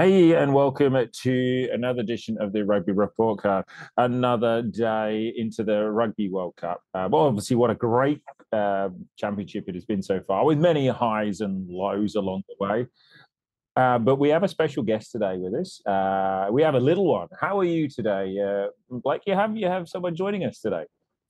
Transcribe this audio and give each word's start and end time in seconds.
Hey, 0.00 0.32
and 0.32 0.54
welcome 0.54 0.96
to 1.12 1.68
another 1.74 2.00
edition 2.00 2.38
of 2.40 2.54
the 2.54 2.64
Rugby 2.64 2.92
Report 2.92 3.38
Card. 3.42 3.66
Another 3.98 4.62
day 4.62 5.30
into 5.36 5.62
the 5.62 5.90
Rugby 5.90 6.30
World 6.30 6.56
Cup. 6.56 6.80
Uh, 6.94 7.06
well, 7.12 7.24
obviously, 7.24 7.54
what 7.56 7.68
a 7.68 7.74
great 7.74 8.22
uh, 8.50 8.88
championship 9.18 9.68
it 9.68 9.74
has 9.74 9.84
been 9.84 10.02
so 10.02 10.18
far, 10.26 10.46
with 10.46 10.56
many 10.56 10.88
highs 10.88 11.42
and 11.42 11.68
lows 11.68 12.14
along 12.14 12.44
the 12.48 12.66
way. 12.66 12.86
Uh, 13.76 13.98
but 13.98 14.16
we 14.16 14.30
have 14.30 14.42
a 14.42 14.48
special 14.48 14.82
guest 14.82 15.12
today 15.12 15.36
with 15.36 15.52
us. 15.52 15.84
Uh, 15.84 16.48
we 16.50 16.62
have 16.62 16.76
a 16.76 16.80
little 16.80 17.04
one. 17.04 17.28
How 17.38 17.58
are 17.58 17.64
you 17.64 17.86
today, 17.86 18.38
uh, 18.40 18.68
Blake? 18.88 19.20
You 19.26 19.34
have 19.34 19.54
you 19.54 19.66
have 19.66 19.86
someone 19.86 20.16
joining 20.16 20.46
us 20.46 20.60
today. 20.60 20.84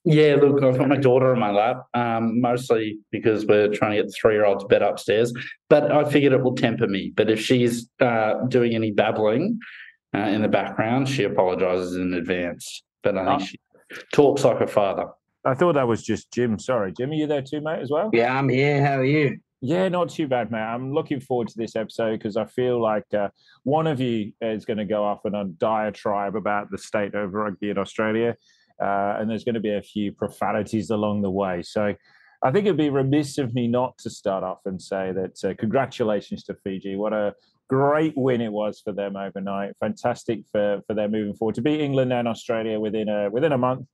Yeah, 0.04 0.36
look, 0.36 0.62
I've 0.62 0.78
got 0.78 0.88
my 0.88 0.96
daughter 0.96 1.32
on 1.32 1.38
my 1.38 1.50
lap, 1.50 1.84
um, 1.92 2.40
mostly 2.40 2.98
because 3.10 3.44
we're 3.44 3.68
trying 3.68 3.92
to 3.92 3.96
get 3.98 4.06
the 4.06 4.16
three 4.18 4.34
year 4.34 4.46
old 4.46 4.60
to 4.60 4.66
bed 4.66 4.82
upstairs. 4.82 5.32
But 5.68 5.92
I 5.92 6.10
figured 6.10 6.32
it 6.32 6.42
will 6.42 6.54
temper 6.54 6.86
me. 6.86 7.12
But 7.14 7.30
if 7.30 7.40
she's 7.40 7.88
uh, 8.00 8.34
doing 8.48 8.74
any 8.74 8.92
babbling 8.92 9.58
uh, 10.14 10.20
in 10.20 10.40
the 10.40 10.48
background, 10.48 11.08
she 11.08 11.24
apologizes 11.24 11.96
in 11.96 12.14
advance. 12.14 12.82
But 13.02 13.18
I 13.18 13.26
think 13.26 13.42
oh. 13.42 13.44
she 13.44 13.58
talks 14.14 14.42
like 14.42 14.58
her 14.58 14.66
father. 14.66 15.06
I 15.44 15.54
thought 15.54 15.74
that 15.74 15.86
was 15.86 16.02
just 16.02 16.32
Jim. 16.32 16.58
Sorry, 16.58 16.92
Jim, 16.92 17.10
are 17.10 17.14
you 17.14 17.26
there 17.26 17.42
too, 17.42 17.60
mate, 17.60 17.80
as 17.80 17.90
well? 17.90 18.10
Yeah, 18.12 18.36
I'm 18.36 18.48
here. 18.48 18.84
How 18.84 18.98
are 18.98 19.04
you? 19.04 19.38
Yeah, 19.62 19.88
not 19.88 20.08
too 20.08 20.26
bad, 20.26 20.50
mate. 20.50 20.60
I'm 20.60 20.94
looking 20.94 21.20
forward 21.20 21.48
to 21.48 21.54
this 21.58 21.76
episode 21.76 22.18
because 22.18 22.38
I 22.38 22.46
feel 22.46 22.80
like 22.80 23.04
uh, 23.12 23.28
one 23.64 23.86
of 23.86 24.00
you 24.00 24.32
is 24.40 24.64
going 24.64 24.78
to 24.78 24.86
go 24.86 25.04
off 25.04 25.26
on 25.26 25.34
a 25.34 25.44
diatribe 25.44 26.34
about 26.34 26.70
the 26.70 26.78
state 26.78 27.14
of 27.14 27.34
rugby 27.34 27.68
in 27.68 27.76
Australia 27.76 28.36
uh, 28.82 29.16
and 29.18 29.28
there's 29.28 29.44
going 29.44 29.54
to 29.54 29.60
be 29.60 29.74
a 29.74 29.82
few 29.82 30.12
profanities 30.12 30.90
along 30.90 31.22
the 31.22 31.30
way. 31.30 31.62
So 31.62 31.94
I 32.42 32.50
think 32.50 32.66
it'd 32.66 32.76
be 32.76 32.90
remiss 32.90 33.38
of 33.38 33.54
me 33.54 33.68
not 33.68 33.98
to 33.98 34.10
start 34.10 34.42
off 34.42 34.60
and 34.64 34.80
say 34.80 35.12
that 35.12 35.44
uh, 35.44 35.54
congratulations 35.58 36.44
to 36.44 36.54
Fiji. 36.54 36.96
What 36.96 37.12
a 37.12 37.34
great 37.68 38.14
win 38.16 38.40
it 38.40 38.52
was 38.52 38.80
for 38.80 38.92
them 38.92 39.16
overnight. 39.16 39.74
Fantastic 39.78 40.40
for 40.50 40.80
for 40.86 40.94
them 40.94 41.12
moving 41.12 41.34
forward 41.34 41.54
to 41.56 41.62
beat 41.62 41.80
England 41.80 42.12
and 42.12 42.26
Australia 42.26 42.80
within 42.80 43.08
a 43.08 43.30
within 43.30 43.52
a 43.52 43.58
month 43.58 43.86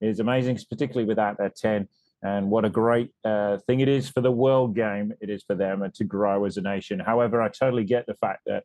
is 0.00 0.20
amazing, 0.20 0.58
particularly 0.68 1.06
without 1.06 1.38
their 1.38 1.52
ten. 1.54 1.88
And 2.22 2.50
what 2.50 2.64
a 2.64 2.70
great 2.70 3.10
uh, 3.24 3.58
thing 3.66 3.80
it 3.80 3.88
is 3.88 4.08
for 4.08 4.22
the 4.22 4.30
world 4.30 4.74
game. 4.74 5.12
It 5.20 5.28
is 5.28 5.42
for 5.42 5.54
them 5.54 5.84
to 5.94 6.04
grow 6.04 6.46
as 6.46 6.56
a 6.56 6.62
nation. 6.62 6.98
However, 6.98 7.42
I 7.42 7.48
totally 7.48 7.84
get 7.84 8.06
the 8.06 8.14
fact 8.14 8.42
that 8.46 8.64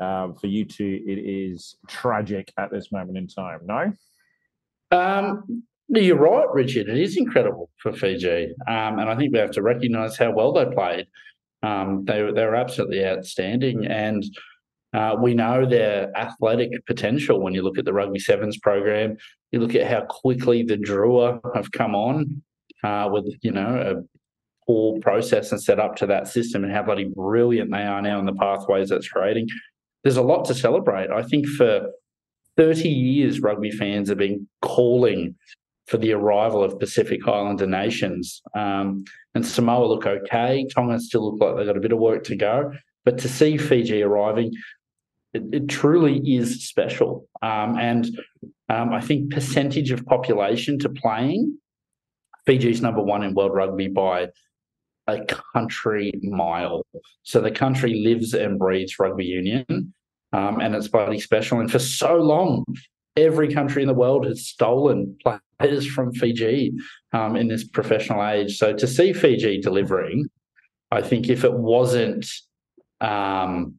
um, 0.00 0.34
for 0.36 0.46
you 0.46 0.64
two, 0.64 1.02
it 1.06 1.18
is 1.18 1.76
tragic 1.86 2.50
at 2.58 2.70
this 2.70 2.90
moment 2.90 3.18
in 3.18 3.26
time. 3.28 3.60
No. 3.64 3.92
Um, 4.90 5.64
you're 5.88 6.16
right, 6.16 6.46
Richard. 6.52 6.88
It 6.88 6.98
is 6.98 7.16
incredible 7.16 7.70
for 7.78 7.92
Fiji, 7.92 8.54
um, 8.66 8.98
and 8.98 9.08
I 9.08 9.16
think 9.16 9.32
we 9.32 9.38
have 9.38 9.52
to 9.52 9.62
recognise 9.62 10.16
how 10.16 10.32
well 10.32 10.52
they 10.52 10.64
played. 10.66 11.06
Um, 11.62 12.04
they 12.04 12.20
they 12.20 12.44
were 12.44 12.56
absolutely 12.56 13.04
outstanding, 13.04 13.86
and 13.86 14.24
uh, 14.94 15.16
we 15.20 15.34
know 15.34 15.66
their 15.66 16.16
athletic 16.16 16.70
potential. 16.86 17.40
When 17.40 17.54
you 17.54 17.62
look 17.62 17.78
at 17.78 17.84
the 17.84 17.92
rugby 17.92 18.18
sevens 18.18 18.58
program, 18.58 19.16
you 19.52 19.60
look 19.60 19.74
at 19.74 19.90
how 19.90 20.02
quickly 20.08 20.62
the 20.62 20.76
Drua 20.76 21.40
have 21.54 21.70
come 21.72 21.94
on 21.94 22.42
uh, 22.82 23.08
with 23.12 23.26
you 23.42 23.52
know 23.52 23.76
a 23.98 24.24
full 24.66 24.98
process 25.00 25.52
and 25.52 25.62
set 25.62 25.78
up 25.78 25.96
to 25.96 26.06
that 26.06 26.28
system, 26.28 26.64
and 26.64 26.72
how 26.72 26.82
bloody 26.82 27.10
brilliant 27.14 27.70
they 27.70 27.82
are 27.82 28.02
now 28.02 28.18
in 28.18 28.26
the 28.26 28.34
pathways 28.34 28.88
that's 28.88 29.08
creating. 29.08 29.48
There's 30.02 30.16
a 30.16 30.22
lot 30.22 30.44
to 30.46 30.54
celebrate. 30.54 31.10
I 31.10 31.22
think 31.22 31.46
for 31.46 31.90
30 32.56 32.88
years, 32.88 33.40
rugby 33.40 33.70
fans 33.70 34.08
have 34.08 34.18
been 34.18 34.48
calling 34.62 35.34
for 35.86 35.98
the 35.98 36.12
arrival 36.12 36.62
of 36.62 36.78
Pacific 36.78 37.26
Islander 37.26 37.66
nations. 37.66 38.40
Um, 38.56 39.04
and 39.34 39.44
Samoa 39.44 39.86
look 39.86 40.06
okay. 40.06 40.66
Tonga 40.74 40.98
still 41.00 41.32
look 41.32 41.40
like 41.40 41.56
they've 41.56 41.66
got 41.66 41.76
a 41.76 41.80
bit 41.80 41.92
of 41.92 41.98
work 41.98 42.24
to 42.24 42.36
go. 42.36 42.72
But 43.04 43.18
to 43.18 43.28
see 43.28 43.58
Fiji 43.58 44.02
arriving, 44.02 44.52
it, 45.34 45.42
it 45.52 45.68
truly 45.68 46.18
is 46.24 46.66
special. 46.66 47.28
Um, 47.42 47.78
and 47.78 48.06
um, 48.70 48.92
I 48.92 49.00
think 49.00 49.30
percentage 49.30 49.90
of 49.90 50.06
population 50.06 50.78
to 50.80 50.88
playing, 50.88 51.58
Fiji's 52.46 52.80
number 52.80 53.02
one 53.02 53.22
in 53.22 53.34
world 53.34 53.54
rugby 53.54 53.88
by 53.88 54.28
a 55.06 55.20
country 55.52 56.12
mile. 56.22 56.86
So 57.24 57.40
the 57.40 57.50
country 57.50 58.02
lives 58.04 58.32
and 58.32 58.58
breathes 58.58 58.98
rugby 58.98 59.24
union 59.24 59.92
um, 60.34 60.60
and 60.60 60.74
it's 60.74 60.88
bloody 60.88 61.20
special. 61.20 61.60
And 61.60 61.70
for 61.70 61.78
so 61.78 62.16
long, 62.16 62.64
every 63.16 63.52
country 63.52 63.82
in 63.82 63.88
the 63.88 63.94
world 63.94 64.26
has 64.26 64.46
stolen 64.46 65.16
players 65.60 65.86
from 65.86 66.12
Fiji 66.12 66.72
um, 67.12 67.36
in 67.36 67.48
this 67.48 67.66
professional 67.66 68.26
age. 68.26 68.58
So 68.58 68.74
to 68.74 68.86
see 68.86 69.12
Fiji 69.12 69.60
delivering, 69.60 70.26
I 70.90 71.02
think 71.02 71.28
if 71.28 71.44
it 71.44 71.54
wasn't 71.54 72.26
um, 73.00 73.74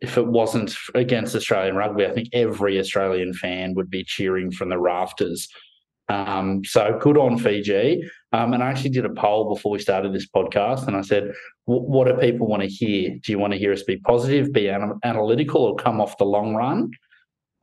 if 0.00 0.16
it 0.16 0.26
wasn't 0.26 0.74
against 0.94 1.36
Australian 1.36 1.76
rugby, 1.76 2.06
I 2.06 2.12
think 2.12 2.28
every 2.32 2.78
Australian 2.78 3.34
fan 3.34 3.74
would 3.74 3.90
be 3.90 4.02
cheering 4.02 4.50
from 4.50 4.70
the 4.70 4.78
rafters 4.78 5.46
um, 6.10 6.64
so 6.64 6.98
good 7.00 7.16
on 7.16 7.38
Fiji. 7.38 8.02
Um, 8.32 8.52
and 8.52 8.62
I 8.62 8.70
actually 8.70 8.90
did 8.90 9.04
a 9.04 9.10
poll 9.10 9.52
before 9.52 9.72
we 9.72 9.80
started 9.80 10.12
this 10.12 10.28
podcast, 10.28 10.86
and 10.86 10.96
I 10.96 11.00
said, 11.00 11.32
"What 11.64 12.06
do 12.06 12.14
people 12.14 12.46
want 12.46 12.62
to 12.62 12.68
hear? 12.68 13.18
Do 13.22 13.32
you 13.32 13.38
want 13.38 13.52
to 13.52 13.58
hear 13.58 13.72
us 13.72 13.82
be 13.82 13.96
positive, 13.96 14.52
be 14.52 14.68
analytical, 14.68 15.62
or 15.62 15.74
come 15.74 16.00
off 16.00 16.18
the 16.18 16.24
long 16.24 16.54
run?" 16.54 16.90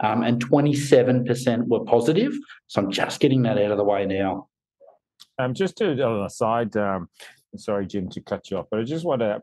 Um, 0.02 0.24
and 0.24 0.44
27% 0.44 1.68
were 1.68 1.84
positive. 1.86 2.34
So 2.68 2.82
I'm 2.82 2.92
just 2.92 3.20
getting 3.20 3.44
that 3.44 3.58
out 3.58 3.72
of 3.72 3.78
the 3.78 3.84
way 3.84 4.06
now. 4.06 4.48
Um, 5.40 5.54
just 5.54 5.78
to 5.78 6.00
on 6.04 6.26
a 6.26 6.30
side, 6.30 6.76
um, 6.78 7.10
sorry, 7.56 7.88
Jim, 7.88 8.10
to 8.10 8.22
cut 8.22 8.52
you 8.52 8.58
off, 8.58 8.68
but 8.70 8.80
I 8.80 8.84
just 8.84 9.06
want 9.06 9.22
to 9.22 9.42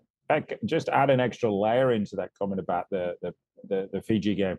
just 0.64 0.88
add 0.88 1.10
an 1.10 1.20
extra 1.20 1.52
layer 1.52 1.92
into 1.92 2.16
that 2.16 2.30
comment 2.38 2.60
about 2.60 2.90
the 2.90 3.16
the, 3.22 3.34
the, 3.68 3.88
the 3.92 4.02
Fiji 4.02 4.34
game 4.34 4.58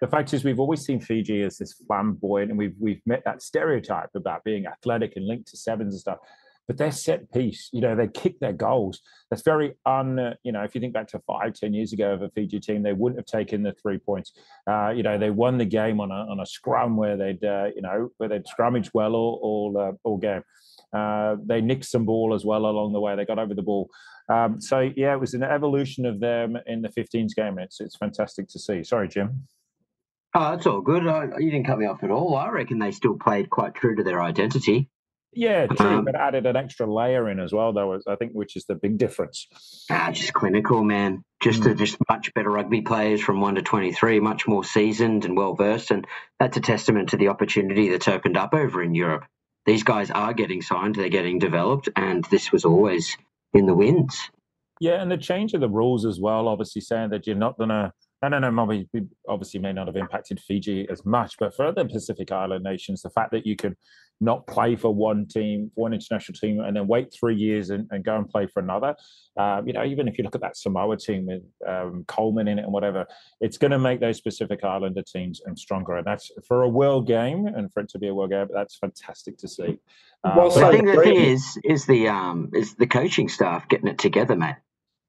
the 0.00 0.08
fact 0.08 0.32
is 0.32 0.44
we've 0.44 0.60
always 0.60 0.84
seen 0.84 1.00
Fiji 1.00 1.42
as 1.42 1.58
this 1.58 1.74
flamboyant, 1.86 2.50
and 2.50 2.58
we've 2.58 2.74
we've 2.78 3.02
met 3.06 3.22
that 3.24 3.42
stereotype 3.42 4.10
about 4.14 4.44
being 4.44 4.66
athletic 4.66 5.14
and 5.16 5.26
linked 5.26 5.48
to 5.48 5.56
sevens 5.56 5.94
and 5.94 6.00
stuff. 6.00 6.18
But 6.66 6.76
their 6.76 6.92
set 6.92 7.32
piece, 7.32 7.68
you 7.72 7.80
know, 7.80 7.96
they 7.96 8.06
kick 8.06 8.38
their 8.38 8.52
goals. 8.52 9.00
That's 9.28 9.42
very 9.42 9.74
un, 9.86 10.34
you 10.44 10.52
know, 10.52 10.62
if 10.62 10.72
you 10.74 10.80
think 10.80 10.94
back 10.94 11.08
to 11.08 11.18
five, 11.26 11.54
ten 11.54 11.74
years 11.74 11.92
ago 11.92 12.14
of 12.14 12.22
a 12.22 12.30
Fiji 12.30 12.60
team, 12.60 12.82
they 12.82 12.92
wouldn't 12.92 13.18
have 13.18 13.26
taken 13.26 13.62
the 13.62 13.72
three 13.72 13.98
points. 13.98 14.32
Uh, 14.68 14.90
you 14.90 15.02
know, 15.02 15.18
they 15.18 15.30
won 15.30 15.58
the 15.58 15.64
game 15.64 16.00
on 16.00 16.10
a 16.10 16.30
on 16.30 16.40
a 16.40 16.46
scrum 16.46 16.96
where 16.96 17.16
they'd, 17.16 17.44
uh, 17.44 17.70
you 17.74 17.82
know, 17.82 18.10
where 18.18 18.28
they'd 18.28 18.46
scrummaged 18.46 18.90
well 18.94 19.14
all 19.14 19.40
all, 19.42 19.78
uh, 19.78 19.92
all 20.04 20.16
game. 20.16 20.42
Uh, 20.92 21.36
they 21.44 21.60
nicked 21.60 21.84
some 21.84 22.04
ball 22.04 22.34
as 22.34 22.44
well 22.44 22.64
along 22.66 22.92
the 22.92 23.00
way. 23.00 23.16
They 23.16 23.24
got 23.24 23.38
over 23.38 23.54
the 23.54 23.62
ball. 23.62 23.90
Um, 24.30 24.60
so 24.60 24.90
yeah, 24.96 25.12
it 25.12 25.20
was 25.20 25.34
an 25.34 25.42
evolution 25.42 26.06
of 26.06 26.20
them 26.20 26.56
in 26.66 26.82
the 26.82 26.88
15s 26.88 27.34
game. 27.34 27.58
It's 27.58 27.80
it's 27.80 27.96
fantastic 27.96 28.48
to 28.48 28.58
see. 28.58 28.84
Sorry, 28.84 29.08
Jim. 29.08 29.42
Oh, 30.32 30.50
that's 30.50 30.66
all 30.66 30.80
good. 30.80 31.06
I, 31.06 31.24
you 31.38 31.50
didn't 31.50 31.66
cut 31.66 31.78
me 31.78 31.86
off 31.86 32.02
at 32.02 32.10
all. 32.10 32.36
I 32.36 32.50
reckon 32.50 32.78
they 32.78 32.92
still 32.92 33.16
played 33.16 33.50
quite 33.50 33.74
true 33.74 33.96
to 33.96 34.04
their 34.04 34.22
identity. 34.22 34.88
Yeah, 35.32 35.66
true, 35.68 35.98
um, 35.98 36.04
but 36.04 36.16
added 36.16 36.44
an 36.46 36.56
extra 36.56 36.92
layer 36.92 37.28
in 37.28 37.38
as 37.38 37.52
well, 37.52 37.72
though. 37.72 38.00
I 38.08 38.16
think, 38.16 38.32
which 38.32 38.56
is 38.56 38.64
the 38.64 38.74
big 38.74 38.98
difference. 38.98 39.46
Ah, 39.88 40.10
just 40.10 40.32
clinical, 40.32 40.82
man. 40.82 41.22
Just 41.40 41.62
mm. 41.62 41.78
just 41.78 41.98
much 42.08 42.34
better 42.34 42.50
rugby 42.50 42.82
players 42.82 43.20
from 43.20 43.40
one 43.40 43.54
to 43.54 43.62
twenty 43.62 43.92
three, 43.92 44.18
much 44.18 44.48
more 44.48 44.64
seasoned 44.64 45.24
and 45.24 45.36
well 45.36 45.54
versed, 45.54 45.92
and 45.92 46.04
that's 46.40 46.56
a 46.56 46.60
testament 46.60 47.10
to 47.10 47.16
the 47.16 47.28
opportunity 47.28 47.90
that's 47.90 48.08
opened 48.08 48.36
up 48.36 48.54
over 48.54 48.82
in 48.82 48.94
Europe. 48.94 49.24
These 49.66 49.84
guys 49.84 50.10
are 50.10 50.32
getting 50.32 50.62
signed, 50.62 50.96
they're 50.96 51.08
getting 51.08 51.38
developed, 51.38 51.88
and 51.94 52.24
this 52.24 52.50
was 52.50 52.64
always 52.64 53.16
in 53.52 53.66
the 53.66 53.74
winds. 53.74 54.30
Yeah, 54.80 55.00
and 55.00 55.12
the 55.12 55.16
change 55.16 55.54
of 55.54 55.60
the 55.60 55.68
rules 55.68 56.04
as 56.06 56.18
well. 56.18 56.48
Obviously, 56.48 56.80
saying 56.80 57.10
that 57.10 57.28
you're 57.28 57.36
not 57.36 57.56
going 57.56 57.68
to 57.68 57.92
I 58.22 58.28
don't 58.28 58.42
know, 58.42 58.50
maybe 58.50 58.86
obviously 59.28 59.60
may 59.60 59.72
not 59.72 59.86
have 59.86 59.96
impacted 59.96 60.40
Fiji 60.40 60.86
as 60.90 61.06
much, 61.06 61.36
but 61.38 61.54
for 61.54 61.66
other 61.66 61.86
Pacific 61.86 62.30
Island 62.30 62.64
nations, 62.64 63.00
the 63.00 63.10
fact 63.10 63.30
that 63.32 63.46
you 63.46 63.56
could 63.56 63.76
not 64.20 64.46
play 64.46 64.76
for 64.76 64.94
one 64.94 65.26
team, 65.26 65.70
one 65.74 65.94
international 65.94 66.36
team, 66.38 66.60
and 66.60 66.76
then 66.76 66.86
wait 66.86 67.14
three 67.18 67.34
years 67.34 67.70
and, 67.70 67.88
and 67.90 68.04
go 68.04 68.16
and 68.16 68.28
play 68.28 68.46
for 68.46 68.60
another, 68.60 68.94
uh, 69.38 69.62
you 69.64 69.72
know, 69.72 69.84
even 69.84 70.06
if 70.06 70.18
you 70.18 70.24
look 70.24 70.34
at 70.34 70.42
that 70.42 70.56
Samoa 70.56 70.98
team 70.98 71.26
with 71.26 71.42
um, 71.66 72.04
Coleman 72.06 72.46
in 72.46 72.58
it 72.58 72.64
and 72.64 72.72
whatever, 72.72 73.06
it's 73.40 73.56
going 73.56 73.70
to 73.70 73.78
make 73.78 74.00
those 74.00 74.20
Pacific 74.20 74.62
Islander 74.62 75.02
teams 75.02 75.40
and 75.46 75.58
stronger. 75.58 75.96
And 75.96 76.06
that's 76.06 76.30
for 76.46 76.62
a 76.62 76.68
world 76.68 77.06
game 77.06 77.46
and 77.46 77.72
for 77.72 77.80
it 77.80 77.88
to 77.90 77.98
be 77.98 78.08
a 78.08 78.14
world 78.14 78.30
game, 78.30 78.48
that's 78.52 78.76
fantastic 78.76 79.38
to 79.38 79.48
see. 79.48 79.78
Uh, 80.22 80.34
well, 80.36 80.50
so 80.50 80.68
I 80.68 80.72
think 80.72 80.86
the 80.86 81.02
thing 81.02 81.16
is, 81.16 81.58
is 81.64 81.86
the 81.86 82.08
um, 82.08 82.50
is 82.52 82.74
the 82.74 82.86
coaching 82.86 83.30
staff 83.30 83.66
getting 83.68 83.88
it 83.88 83.98
together, 83.98 84.36
mate. 84.36 84.56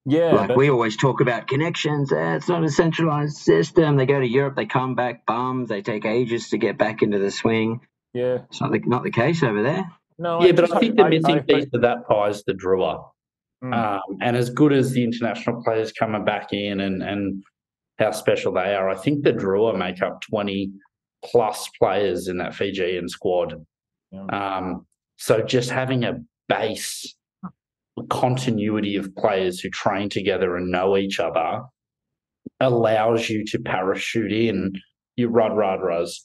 Yeah, 0.04 0.32
like 0.32 0.56
we 0.56 0.68
always 0.68 0.96
talk 0.96 1.20
about 1.20 1.46
connections. 1.46 2.12
Eh, 2.12 2.34
it's 2.34 2.48
not 2.48 2.64
a 2.64 2.70
centralized 2.70 3.36
system. 3.36 3.96
They 3.96 4.06
go 4.06 4.18
to 4.18 4.26
Europe, 4.26 4.56
they 4.56 4.66
come 4.66 4.96
back 4.96 5.24
bums. 5.26 5.68
They 5.68 5.80
take 5.82 6.04
ages 6.04 6.50
to 6.50 6.58
get 6.58 6.76
back 6.76 7.02
into 7.02 7.18
the 7.18 7.30
swing. 7.30 7.80
Yeah, 8.12 8.38
it's 8.50 8.60
not 8.60 8.72
the, 8.72 8.80
not 8.80 9.04
the 9.04 9.12
case 9.12 9.42
over 9.44 9.62
there. 9.62 9.90
No, 10.18 10.42
yeah, 10.42 10.48
I 10.48 10.52
but 10.52 10.72
I 10.72 10.80
think 10.80 10.96
the 10.96 11.08
missing 11.08 11.36
I, 11.36 11.40
piece 11.40 11.66
I, 11.72 11.76
of 11.76 11.82
that 11.82 12.08
pie 12.08 12.28
is 12.28 12.42
the 12.44 12.52
Drua. 12.52 13.04
Mm. 13.62 13.74
Um, 13.74 14.18
and 14.20 14.36
as 14.36 14.50
good 14.50 14.72
as 14.72 14.90
the 14.90 15.04
international 15.04 15.62
players 15.62 15.92
coming 15.92 16.24
back 16.24 16.52
in 16.52 16.80
and 16.80 17.00
and 17.02 17.44
how 17.98 18.10
special 18.10 18.52
they 18.52 18.74
are, 18.74 18.88
I 18.88 18.96
think 18.96 19.22
the 19.22 19.32
Drua 19.32 19.78
make 19.78 20.02
up 20.02 20.20
twenty 20.20 20.72
plus 21.24 21.70
players 21.78 22.26
in 22.26 22.38
that 22.38 22.56
Fijian 22.56 23.08
squad. 23.08 23.64
Yeah. 24.10 24.26
Um, 24.26 24.86
so 25.16 25.42
just 25.42 25.70
having 25.70 26.02
a 26.02 26.18
base 26.48 27.14
continuity 28.10 28.96
of 28.96 29.14
players 29.16 29.60
who 29.60 29.70
train 29.70 30.08
together 30.08 30.56
and 30.56 30.70
know 30.70 30.96
each 30.96 31.20
other 31.20 31.62
allows 32.60 33.28
you 33.28 33.44
to 33.46 33.58
parachute 33.58 34.32
in. 34.32 34.72
Your 35.16 35.28
Rud 35.28 35.52
Radras, 35.52 36.20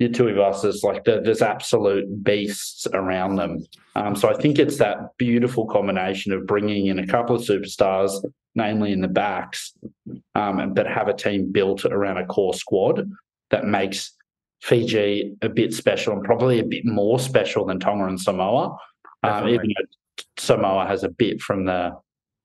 your 0.00 0.08
Tuisova's, 0.08 0.82
like 0.82 1.04
the, 1.04 1.20
there's 1.24 1.40
absolute 1.40 2.24
beasts 2.24 2.86
around 2.92 3.36
them. 3.36 3.64
Um, 3.94 4.16
so 4.16 4.28
I 4.28 4.34
think 4.34 4.58
it's 4.58 4.78
that 4.78 4.98
beautiful 5.18 5.66
combination 5.66 6.32
of 6.32 6.46
bringing 6.46 6.86
in 6.86 6.98
a 6.98 7.06
couple 7.06 7.36
of 7.36 7.42
superstars, 7.42 8.10
namely 8.56 8.90
in 8.90 9.02
the 9.02 9.08
backs, 9.08 9.72
um, 10.34 10.74
but 10.74 10.86
have 10.88 11.06
a 11.06 11.14
team 11.14 11.52
built 11.52 11.84
around 11.84 12.18
a 12.18 12.26
core 12.26 12.54
squad 12.54 13.08
that 13.50 13.64
makes 13.64 14.10
Fiji 14.62 15.36
a 15.42 15.48
bit 15.48 15.72
special 15.72 16.14
and 16.14 16.24
probably 16.24 16.58
a 16.58 16.64
bit 16.64 16.84
more 16.84 17.20
special 17.20 17.64
than 17.66 17.78
Tonga 17.78 18.06
and 18.06 18.20
Samoa, 18.20 18.76
um, 19.22 19.48
even 19.48 19.68
though 19.68 19.86
Samoa 20.44 20.86
has 20.86 21.04
a 21.04 21.08
bit 21.08 21.40
from 21.40 21.64
the 21.64 21.92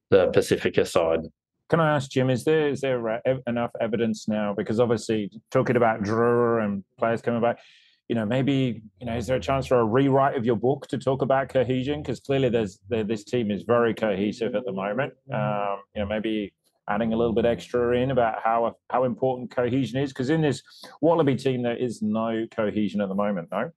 the 0.10 0.28
Pacifica 0.34 0.86
side. 0.86 1.22
Can 1.70 1.80
I 1.80 1.96
ask 1.96 2.10
Jim? 2.10 2.30
Is 2.30 2.44
there 2.44 2.70
is 2.70 2.82
there 2.82 3.22
enough 3.48 3.72
evidence 3.80 4.28
now? 4.28 4.54
Because 4.58 4.80
obviously, 4.80 5.30
talking 5.52 5.76
about 5.76 6.02
Drua 6.02 6.64
and 6.64 6.84
players 6.98 7.22
coming 7.22 7.42
back, 7.42 7.60
you 8.08 8.16
know, 8.16 8.26
maybe 8.26 8.82
you 9.00 9.06
know, 9.06 9.16
is 9.16 9.28
there 9.28 9.38
a 9.38 9.40
chance 9.40 9.68
for 9.68 9.80
a 9.80 9.86
rewrite 9.86 10.36
of 10.36 10.46
your 10.46 10.56
book 10.56 10.88
to 10.88 10.98
talk 10.98 11.22
about 11.22 11.50
cohesion? 11.50 12.02
Because 12.02 12.20
clearly, 12.20 12.50
there's 12.50 12.80
there, 12.90 13.04
this 13.04 13.24
team 13.24 13.52
is 13.52 13.64
very 13.64 13.94
cohesive 13.94 14.56
at 14.56 14.66
the 14.66 14.72
moment. 14.72 15.14
Um, 15.32 15.84
you 15.94 16.02
know, 16.02 16.08
maybe 16.08 16.54
adding 16.90 17.14
a 17.14 17.16
little 17.16 17.34
bit 17.34 17.46
extra 17.46 17.96
in 17.96 18.10
about 18.10 18.40
how 18.44 18.76
how 18.90 19.04
important 19.04 19.52
cohesion 19.52 20.02
is 20.02 20.12
because 20.12 20.32
in 20.32 20.42
this 20.42 20.64
Wallaby 21.02 21.36
team 21.36 21.62
there 21.62 21.78
is 21.78 22.02
no 22.02 22.48
cohesion 22.50 23.00
at 23.00 23.10
the 23.10 23.16
moment. 23.16 23.50
No, 23.52 23.70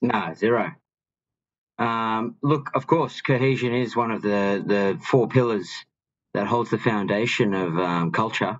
no 0.00 0.32
zero. 0.34 0.70
Um, 1.78 2.36
look, 2.42 2.70
of 2.74 2.86
course, 2.86 3.20
cohesion 3.20 3.74
is 3.74 3.94
one 3.94 4.10
of 4.10 4.22
the 4.22 4.62
the 4.66 4.98
four 5.04 5.28
pillars 5.28 5.68
that 6.34 6.46
holds 6.46 6.70
the 6.70 6.78
foundation 6.78 7.54
of 7.54 7.78
um, 7.78 8.12
culture. 8.12 8.58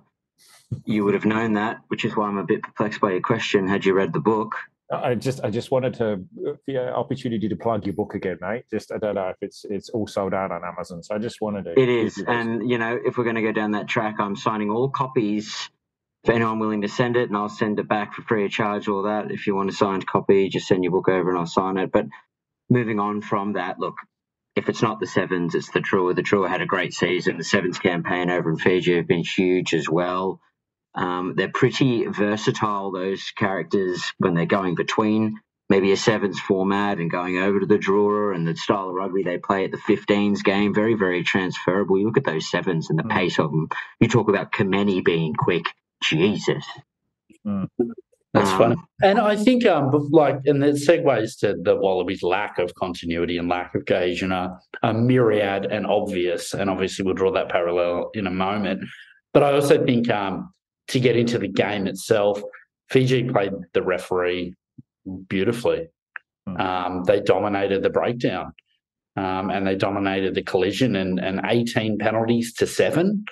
You 0.85 1.05
would 1.05 1.13
have 1.13 1.25
known 1.25 1.53
that, 1.53 1.77
which 1.87 2.05
is 2.05 2.15
why 2.15 2.27
I'm 2.27 2.37
a 2.37 2.43
bit 2.43 2.61
perplexed 2.61 2.99
by 2.99 3.11
your 3.11 3.21
question. 3.21 3.67
Had 3.67 3.85
you 3.85 3.93
read 3.93 4.13
the 4.13 4.19
book? 4.19 4.55
I 4.91 5.15
just 5.15 5.43
I 5.43 5.49
just 5.49 5.69
wanted 5.69 5.95
to 5.95 6.23
the 6.65 6.77
uh, 6.77 6.93
opportunity 6.93 7.49
to 7.49 7.55
plug 7.57 7.85
your 7.85 7.93
book 7.93 8.15
again, 8.15 8.37
mate. 8.39 8.63
Just 8.69 8.91
I 8.91 8.97
don't 8.97 9.15
know 9.15 9.27
if 9.27 9.35
it's 9.41 9.65
it's 9.69 9.89
all 9.89 10.07
sold 10.07 10.33
out 10.33 10.51
on 10.51 10.63
Amazon, 10.63 11.03
so 11.03 11.13
I 11.15 11.17
just 11.17 11.41
wanted 11.41 11.65
to. 11.65 11.79
It 11.79 11.89
is, 11.89 12.23
and 12.25 12.69
you 12.69 12.77
know, 12.77 12.97
if 13.03 13.17
we're 13.17 13.25
going 13.25 13.35
to 13.35 13.41
go 13.41 13.51
down 13.51 13.71
that 13.71 13.87
track, 13.87 14.15
I'm 14.19 14.37
signing 14.37 14.69
all 14.69 14.89
copies 14.89 15.69
for 16.23 16.31
anyone 16.31 16.59
willing 16.59 16.81
to 16.83 16.87
send 16.87 17.17
it, 17.17 17.27
and 17.27 17.35
I'll 17.35 17.49
send 17.49 17.79
it 17.79 17.87
back 17.89 18.13
for 18.13 18.21
free 18.21 18.45
of 18.45 18.51
charge. 18.51 18.87
All 18.87 19.03
that. 19.03 19.29
If 19.29 19.45
you 19.45 19.55
want 19.55 19.69
a 19.69 19.73
signed 19.73 20.07
copy, 20.07 20.47
just 20.47 20.67
send 20.67 20.85
your 20.85 20.91
book 20.91 21.09
over, 21.09 21.29
and 21.29 21.37
I'll 21.37 21.47
sign 21.47 21.77
it. 21.77 21.91
But 21.91 22.05
moving 22.69 22.99
on 22.99 23.21
from 23.21 23.53
that, 23.53 23.79
look, 23.79 23.95
if 24.55 24.69
it's 24.69 24.81
not 24.81 24.99
the 24.99 25.07
sevens, 25.07 25.55
it's 25.55 25.71
the 25.71 25.79
Drua. 25.79 26.15
The 26.15 26.23
Drua 26.23 26.49
had 26.49 26.61
a 26.61 26.65
great 26.65 26.93
season. 26.93 27.37
The 27.37 27.43
sevens 27.43 27.79
campaign 27.79 28.29
over 28.29 28.49
in 28.49 28.57
Fiji 28.57 28.95
have 28.95 29.07
been 29.07 29.23
huge 29.23 29.73
as 29.73 29.87
well. 29.87 30.39
Um, 30.95 31.33
they're 31.35 31.51
pretty 31.51 32.05
versatile, 32.07 32.91
those 32.91 33.31
characters, 33.37 34.13
when 34.17 34.33
they're 34.33 34.47
going 34.47 34.73
between 34.73 35.39
maybe 35.69 35.91
a 35.91 35.97
sevens 35.97 36.39
format 36.39 36.97
and 36.97 37.11
going 37.11 37.37
over 37.37 37.59
to 37.59 37.65
the 37.65 37.77
Drua 37.77 38.33
and 38.33 38.47
the 38.47 38.55
style 38.55 38.89
of 38.89 38.95
rugby 38.95 39.23
they 39.23 39.37
play 39.37 39.65
at 39.65 39.71
the 39.71 39.77
15s 39.77 40.43
game. 40.43 40.73
Very, 40.73 40.95
very 40.95 41.23
transferable. 41.23 41.99
You 41.99 42.05
look 42.07 42.17
at 42.17 42.23
those 42.23 42.49
sevens 42.49 42.89
and 42.89 42.97
the 42.97 43.03
mm. 43.03 43.11
pace 43.11 43.37
of 43.37 43.51
them. 43.51 43.67
You 43.99 44.07
talk 44.07 44.29
about 44.29 44.51
Kameni 44.51 45.03
being 45.03 45.35
quick. 45.35 45.65
Jesus. 46.01 46.65
Mm. 47.45 47.67
That's 48.33 48.49
um, 48.51 48.57
funny. 48.57 48.75
And 49.01 49.19
I 49.19 49.35
think, 49.35 49.65
um, 49.65 49.91
like, 50.11 50.39
and 50.45 50.61
the 50.61 50.67
segues 50.67 51.39
to 51.39 51.55
the 51.61 51.75
Wallabies' 51.75 52.23
lack 52.23 52.59
of 52.59 52.73
continuity 52.75 53.37
and 53.37 53.47
lack 53.47 53.73
of 53.75 53.85
cohesion 53.85 54.31
are, 54.31 54.59
a 54.83 54.93
myriad 54.93 55.65
and 55.65 55.87
obvious. 55.87 56.53
And 56.53 56.69
obviously, 56.69 57.05
we'll 57.05 57.15
draw 57.15 57.31
that 57.31 57.49
parallel 57.49 58.11
in 58.13 58.27
a 58.27 58.31
moment. 58.31 58.83
But 59.33 59.43
I 59.43 59.53
also 59.53 59.83
think 59.85 60.09
um, 60.09 60.53
to 60.89 60.99
get 60.99 61.15
into 61.15 61.39
the 61.39 61.47
game 61.47 61.87
itself, 61.87 62.41
Fiji 62.89 63.29
played 63.29 63.53
the 63.73 63.81
referee 63.81 64.53
beautifully. 65.27 65.87
Hmm. 66.47 66.57
Um, 66.57 67.03
they 67.05 67.21
dominated 67.21 67.83
the 67.83 67.89
breakdown 67.89 68.53
um, 69.15 69.49
and 69.49 69.65
they 69.65 69.75
dominated 69.75 70.35
the 70.35 70.43
collision 70.43 70.95
and, 70.95 71.19
and 71.19 71.41
18 71.45 71.97
penalties 71.97 72.53
to 72.53 72.67
seven. 72.67 73.25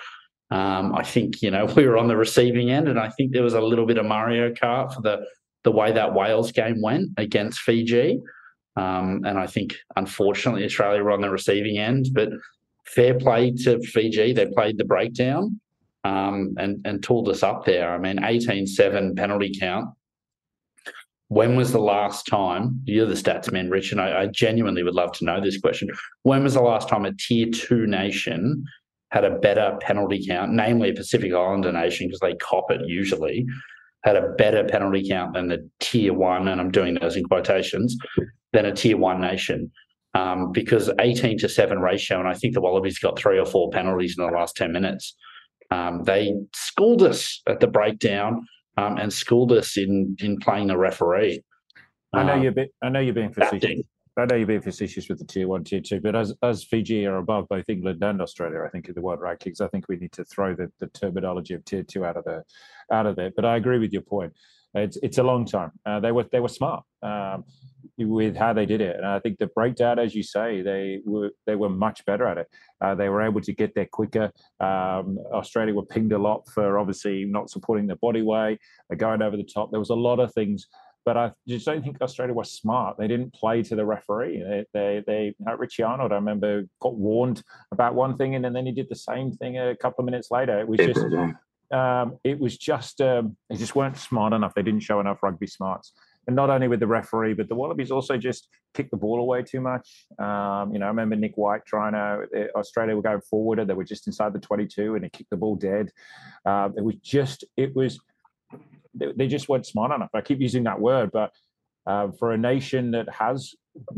Um, 0.50 0.94
I 0.94 1.02
think, 1.02 1.42
you 1.42 1.50
know, 1.50 1.64
we 1.76 1.86
were 1.86 1.98
on 1.98 2.08
the 2.08 2.16
receiving 2.16 2.70
end 2.70 2.88
and 2.88 2.98
I 2.98 3.08
think 3.08 3.32
there 3.32 3.42
was 3.42 3.54
a 3.54 3.60
little 3.60 3.86
bit 3.86 3.98
of 3.98 4.06
Mario 4.06 4.52
Kart 4.52 4.94
for 4.94 5.02
the, 5.02 5.24
the 5.64 5.72
way 5.72 5.92
that 5.92 6.14
Wales 6.14 6.52
game 6.52 6.80
went 6.82 7.10
against 7.16 7.60
Fiji. 7.60 8.20
Um, 8.76 9.22
and 9.24 9.38
I 9.38 9.46
think, 9.46 9.74
unfortunately, 9.96 10.64
Australia 10.64 11.02
were 11.02 11.10
on 11.10 11.22
the 11.22 11.30
receiving 11.30 11.78
end, 11.78 12.08
but 12.12 12.28
fair 12.84 13.18
play 13.18 13.50
to 13.64 13.80
Fiji. 13.80 14.32
They 14.32 14.46
played 14.46 14.78
the 14.78 14.84
breakdown 14.84 15.60
um, 16.04 16.54
and, 16.58 16.86
and 16.86 17.02
tooled 17.02 17.28
us 17.28 17.42
up 17.42 17.64
there. 17.64 17.92
I 17.92 17.98
mean, 17.98 18.22
18 18.22 18.66
7 18.66 19.14
penalty 19.14 19.52
count. 19.58 19.88
When 21.28 21.56
was 21.56 21.72
the 21.72 21.80
last 21.80 22.26
time, 22.26 22.80
you're 22.84 23.06
the 23.06 23.14
stats 23.14 23.50
man, 23.50 23.68
Rich, 23.68 23.90
and 23.90 24.00
I, 24.00 24.22
I 24.22 24.26
genuinely 24.26 24.84
would 24.84 24.94
love 24.94 25.10
to 25.14 25.24
know 25.24 25.40
this 25.40 25.58
question. 25.58 25.88
When 26.22 26.44
was 26.44 26.54
the 26.54 26.62
last 26.62 26.88
time 26.88 27.04
a 27.04 27.12
tier 27.12 27.48
two 27.50 27.86
nation 27.86 28.64
had 29.10 29.24
a 29.24 29.38
better 29.38 29.76
penalty 29.80 30.26
count, 30.26 30.52
namely 30.52 30.90
a 30.90 30.94
Pacific 30.94 31.32
Islander 31.32 31.72
nation, 31.72 32.08
because 32.08 32.20
they 32.20 32.34
cop 32.34 32.70
it 32.70 32.80
usually, 32.86 33.46
had 34.04 34.16
a 34.16 34.30
better 34.36 34.64
penalty 34.64 35.08
count 35.08 35.34
than 35.34 35.48
the 35.48 35.68
tier 35.80 36.12
one, 36.12 36.48
and 36.48 36.60
I'm 36.60 36.70
doing 36.70 36.94
those 37.00 37.16
in 37.16 37.24
quotations, 37.24 37.96
than 38.52 38.66
a 38.66 38.74
tier 38.74 38.96
one 38.96 39.20
nation? 39.20 39.70
Um, 40.14 40.50
because 40.50 40.90
18 40.98 41.38
to 41.38 41.48
7 41.48 41.78
ratio, 41.78 42.18
and 42.18 42.28
I 42.28 42.34
think 42.34 42.54
the 42.54 42.60
Wallabies 42.60 42.98
got 42.98 43.18
three 43.18 43.38
or 43.38 43.44
four 43.44 43.70
penalties 43.70 44.16
in 44.16 44.24
the 44.24 44.32
last 44.32 44.56
10 44.56 44.72
minutes. 44.72 45.14
Um, 45.70 46.04
they 46.04 46.32
schooled 46.54 47.02
us 47.02 47.42
at 47.46 47.60
the 47.60 47.66
breakdown 47.66 48.46
um, 48.76 48.96
and 48.96 49.12
schooled 49.12 49.52
us 49.52 49.76
in 49.76 50.16
in 50.20 50.38
playing 50.38 50.68
the 50.68 50.78
referee. 50.78 51.42
I 52.12 52.22
know 52.22 52.34
um, 52.34 52.42
you're 52.42 52.52
bit, 52.52 52.70
I 52.82 52.88
know 52.88 53.00
you're 53.00 53.14
being 53.14 53.32
facetious. 53.32 53.82
I 54.18 54.24
know 54.24 54.36
you're 54.36 54.46
being 54.46 54.62
facetious 54.62 55.08
with 55.08 55.18
the 55.18 55.26
tier 55.26 55.46
one, 55.46 55.64
tier 55.64 55.80
two, 55.80 56.00
but 56.00 56.16
as 56.16 56.34
as 56.42 56.64
Fiji 56.64 57.06
are 57.06 57.18
above 57.18 57.48
both 57.48 57.68
England 57.68 58.02
and 58.02 58.22
Australia, 58.22 58.62
I 58.64 58.68
think 58.70 58.88
in 58.88 58.94
the 58.94 59.02
world 59.02 59.20
rankings, 59.20 59.60
I 59.60 59.68
think 59.68 59.88
we 59.88 59.96
need 59.96 60.12
to 60.12 60.24
throw 60.24 60.54
the, 60.54 60.70
the 60.80 60.86
terminology 60.88 61.54
of 61.54 61.64
tier 61.64 61.82
two 61.82 62.04
out 62.04 62.16
of 62.16 62.24
the 62.24 62.42
out 62.90 63.06
of 63.06 63.16
there. 63.16 63.30
But 63.34 63.44
I 63.44 63.56
agree 63.56 63.78
with 63.78 63.92
your 63.92 64.02
point. 64.02 64.32
It's 64.74 64.96
it's 65.02 65.18
a 65.18 65.22
long 65.22 65.44
time. 65.44 65.72
Uh, 65.84 66.00
they 66.00 66.12
were 66.12 66.24
they 66.32 66.40
were 66.40 66.48
smart. 66.48 66.84
Um, 67.02 67.44
with 67.98 68.36
how 68.36 68.52
they 68.52 68.66
did 68.66 68.80
it. 68.80 68.96
And 68.96 69.06
I 69.06 69.18
think 69.20 69.38
the 69.38 69.46
breakdown, 69.46 69.98
as 69.98 70.14
you 70.14 70.22
say, 70.22 70.60
they 70.62 71.00
were 71.04 71.30
they 71.46 71.56
were 71.56 71.68
much 71.68 72.04
better 72.04 72.26
at 72.26 72.38
it. 72.38 72.48
Uh, 72.80 72.94
they 72.94 73.08
were 73.08 73.22
able 73.22 73.40
to 73.40 73.52
get 73.52 73.74
there 73.74 73.86
quicker. 73.90 74.30
Um, 74.60 75.18
Australia 75.32 75.74
were 75.74 75.86
pinged 75.86 76.12
a 76.12 76.18
lot 76.18 76.48
for 76.52 76.78
obviously 76.78 77.24
not 77.24 77.50
supporting 77.50 77.86
their 77.86 77.96
body 77.96 78.22
weight, 78.22 78.58
going 78.96 79.22
over 79.22 79.36
the 79.36 79.44
top. 79.44 79.70
There 79.70 79.80
was 79.80 79.90
a 79.90 79.94
lot 79.94 80.20
of 80.20 80.32
things, 80.34 80.66
but 81.06 81.16
I 81.16 81.32
just 81.48 81.64
don't 81.64 81.82
think 81.82 82.02
Australia 82.02 82.34
was 82.34 82.52
smart. 82.52 82.98
They 82.98 83.08
didn't 83.08 83.32
play 83.32 83.62
to 83.62 83.76
the 83.76 83.86
referee. 83.86 84.42
They 84.42 84.66
they, 84.74 85.04
they 85.06 85.34
Richie 85.56 85.84
Arnold, 85.84 86.12
I 86.12 86.16
remember, 86.16 86.64
got 86.80 86.96
warned 86.96 87.42
about 87.72 87.94
one 87.94 88.18
thing, 88.18 88.34
and 88.34 88.44
then 88.44 88.66
he 88.66 88.72
did 88.72 88.88
the 88.90 88.96
same 88.96 89.32
thing 89.32 89.56
a 89.56 89.76
couple 89.76 90.02
of 90.02 90.06
minutes 90.06 90.30
later. 90.30 90.58
It 90.58 90.68
was 90.68 90.78
just. 90.78 91.06
Um, 91.72 92.18
it 92.22 92.38
was 92.38 92.56
just 92.56 93.00
um, 93.00 93.36
they 93.50 93.56
just 93.56 93.74
weren't 93.74 93.96
smart 93.96 94.32
enough. 94.32 94.54
They 94.54 94.62
didn't 94.62 94.84
show 94.84 95.00
enough 95.00 95.20
rugby 95.20 95.48
smarts 95.48 95.92
and 96.26 96.34
not 96.34 96.50
only 96.50 96.68
with 96.68 96.80
the 96.80 96.86
referee, 96.86 97.34
but 97.34 97.48
the 97.48 97.54
Wallabies 97.54 97.90
also 97.90 98.16
just 98.16 98.48
kicked 98.74 98.90
the 98.90 98.96
ball 98.96 99.20
away 99.20 99.42
too 99.42 99.60
much. 99.60 100.06
Um, 100.18 100.72
you 100.72 100.78
know, 100.78 100.86
I 100.86 100.88
remember 100.88 101.16
Nick 101.16 101.36
White 101.36 101.64
trying 101.66 101.92
to, 101.92 102.48
uh, 102.54 102.58
Australia 102.58 102.96
were 102.96 103.02
going 103.02 103.20
forward 103.20 103.58
and 103.58 103.70
they 103.70 103.74
were 103.74 103.84
just 103.84 104.06
inside 104.06 104.32
the 104.32 104.40
22 104.40 104.96
and 104.96 105.04
he 105.04 105.10
kicked 105.10 105.30
the 105.30 105.36
ball 105.36 105.54
dead. 105.54 105.90
Um, 106.44 106.74
it 106.76 106.84
was 106.84 106.96
just, 106.96 107.44
it 107.56 107.74
was, 107.76 107.98
they, 108.96 109.12
they, 109.16 109.28
just 109.28 109.48
weren't 109.48 109.66
smart 109.66 109.92
enough. 109.92 110.10
I 110.14 110.20
keep 110.20 110.40
using 110.40 110.64
that 110.64 110.80
word, 110.80 111.10
but 111.12 111.32
uh, 111.86 112.10
for 112.18 112.32
a 112.32 112.38
nation 112.38 112.90
that 112.92 113.08
has 113.08 113.54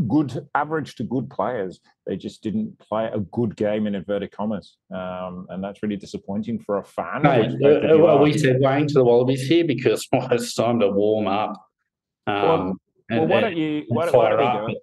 good 0.08 0.46
average 0.54 0.96
to 0.96 1.04
good 1.04 1.30
players, 1.30 1.80
they 2.06 2.16
just 2.16 2.42
didn't 2.42 2.78
play 2.78 3.10
a 3.12 3.20
good 3.20 3.56
game 3.56 3.86
in 3.86 3.94
inverted 3.94 4.30
commas, 4.32 4.76
um, 4.94 5.46
and 5.50 5.62
that's 5.62 5.82
really 5.82 5.96
disappointing 5.96 6.58
for 6.58 6.78
a 6.78 6.84
fan. 6.84 7.22
Mate, 7.22 7.56
uh, 7.62 8.06
are 8.06 8.22
we 8.22 8.34
segueing 8.34 8.86
to 8.88 8.94
the 8.94 9.04
Wallabies 9.04 9.46
here 9.46 9.64
because 9.64 10.06
well, 10.12 10.28
it's 10.32 10.54
time 10.54 10.80
to 10.80 10.88
warm 10.88 11.26
up? 11.26 11.52
Um, 12.26 12.36
well, 12.36 12.76
and, 13.10 13.20
well, 13.20 13.28
why 13.28 13.40
don't 13.40 13.56
you? 13.56 13.84
Why, 13.88 14.10
why 14.10 14.30
don't 14.30 14.38
go? 14.38 14.74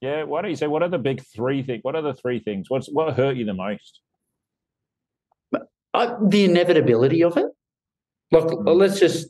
Yeah, 0.00 0.24
why 0.24 0.42
don't 0.42 0.50
you 0.50 0.56
say 0.56 0.66
what 0.66 0.82
are 0.82 0.88
the 0.88 0.98
big 0.98 1.22
three 1.34 1.62
things? 1.62 1.80
What 1.82 1.96
are 1.96 2.02
the 2.02 2.14
three 2.14 2.38
things? 2.38 2.66
What's 2.68 2.88
what 2.88 3.14
hurt 3.14 3.36
you 3.36 3.46
the 3.46 3.54
most? 3.54 4.00
I, 5.94 6.16
the 6.22 6.44
inevitability 6.44 7.22
of 7.22 7.36
it. 7.36 7.46
Look, 8.32 8.48
mm. 8.48 8.76
let's 8.76 8.98
just 8.98 9.28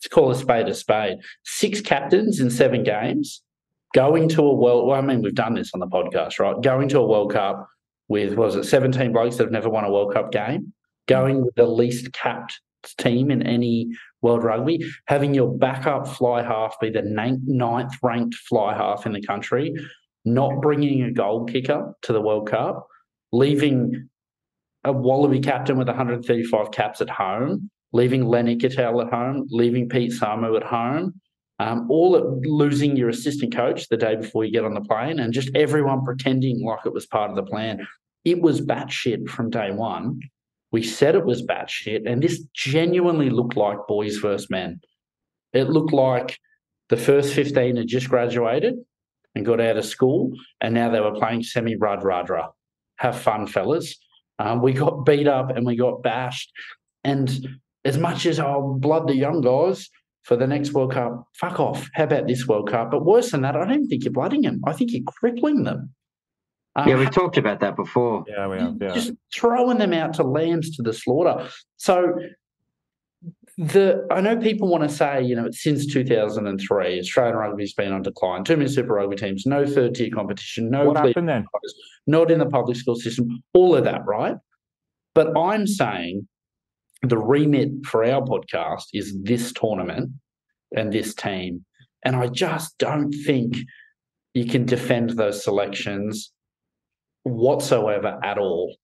let's 0.00 0.12
call 0.12 0.30
a 0.30 0.34
spade 0.34 0.68
a 0.68 0.74
spade. 0.74 1.18
Six 1.44 1.80
captains 1.80 2.40
in 2.40 2.50
seven 2.50 2.82
games, 2.82 3.42
going 3.94 4.28
to 4.30 4.42
a 4.42 4.54
world. 4.54 4.86
Well, 4.86 4.98
I 4.98 5.02
mean, 5.02 5.22
we've 5.22 5.34
done 5.34 5.54
this 5.54 5.70
on 5.74 5.80
the 5.80 5.86
podcast, 5.86 6.38
right? 6.38 6.60
Going 6.62 6.88
to 6.88 6.98
a 6.98 7.06
World 7.06 7.32
Cup 7.32 7.68
with 8.08 8.34
was 8.34 8.56
it 8.56 8.64
seventeen 8.64 9.12
blokes 9.12 9.36
that 9.36 9.44
have 9.44 9.52
never 9.52 9.68
won 9.68 9.84
a 9.84 9.90
World 9.90 10.14
Cup 10.14 10.32
game, 10.32 10.72
going 11.06 11.44
with 11.44 11.54
the 11.54 11.66
least 11.66 12.12
capped 12.12 12.60
team 12.98 13.30
in 13.30 13.42
any 13.42 13.90
World 14.22 14.42
Rugby, 14.42 14.80
having 15.06 15.34
your 15.34 15.52
backup 15.52 16.08
fly 16.08 16.42
half 16.42 16.78
be 16.80 16.90
the 16.90 17.02
ninth 17.02 17.94
ranked 18.02 18.34
fly 18.34 18.74
half 18.74 19.04
in 19.06 19.12
the 19.12 19.22
country, 19.22 19.74
not 20.24 20.60
bringing 20.62 21.02
a 21.02 21.12
goal 21.12 21.44
kicker 21.44 21.94
to 22.02 22.12
the 22.12 22.20
World 22.20 22.48
Cup, 22.48 22.86
leaving 23.32 24.08
a 24.84 24.92
Wallaby 24.92 25.40
captain 25.40 25.76
with 25.76 25.88
135 25.88 26.70
caps 26.70 27.02
at 27.02 27.10
home, 27.10 27.70
leaving 27.92 28.26
Len 28.26 28.46
Ikitau 28.46 29.04
at 29.04 29.12
home, 29.12 29.46
leaving 29.50 29.88
Pete 29.88 30.12
Samu 30.12 30.56
at 30.56 30.62
home, 30.62 31.20
um, 31.58 31.90
all 31.90 32.16
at 32.16 32.24
losing 32.46 32.96
your 32.96 33.08
assistant 33.08 33.54
coach 33.54 33.88
the 33.88 33.96
day 33.96 34.16
before 34.16 34.44
you 34.44 34.52
get 34.52 34.64
on 34.64 34.74
the 34.74 34.80
plane, 34.80 35.18
and 35.18 35.32
just 35.32 35.50
everyone 35.54 36.04
pretending 36.04 36.64
like 36.64 36.86
it 36.86 36.92
was 36.92 37.06
part 37.06 37.30
of 37.30 37.36
the 37.36 37.42
plan. 37.42 37.86
It 38.24 38.40
was 38.40 38.60
batshit 38.60 39.28
from 39.28 39.50
day 39.50 39.70
one. 39.70 40.20
We 40.72 40.82
said 40.82 41.14
it 41.14 41.24
was 41.24 41.42
batshit, 41.42 42.10
and 42.10 42.22
this 42.22 42.44
genuinely 42.54 43.30
looked 43.30 43.56
like 43.56 43.78
boys 43.88 44.16
versus 44.16 44.48
men. 44.50 44.80
It 45.52 45.68
looked 45.68 45.92
like 45.92 46.38
the 46.88 46.96
first 46.96 47.34
15 47.34 47.76
had 47.76 47.86
just 47.88 48.08
graduated 48.08 48.74
and 49.34 49.44
got 49.44 49.60
out 49.60 49.76
of 49.76 49.84
school, 49.84 50.32
and 50.60 50.74
now 50.74 50.90
they 50.90 51.00
were 51.00 51.14
playing 51.14 51.42
Semi 51.42 51.76
Radradra. 51.76 52.48
Have 52.96 53.18
fun, 53.18 53.46
fellas. 53.46 53.96
Um, 54.38 54.62
we 54.62 54.72
got 54.72 55.04
beat 55.04 55.28
up 55.28 55.50
and 55.54 55.66
we 55.66 55.76
got 55.76 56.02
bashed. 56.02 56.50
And 57.04 57.30
as 57.84 57.98
much 57.98 58.26
as 58.26 58.38
I'll 58.38 58.74
blood 58.74 59.08
the 59.08 59.16
young 59.16 59.40
guys 59.40 59.88
for 60.24 60.36
the 60.36 60.46
next 60.46 60.72
World 60.72 60.92
Cup, 60.92 61.24
fuck 61.34 61.58
off. 61.58 61.88
How 61.94 62.04
about 62.04 62.26
this 62.26 62.46
World 62.46 62.70
Cup? 62.70 62.90
But 62.90 63.04
worse 63.04 63.30
than 63.30 63.42
that, 63.42 63.56
I 63.56 63.64
don't 63.64 63.86
think 63.86 64.04
you're 64.04 64.12
blooding 64.12 64.42
them. 64.42 64.60
I 64.66 64.72
think 64.72 64.92
you're 64.92 65.02
crippling 65.06 65.64
them. 65.64 65.94
Um, 66.76 66.88
yeah, 66.88 66.96
we've 66.96 67.10
talked 67.10 67.36
about 67.36 67.60
that 67.60 67.74
before. 67.74 68.24
Yeah, 68.28 68.46
we 68.46 68.58
have. 68.58 68.76
Yeah. 68.80 68.94
Just 68.94 69.12
throwing 69.34 69.78
them 69.78 69.92
out 69.92 70.14
to 70.14 70.22
lambs 70.22 70.76
to 70.76 70.82
the 70.82 70.92
slaughter. 70.92 71.48
So 71.78 72.14
the 73.58 74.06
I 74.10 74.20
know 74.20 74.36
people 74.36 74.68
want 74.68 74.84
to 74.84 74.88
say, 74.88 75.22
you 75.22 75.34
know, 75.34 75.48
since 75.50 75.86
2003, 75.86 77.00
Australian 77.00 77.36
rugby's 77.36 77.74
been 77.74 77.92
on 77.92 78.02
decline. 78.02 78.44
Too 78.44 78.56
many 78.56 78.70
Super 78.70 78.94
Rugby 78.94 79.16
teams, 79.16 79.44
no 79.46 79.66
third 79.66 79.94
tier 79.94 80.10
competition, 80.10 80.70
no 80.70 80.84
what 80.86 80.96
happened 80.96 81.28
then? 81.28 81.44
not 82.06 82.30
in 82.30 82.38
the 82.38 82.46
public 82.46 82.76
school 82.76 82.94
system, 82.94 83.42
all 83.52 83.74
of 83.74 83.84
that, 83.84 84.04
right? 84.06 84.36
But 85.14 85.36
I'm 85.36 85.66
saying 85.66 86.26
the 87.02 87.18
remit 87.18 87.70
for 87.86 88.04
our 88.04 88.22
podcast 88.22 88.84
is 88.92 89.16
this 89.22 89.52
tournament 89.52 90.10
and 90.76 90.92
this 90.92 91.14
team. 91.14 91.64
And 92.04 92.16
I 92.16 92.28
just 92.28 92.76
don't 92.78 93.12
think 93.26 93.56
you 94.34 94.46
can 94.46 94.64
defend 94.64 95.10
those 95.10 95.42
selections 95.42 96.32
whatsoever 97.24 98.18
at 98.22 98.38
all. 98.38 98.76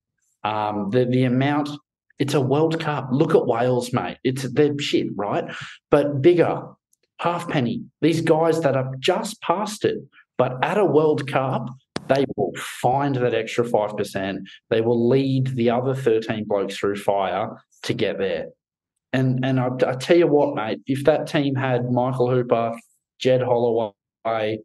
Um, 0.44 0.90
the 0.90 1.04
the 1.04 1.25
amount 1.25 1.70
it's 2.18 2.35
a 2.35 2.40
World 2.40 2.80
Cup. 2.80 3.08
Look 3.12 3.35
at 3.35 3.46
Wales, 3.46 3.92
mate. 3.92 4.16
It's 4.25 4.50
their 4.52 4.78
shit, 4.78 5.08
right? 5.16 5.44
But 5.90 6.23
bigger, 6.23 6.62
halfpenny. 7.20 7.85
These 8.00 8.23
guys 8.23 8.61
that 8.61 8.75
are 8.76 8.90
just 8.99 9.40
past 9.42 9.85
it, 9.85 9.99
but 10.38 10.52
at 10.64 10.78
a 10.78 10.85
World 10.85 11.28
Cup, 11.30 11.68
they 12.08 12.25
will 12.37 12.52
find 12.56 13.16
that 13.16 13.35
extra 13.35 13.64
five 13.64 13.96
percent. 13.96 14.49
They 14.70 14.80
will 14.80 15.08
lead 15.08 15.49
the 15.49 15.70
other 15.70 15.94
thirteen 15.94 16.44
blokes 16.46 16.76
through 16.76 16.96
fire 16.96 17.50
to 17.87 17.95
get 17.95 18.19
there. 18.19 18.49
And 19.12 19.45
and 19.45 19.59
I, 19.59 19.69
I 19.87 19.95
tell 19.95 20.16
you 20.16 20.26
what, 20.26 20.55
mate, 20.55 20.81
if 20.87 21.05
that 21.05 21.26
team 21.26 21.55
had 21.55 21.90
Michael 21.90 22.31
Hooper, 22.31 22.78
Jed 23.19 23.40
Holloway, 23.43 24.59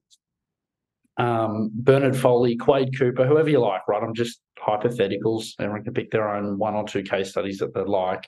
um, 1.17 1.71
Bernard 1.73 2.17
Foley, 2.17 2.55
Quade 2.55 2.97
Cooper, 2.97 3.25
whoever 3.25 3.49
you 3.49 3.59
like, 3.59 3.87
right? 3.87 4.03
I'm 4.03 4.13
just 4.13 4.39
hypotheticals. 4.59 5.53
Everyone 5.59 5.83
can 5.83 5.93
pick 5.93 6.11
their 6.11 6.29
own 6.29 6.57
one 6.57 6.73
or 6.75 6.87
two 6.87 7.03
case 7.03 7.31
studies 7.31 7.59
that 7.59 7.73
they 7.73 7.81
like. 7.81 8.25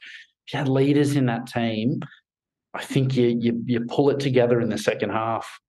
If 0.48 0.54
you 0.54 0.60
had 0.60 0.68
leaders 0.68 1.16
in 1.16 1.26
that 1.28 1.48
team, 1.48 2.02
I 2.74 2.84
think 2.84 3.16
you 3.16 3.38
you, 3.40 3.64
you 3.66 3.86
pull 3.88 4.10
it 4.10 4.20
together 4.20 4.62
in 4.62 4.70
the 4.70 4.78
second 4.78 5.10
half. 5.10 5.60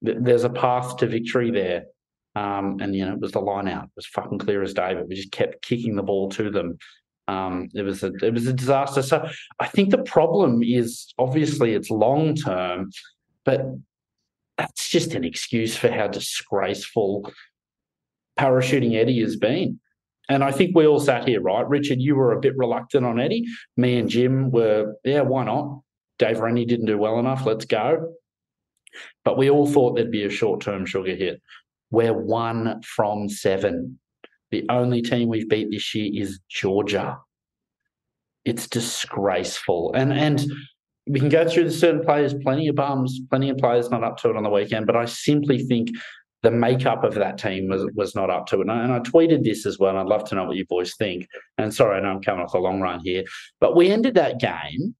There's 0.00 0.44
a 0.44 0.50
path 0.50 0.96
to 0.98 1.06
victory 1.06 1.50
there. 1.50 1.84
Um, 2.34 2.78
and 2.80 2.96
you 2.96 3.04
know, 3.04 3.12
it 3.12 3.20
was 3.20 3.32
the 3.32 3.40
line 3.40 3.68
out. 3.68 3.84
It 3.84 3.90
was 3.96 4.06
fucking 4.06 4.38
clear 4.38 4.62
as 4.62 4.74
day, 4.74 4.94
but 4.94 5.06
we 5.06 5.14
just 5.14 5.32
kept 5.32 5.62
kicking 5.62 5.96
the 5.96 6.02
ball 6.02 6.28
to 6.30 6.50
them. 6.50 6.78
Um, 7.28 7.68
it 7.74 7.82
was 7.82 8.02
a 8.02 8.12
it 8.22 8.34
was 8.34 8.46
a 8.46 8.52
disaster. 8.52 9.02
So 9.02 9.26
I 9.60 9.66
think 9.68 9.90
the 9.90 10.02
problem 10.02 10.62
is 10.62 11.12
obviously 11.18 11.74
it's 11.74 11.90
long 11.90 12.34
term, 12.34 12.90
but 13.44 13.62
that's 14.58 14.88
just 14.90 15.14
an 15.14 15.24
excuse 15.24 15.76
for 15.76 15.90
how 15.90 16.08
disgraceful 16.08 17.30
parachuting 18.38 18.94
Eddie 18.96 19.20
has 19.20 19.36
been. 19.36 19.80
And 20.28 20.44
I 20.44 20.52
think 20.52 20.76
we 20.76 20.86
all 20.86 21.00
sat 21.00 21.26
here, 21.26 21.40
right? 21.40 21.68
Richard, 21.68 22.00
you 22.00 22.14
were 22.14 22.32
a 22.32 22.40
bit 22.40 22.56
reluctant 22.56 23.04
on 23.04 23.20
Eddie. 23.20 23.44
Me 23.76 23.98
and 23.98 24.08
Jim 24.08 24.50
were, 24.50 24.94
yeah, 25.04 25.22
why 25.22 25.44
not? 25.44 25.80
Dave 26.18 26.40
Rennie 26.40 26.64
didn't 26.64 26.86
do 26.86 26.96
well 26.96 27.18
enough. 27.18 27.44
Let's 27.44 27.64
go. 27.64 28.14
But 29.24 29.36
we 29.36 29.50
all 29.50 29.66
thought 29.66 29.96
there'd 29.96 30.10
be 30.10 30.24
a 30.24 30.30
short 30.30 30.60
term 30.60 30.86
sugar 30.86 31.14
hit. 31.14 31.42
We're 31.90 32.16
one 32.16 32.80
from 32.82 33.28
seven. 33.28 33.98
The 34.52 34.64
only 34.68 35.02
team 35.02 35.28
we've 35.28 35.48
beat 35.48 35.70
this 35.70 35.94
year 35.94 36.10
is 36.14 36.38
Georgia. 36.48 37.18
It's 38.44 38.68
disgraceful. 38.68 39.92
And 39.94 40.12
and 40.12 40.44
we 41.08 41.18
can 41.18 41.28
go 41.28 41.48
through 41.48 41.64
the 41.64 41.72
certain 41.72 42.04
players, 42.04 42.34
plenty 42.34 42.68
of 42.68 42.76
bums, 42.76 43.20
plenty 43.28 43.50
of 43.50 43.58
players 43.58 43.90
not 43.90 44.04
up 44.04 44.18
to 44.18 44.30
it 44.30 44.36
on 44.36 44.44
the 44.44 44.50
weekend, 44.50 44.86
but 44.86 44.94
I 44.94 45.06
simply 45.06 45.58
think 45.58 45.90
the 46.42 46.50
makeup 46.50 47.04
of 47.04 47.14
that 47.14 47.38
team 47.38 47.68
was, 47.68 47.86
was 47.94 48.14
not 48.14 48.30
up 48.30 48.46
to 48.48 48.58
it. 48.58 48.62
And 48.62 48.70
I, 48.70 48.82
and 48.82 48.92
I 48.92 48.98
tweeted 49.00 49.42
this 49.42 49.64
as 49.64 49.78
well, 49.78 49.90
and 49.90 49.98
I'd 49.98 50.06
love 50.06 50.24
to 50.28 50.34
know 50.34 50.44
what 50.44 50.56
you 50.56 50.66
boys 50.66 50.94
think. 50.96 51.26
And 51.58 51.72
sorry, 51.72 51.98
I 51.98 52.02
know 52.02 52.10
I'm 52.10 52.22
coming 52.22 52.44
off 52.44 52.54
a 52.54 52.58
long 52.58 52.80
run 52.80 53.00
here, 53.00 53.24
but 53.60 53.76
we 53.76 53.90
ended 53.90 54.14
that 54.14 54.40
game 54.40 54.94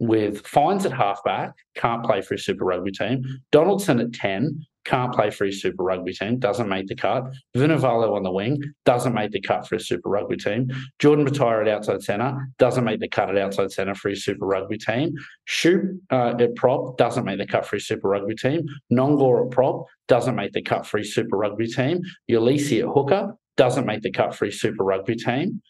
with 0.00 0.46
Fines 0.46 0.86
at 0.86 0.92
halfback, 0.92 1.52
can't 1.76 2.04
play 2.04 2.20
for 2.20 2.34
a 2.34 2.38
Super 2.38 2.64
Rugby 2.64 2.92
team, 2.92 3.24
Donaldson 3.52 4.00
at 4.00 4.12
10, 4.12 4.64
can't 4.84 5.12
play 5.12 5.30
for 5.30 5.44
his 5.46 5.60
Super 5.60 5.82
Rugby 5.82 6.12
team, 6.12 6.38
doesn't 6.38 6.68
make 6.68 6.86
the 6.86 6.94
cut. 6.94 7.24
Vunivalu 7.56 8.14
on 8.14 8.22
the 8.22 8.30
wing, 8.30 8.60
doesn't 8.84 9.14
make 9.14 9.30
the 9.30 9.40
cut 9.40 9.66
for 9.66 9.76
his 9.76 9.88
Super 9.88 10.08
Rugby 10.08 10.36
team. 10.36 10.70
Jordan 10.98 11.24
Petaia 11.26 11.62
at 11.62 11.68
outside 11.68 12.02
centre, 12.02 12.36
doesn't 12.58 12.84
make 12.84 13.00
the 13.00 13.08
cut 13.08 13.30
at 13.30 13.38
outside 13.38 13.72
centre 13.72 13.94
for 13.94 14.10
his 14.10 14.24
Super 14.24 14.46
Rugby 14.46 14.78
team. 14.78 15.14
Shoot 15.46 16.00
uh, 16.10 16.34
at 16.38 16.54
prop, 16.56 16.96
doesn't 16.98 17.24
make 17.24 17.38
the 17.38 17.46
cut 17.46 17.66
for 17.66 17.76
his 17.76 17.86
Super 17.86 18.08
Rugby 18.08 18.34
team. 18.34 18.66
Nonggorr 18.92 19.46
at 19.46 19.50
prop, 19.50 19.86
doesn't 20.08 20.34
make 20.34 20.52
the 20.52 20.62
cut 20.62 20.86
for 20.86 20.98
his 20.98 21.14
Super 21.14 21.36
Rugby 21.36 21.66
team. 21.66 22.00
Uelese 22.30 22.80
at 22.80 22.92
hooker, 22.92 23.34
doesn't 23.56 23.86
make 23.86 24.02
the 24.02 24.12
cut 24.12 24.34
for 24.34 24.46
his 24.46 24.60
Super 24.60 24.84
Rugby 24.84 25.16
team. 25.16 25.62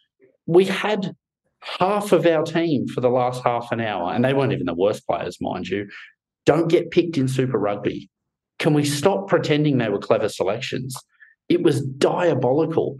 We 0.47 0.65
had 0.65 1.15
half 1.79 2.13
of 2.13 2.27
our 2.27 2.43
team 2.43 2.87
for 2.89 3.01
the 3.01 3.11
last 3.11 3.43
half 3.43 3.73
an 3.73 3.81
hour, 3.81 4.13
and 4.13 4.25
they 4.25 4.35
weren't 4.35 4.53
even 4.53 4.67
the 4.67 4.75
worst 4.75 5.07
players, 5.07 5.39
mind 5.41 5.69
you, 5.69 5.89
don't 6.47 6.69
get 6.69 6.91
picked 6.91 7.17
in 7.17 7.29
Super 7.29 7.59
Rugby. 7.59 8.11
Can 8.65 8.73
we 8.73 8.83
stop 8.87 9.29
pretending 9.29 9.77
they 9.77 9.91
were 9.91 9.99
clever 9.99 10.27
selections? 10.27 10.97
It 11.51 11.63
was 11.63 11.83
diabolical, 11.83 12.97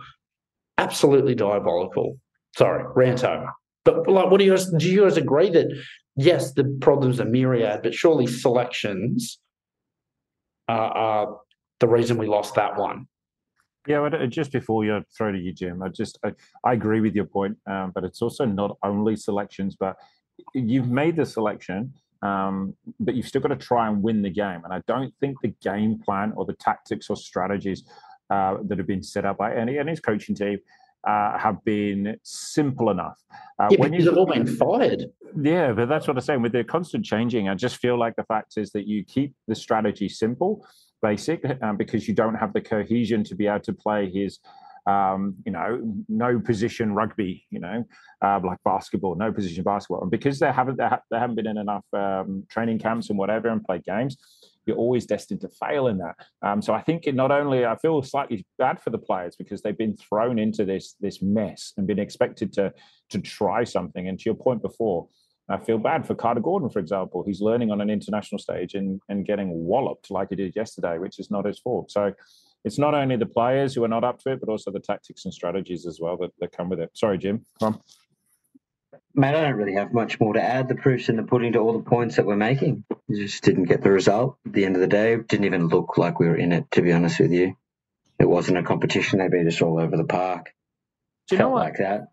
absolutely 0.77 1.35
diabolical. 1.35 2.19
Sorry, 2.55 2.85
rant 2.95 3.25
over. 3.25 3.49
But 3.83 4.07
like, 4.07 4.31
what 4.31 4.41
do 4.41 4.45
you 4.45 4.51
guys 4.51 4.71
do? 4.71 4.87
You 4.87 5.05
guys 5.05 5.17
agree 5.17 5.49
that 5.49 5.69
yes, 6.17 6.53
the 6.53 6.65
problems 6.83 7.19
are 7.19 7.25
myriad, 7.25 7.81
but 7.83 7.95
surely 7.95 8.27
selections 8.27 9.39
are, 10.69 10.93
are 10.93 11.37
the 11.81 11.89
reason 11.89 12.19
we 12.19 12.27
lost 12.27 12.57
that 12.57 12.77
one. 12.77 13.07
Yeah, 13.87 14.07
but 14.07 14.29
just 14.29 14.53
before 14.53 14.85
you 14.85 15.03
throw 15.17 15.33
to 15.33 15.39
you, 15.39 15.55
Jim, 15.55 15.83
I 15.83 15.89
just 15.89 16.19
I, 16.23 16.33
I 16.63 16.75
agree 16.75 17.01
with 17.01 17.15
your 17.15 17.25
point, 17.25 17.57
um, 17.67 17.91
but 17.95 18.05
it's 18.05 18.21
also 18.21 18.45
not 18.45 18.77
only 18.83 19.17
selections, 19.17 19.79
but 19.81 19.97
you've 20.53 20.91
made 20.91 21.17
the 21.17 21.25
selection 21.25 21.95
um, 22.23 22.75
but 23.01 23.15
you've 23.15 23.27
still 23.27 23.41
got 23.41 23.49
to 23.49 23.57
try 23.57 23.89
and 23.89 24.03
win 24.03 24.23
the 24.23 24.31
game. 24.31 24.63
And 24.65 24.73
I 24.73 24.83
don't 24.87 25.13
think 25.21 25.41
the 25.43 25.55
game 25.63 25.99
plan 25.99 26.33
or 26.37 26.45
the 26.45 26.55
tactics 26.55 27.11
or 27.11 27.17
strategies 27.17 27.85
uh, 28.31 28.57
that 28.65 28.79
have 28.79 28.87
been 28.87 29.03
set 29.03 29.25
up 29.25 29.39
by 29.39 29.55
any 29.55 29.77
and 29.79 29.89
his 29.89 30.01
coaching 30.01 30.35
team 30.35 30.59
uh, 31.07 31.39
have 31.39 31.63
been 31.65 32.17
simple 32.23 32.91
enough. 32.91 33.23
Uh, 33.59 33.69
yeah, 33.71 33.79
when 33.79 33.93
you've 33.93 34.17
all 34.17 34.27
been 34.27 34.47
fired. 34.47 35.05
Yeah, 35.41 35.73
but 35.73 35.89
that's 35.89 36.09
what 36.09 36.17
I'm 36.17 36.23
saying. 36.23 36.43
With 36.43 36.53
the 36.53 36.65
constant 36.65 37.05
changing, 37.05 37.49
I 37.49 37.55
just 37.55 37.77
feel 37.77 37.99
like 37.99 38.17
the 38.17 38.25
fact 38.25 38.55
is 38.57 38.71
that 38.73 38.87
you 38.87 39.05
keep 39.05 39.35
the 39.47 39.55
strategy 39.55 40.09
simple, 40.09 40.67
basic, 41.03 41.45
um, 41.63 41.77
because 41.77 42.09
you 42.09 42.15
don't 42.15 42.35
have 42.35 42.53
the 42.53 42.61
cohesion 42.61 43.23
to 43.25 43.35
be 43.35 43.47
able 43.47 43.61
to 43.61 43.73
play 43.73 44.11
his 44.11 44.39
um, 44.87 45.37
you 45.47 45.53
know, 45.53 45.81
no 46.09 46.39
position 46.39 46.95
rugby, 46.95 47.45
you 47.51 47.61
know, 47.61 47.85
uh, 48.23 48.41
like 48.45 48.59
basketball, 48.65 49.15
no 49.15 49.33
position 49.33 49.63
basketball. 49.63 50.03
And 50.03 50.11
because 50.11 50.39
they 50.39 50.53
haven't 50.53 50.77
they, 50.77 50.87
ha- 50.87 51.03
they 51.11 51.19
haven't 51.19 51.37
been 51.37 51.47
in 51.47 51.59
enough 51.59 51.85
um, 51.93 52.45
training 52.51 52.79
camps 52.79 53.09
and 53.09 53.19
whatever 53.19 53.49
and 53.49 53.65
played 53.65 53.85
games, 53.85 54.17
you're 54.67 54.77
always 54.77 55.07
destined 55.07 55.41
to 55.43 55.49
fail 55.49 55.87
in 55.87 55.99
that. 55.99 56.17
Um, 56.43 56.61
so 56.61 56.75
I 56.75 56.83
think 56.83 57.07
it 57.07 57.15
not 57.15 57.31
only 57.31 57.65
I 57.65 57.77
feel 57.77 58.03
slightly 58.03 58.47
bad 58.59 58.81
for 58.81 58.91
the 58.91 58.99
players 58.99 59.37
because 59.37 59.63
they've 59.63 59.77
been 59.77 59.97
thrown 59.97 60.39
into 60.39 60.65
this 60.65 60.97
this 61.01 61.23
mess 61.23 61.73
and 61.77 61.87
been 61.87 61.99
expected 61.99 62.53
to 62.55 62.73
to 63.11 63.21
try 63.21 63.65
something. 63.65 64.09
And 64.09 64.19
to 64.19 64.25
your 64.27 64.35
point 64.35 64.63
before, 64.63 65.09
I 65.49 65.59
feel 65.59 65.79
bad 65.79 66.07
for 66.07 66.15
Carter 66.15 66.41
Gordon, 66.41 66.71
for 66.71 66.79
example. 66.79 67.23
He's 67.27 67.41
learning 67.41 67.71
on 67.71 67.81
an 67.81 67.91
international 67.91 68.39
stage 68.39 68.75
and, 68.75 69.01
and 69.09 69.27
getting 69.27 69.51
walloped 69.51 70.11
like 70.11 70.29
he 70.31 70.37
did 70.37 70.57
yesterday, 70.57 70.99
which 70.99 71.19
is 71.19 71.31
not 71.31 71.45
his 71.45 71.59
fault. 71.59 71.91
So 71.91 72.15
it's 72.65 72.79
not 72.79 72.95
only 72.95 73.17
the 73.17 73.27
players 73.27 73.75
who 73.75 73.85
are 73.85 73.89
not 73.89 74.05
up 74.05 74.21
to 74.21 74.33
it, 74.33 74.41
but 74.41 74.49
also 74.49 74.71
the 74.71 74.81
tactics 74.81 75.25
and 75.25 75.35
strategies 75.35 75.87
as 75.87 76.01
well 76.01 76.17
that, 76.19 76.31
that 76.41 76.53
come 76.53 76.69
with 76.69 76.81
it. 76.81 76.91
Sorry, 76.95 77.19
Jim. 77.19 77.45
Come 77.61 77.81
Mate, 79.17 79.37
I 79.37 79.43
don't 79.43 79.55
really 79.55 79.75
have 79.75 79.93
much 79.93 80.19
more 80.19 80.35
to 80.35 80.43
add. 80.43 80.67
The 80.69 80.75
proof's 80.75 81.09
in 81.09 81.17
the 81.17 81.23
pudding 81.23 81.53
to 81.53 81.61
all 81.61 81.73
the 81.73 81.89
points 81.89 82.17
that 82.17 82.27
we're 82.27 82.37
making. 82.37 82.85
We 83.09 83.17
just 83.17 83.45
didn't 83.45 83.65
get 83.65 83.83
the 83.83 83.91
result 83.91 84.39
at 84.45 84.53
the 84.53 84.65
end 84.65 84.75
of 84.75 84.81
the 84.81 84.89
day. 84.89 85.15
It 85.15 85.29
didn't 85.29 85.47
even 85.47 85.69
look 85.69 85.97
like 85.97 86.19
we 86.19 86.27
were 86.27 86.37
in 86.37 86.51
it, 86.51 86.69
to 86.73 86.83
be 86.83 86.93
honest 86.93 87.21
with 87.21 87.31
you. 87.31 87.57
It 88.19 88.29
wasn't 88.29 88.59
a 88.59 88.65
competition. 88.65 89.21
They 89.21 89.29
beat 89.29 89.47
us 89.47 89.63
all 89.63 89.79
over 89.79 89.97
the 89.97 90.05
park. 90.05 90.53
Do 91.29 91.37
you 91.37 91.39
Felt 91.39 91.51
know 91.51 91.55
what? 91.55 91.65
like 91.65 91.79
that. 91.79 92.09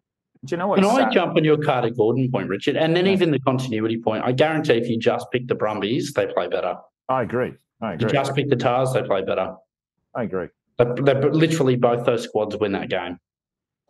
Do 0.45 0.53
you 0.53 0.57
know 0.57 0.67
what? 0.67 0.79
Can 0.79 0.85
I 0.85 1.09
jump 1.09 1.35
on 1.37 1.43
your 1.43 1.57
Carter 1.57 1.89
Gordon 1.89 2.31
point, 2.31 2.49
Richard? 2.49 2.75
And 2.75 2.95
then 2.95 3.05
yeah. 3.05 3.13
even 3.13 3.31
the 3.31 3.39
continuity 3.39 3.97
point. 3.97 4.23
I 4.23 4.31
guarantee 4.31 4.73
if 4.73 4.87
you 4.87 4.99
just 4.99 5.27
pick 5.31 5.47
the 5.47 5.55
Brumbies, 5.55 6.13
they 6.13 6.27
play 6.27 6.47
better. 6.47 6.75
I 7.09 7.23
agree. 7.23 7.53
I 7.81 7.93
agree. 7.93 8.07
You 8.07 8.13
just 8.13 8.35
pick 8.35 8.49
the 8.49 8.55
Tahs, 8.55 8.93
they 8.93 9.03
play 9.03 9.23
better. 9.23 9.55
I 10.15 10.23
agree. 10.23 10.47
But, 10.77 11.03
but 11.05 11.33
literally 11.33 11.75
both 11.75 12.05
those 12.05 12.23
squads 12.23 12.57
win 12.57 12.71
that 12.73 12.89
game. 12.89 13.19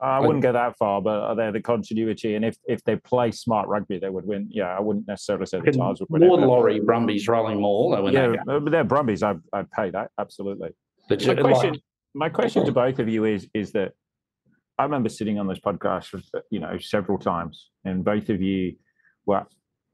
I 0.01 0.19
wouldn't 0.19 0.41
go 0.41 0.51
that 0.51 0.77
far, 0.77 0.99
but 0.99 1.35
they're 1.35 1.51
the 1.51 1.61
continuity, 1.61 2.33
and 2.33 2.43
if, 2.43 2.57
if 2.67 2.83
they 2.83 2.95
play 2.95 3.29
smart 3.29 3.67
rugby, 3.67 3.99
they 3.99 4.09
would 4.09 4.25
win. 4.25 4.47
Yeah, 4.49 4.75
I 4.75 4.79
wouldn't 4.79 5.07
necessarily 5.07 5.45
say 5.45 5.59
the 5.59 5.71
Tahs 5.71 5.99
would 5.99 6.09
win. 6.09 6.27
More 6.27 6.37
Laurie 6.39 6.79
Brumbies 6.79 7.27
rolling 7.27 7.61
more. 7.61 7.95
They 7.95 8.01
win 8.01 8.13
yeah, 8.13 8.35
but 8.45 8.71
they're 8.71 8.83
Brumbies. 8.83 9.21
I 9.21 9.35
I'd 9.53 9.69
pay 9.69 9.91
that 9.91 10.09
absolutely. 10.19 10.69
my 11.07 11.35
question, 11.35 11.75
my 12.15 12.29
question 12.29 12.65
to 12.65 12.71
both 12.71 12.97
of 12.97 13.07
you 13.07 13.25
is 13.25 13.47
is 13.53 13.73
that 13.73 13.91
I 14.79 14.83
remember 14.83 15.09
sitting 15.09 15.37
on 15.37 15.47
this 15.47 15.59
podcast, 15.59 16.19
you 16.49 16.59
know, 16.59 16.79
several 16.79 17.19
times, 17.19 17.69
and 17.85 18.03
both 18.03 18.29
of 18.29 18.41
you 18.41 18.77
were 19.27 19.45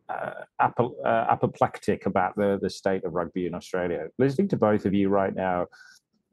uh, 0.08 0.32
uh, 0.58 1.26
apoplectic 1.30 2.06
about 2.06 2.34
the 2.38 2.58
the 2.62 2.70
state 2.70 3.04
of 3.04 3.14
rugby 3.14 3.46
in 3.46 3.54
Australia. 3.54 4.08
Listening 4.18 4.48
to 4.50 4.58
both 4.58 4.86
of 4.86 4.94
you 4.94 5.10
right 5.10 5.36
now, 5.36 5.66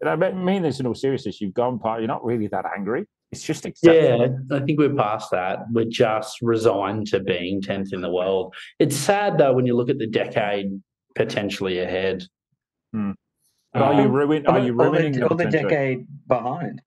and 0.06 0.24
I 0.24 0.30
mean 0.32 0.62
this 0.62 0.80
in 0.80 0.86
all 0.86 0.94
seriousness, 0.94 1.40
you've 1.40 1.54
gone 1.54 1.78
part. 1.78 2.00
You're 2.00 2.08
not 2.08 2.24
really 2.24 2.46
that 2.48 2.64
angry 2.76 3.06
it's 3.34 3.42
just 3.42 3.66
yeah. 3.82 4.28
I 4.52 4.60
think 4.60 4.78
we're 4.78 4.94
past 4.94 5.32
that. 5.32 5.64
We're 5.72 5.86
just 5.86 6.40
resigned 6.40 7.08
to 7.08 7.18
being 7.18 7.60
tenth 7.60 7.92
in 7.92 8.00
the 8.00 8.10
world. 8.10 8.54
It's 8.78 8.96
sad 8.96 9.38
though 9.38 9.52
when 9.52 9.66
you 9.66 9.74
look 9.74 9.90
at 9.90 9.98
the 9.98 10.06
decade 10.06 10.80
potentially 11.16 11.80
ahead. 11.80 12.22
Hmm. 12.92 13.12
are 13.74 14.00
you 14.00 14.08
ruining? 14.08 14.46
Are 14.46 14.60
you 14.60 14.72
ruining 14.72 15.18
the, 15.18 15.28
the 15.34 15.46
decade 15.46 16.06
behind? 16.28 16.80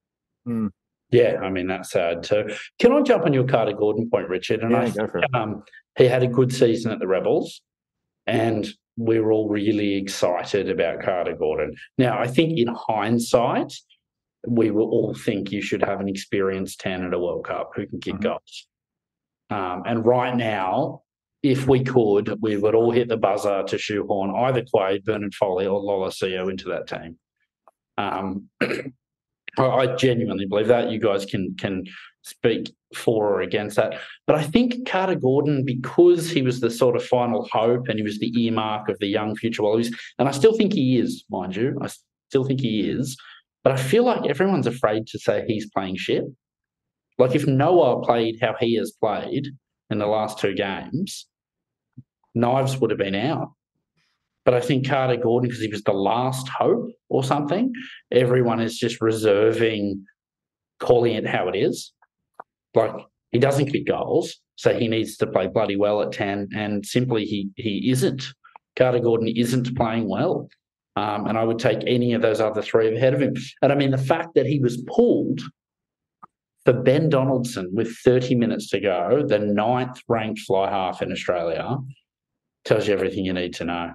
Hmm. 0.46 0.68
Yeah, 1.10 1.40
I 1.42 1.50
mean 1.50 1.66
that's 1.66 1.90
sad 1.90 2.22
too. 2.22 2.50
Can 2.78 2.92
I 2.92 3.02
jump 3.02 3.26
on 3.26 3.34
your 3.34 3.44
Carter 3.44 3.74
Gordon 3.74 4.08
point, 4.08 4.28
Richard? 4.28 4.60
And 4.60 4.72
yeah, 4.72 4.80
I, 4.80 4.90
go 4.90 5.06
for 5.06 5.18
it. 5.18 5.34
Um, 5.34 5.62
he 5.98 6.06
had 6.06 6.22
a 6.22 6.28
good 6.28 6.52
season 6.52 6.92
at 6.92 6.98
the 6.98 7.06
Rebels, 7.06 7.60
and 8.26 8.66
we 8.87 8.87
were 8.98 9.32
all 9.32 9.48
really 9.48 9.94
excited 9.94 10.68
about 10.68 11.02
Carter 11.02 11.34
Gordon. 11.34 11.74
Now, 11.96 12.18
I 12.18 12.26
think 12.26 12.58
in 12.58 12.68
hindsight, 12.68 13.72
we 14.46 14.70
will 14.70 14.88
all 14.90 15.14
think 15.14 15.52
you 15.52 15.62
should 15.62 15.82
have 15.82 16.00
an 16.00 16.08
experienced 16.08 16.80
10 16.80 17.04
at 17.04 17.14
a 17.14 17.18
World 17.18 17.44
Cup 17.44 17.70
who 17.74 17.86
can 17.86 18.00
kick 18.00 18.14
mm-hmm. 18.14 18.24
goals. 18.24 18.68
Um, 19.50 19.82
and 19.86 20.04
right 20.04 20.36
now, 20.36 21.02
if 21.42 21.66
we 21.66 21.84
could, 21.84 22.36
we 22.40 22.56
would 22.56 22.74
all 22.74 22.90
hit 22.90 23.08
the 23.08 23.16
buzzer 23.16 23.62
to 23.62 23.78
shoehorn 23.78 24.34
either 24.36 24.64
Quade, 24.72 25.04
Bernard 25.04 25.34
Foley, 25.34 25.66
or 25.66 25.80
Lolesio 25.80 26.50
into 26.50 26.68
that 26.68 26.88
team. 26.88 27.16
Um, 27.96 28.48
I 29.58 29.94
genuinely 29.96 30.46
believe 30.46 30.68
that. 30.68 30.90
You 30.90 31.00
guys 31.00 31.24
can 31.24 31.56
can 31.58 31.84
speak 32.22 32.72
for 32.94 33.34
or 33.34 33.40
against 33.40 33.76
that. 33.76 33.98
But 34.26 34.36
I 34.36 34.42
think 34.42 34.88
Carter 34.88 35.14
Gordon, 35.14 35.64
because 35.64 36.30
he 36.30 36.42
was 36.42 36.60
the 36.60 36.70
sort 36.70 36.96
of 36.96 37.04
final 37.04 37.48
hope 37.52 37.88
and 37.88 37.98
he 37.98 38.02
was 38.02 38.18
the 38.18 38.32
earmark 38.40 38.88
of 38.88 38.98
the 38.98 39.06
young 39.06 39.36
future 39.36 39.62
Wallabies, 39.62 39.94
and 40.18 40.28
I 40.28 40.32
still 40.32 40.54
think 40.54 40.72
he 40.72 40.98
is, 40.98 41.24
mind 41.30 41.56
you, 41.56 41.78
I 41.82 41.88
still 42.28 42.44
think 42.44 42.60
he 42.60 42.88
is. 42.88 43.16
But 43.64 43.72
I 43.72 43.76
feel 43.76 44.04
like 44.04 44.28
everyone's 44.28 44.66
afraid 44.66 45.06
to 45.08 45.18
say 45.18 45.44
he's 45.46 45.70
playing 45.70 45.96
shit. 45.96 46.24
Like 47.18 47.34
if 47.34 47.46
Noah 47.46 48.02
played 48.02 48.38
how 48.40 48.54
he 48.58 48.76
has 48.76 48.92
played 48.92 49.48
in 49.90 49.98
the 49.98 50.06
last 50.06 50.38
two 50.38 50.54
games, 50.54 51.26
knives 52.34 52.78
would 52.78 52.90
have 52.90 52.98
been 52.98 53.14
out. 53.14 53.52
But 54.44 54.54
I 54.54 54.60
think 54.60 54.88
Carter 54.88 55.16
Gordon, 55.16 55.48
because 55.48 55.62
he 55.62 55.68
was 55.68 55.82
the 55.82 55.92
last 55.92 56.48
hope 56.48 56.88
or 57.10 57.22
something, 57.22 57.72
everyone 58.10 58.60
is 58.60 58.78
just 58.78 59.00
reserving 59.00 60.04
calling 60.78 61.14
it 61.14 61.26
how 61.26 61.48
it 61.48 61.56
is. 61.56 61.92
Like 62.74 62.92
he 63.30 63.38
doesn't 63.38 63.70
kick 63.70 63.86
goals, 63.86 64.36
so 64.56 64.76
he 64.76 64.88
needs 64.88 65.16
to 65.18 65.26
play 65.26 65.46
bloody 65.46 65.76
well 65.76 66.02
at 66.02 66.12
10. 66.12 66.48
And 66.54 66.84
simply 66.84 67.24
he 67.24 67.50
he 67.56 67.90
isn't. 67.90 68.24
Carter 68.76 69.00
Gordon 69.00 69.28
isn't 69.28 69.76
playing 69.76 70.08
well. 70.08 70.48
Um, 70.96 71.26
and 71.26 71.38
I 71.38 71.44
would 71.44 71.58
take 71.60 71.78
any 71.86 72.12
of 72.12 72.22
those 72.22 72.40
other 72.40 72.62
three 72.62 72.94
ahead 72.96 73.14
of 73.14 73.22
him. 73.22 73.34
And 73.62 73.72
I 73.72 73.76
mean, 73.76 73.92
the 73.92 73.98
fact 73.98 74.34
that 74.34 74.46
he 74.46 74.58
was 74.58 74.82
pulled 74.88 75.40
for 76.64 76.72
Ben 76.72 77.08
Donaldson 77.08 77.70
with 77.72 77.96
30 78.04 78.34
minutes 78.34 78.68
to 78.70 78.80
go, 78.80 79.24
the 79.26 79.38
ninth 79.38 80.00
ranked 80.08 80.40
fly 80.40 80.68
half 80.68 81.00
in 81.00 81.12
Australia, 81.12 81.76
tells 82.64 82.88
you 82.88 82.94
everything 82.94 83.24
you 83.24 83.32
need 83.32 83.54
to 83.54 83.64
know. 83.64 83.92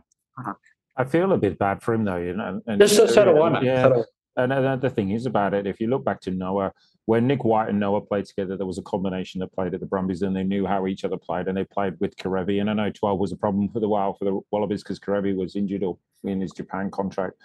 I 0.96 1.04
feel 1.04 1.34
a 1.34 1.38
bit 1.38 1.60
bad 1.60 1.82
for 1.82 1.94
him 1.94 2.06
though, 2.06 2.18
you 2.18 2.34
know. 2.34 2.62
And, 2.68 2.90
so, 2.90 3.06
so 3.06 3.26
do 3.26 3.42
I, 3.42 3.50
man. 3.50 3.66
Yeah. 3.66 3.84
So 3.84 4.06
and 4.36 4.52
another 4.52 4.90
thing 4.90 5.12
is 5.12 5.26
about 5.26 5.54
it, 5.54 5.68
if 5.68 5.80
you 5.80 5.88
look 5.88 6.04
back 6.04 6.22
to 6.22 6.32
Noah, 6.32 6.74
when 7.06 7.28
Nick 7.28 7.44
White 7.44 7.70
and 7.70 7.80
Noah 7.80 8.02
played 8.02 8.26
together, 8.26 8.56
there 8.56 8.66
was 8.66 8.78
a 8.78 8.84
combination 8.84 9.40
that 9.40 9.54
played 9.54 9.74
at 9.74 9.82
the 9.82 9.86
Brumbies 9.86 10.22
and 10.22 10.36
they 10.36 10.44
knew 10.44 10.66
how 10.66 10.88
each 10.88 11.04
other 11.04 11.18
played 11.18 11.48
and 11.48 11.58
they 11.58 11.66
played 11.66 12.00
with 12.00 12.16
Kerevi. 12.16 12.62
And 12.62 12.70
I 12.70 12.74
know 12.74 12.90
12 12.90 13.20
was 13.20 13.32
a 13.32 13.38
problem 13.38 13.68
for 13.70 13.82
the 13.82 13.90
while 13.90 14.14
for 14.14 14.26
the 14.26 14.40
Wallabies 14.52 14.84
because 14.84 15.00
Kerevi 15.00 15.36
was 15.36 15.56
injured 15.56 15.84
or 15.84 15.98
in 16.24 16.40
his 16.40 16.54
Japan 16.54 16.90
contract. 16.90 17.36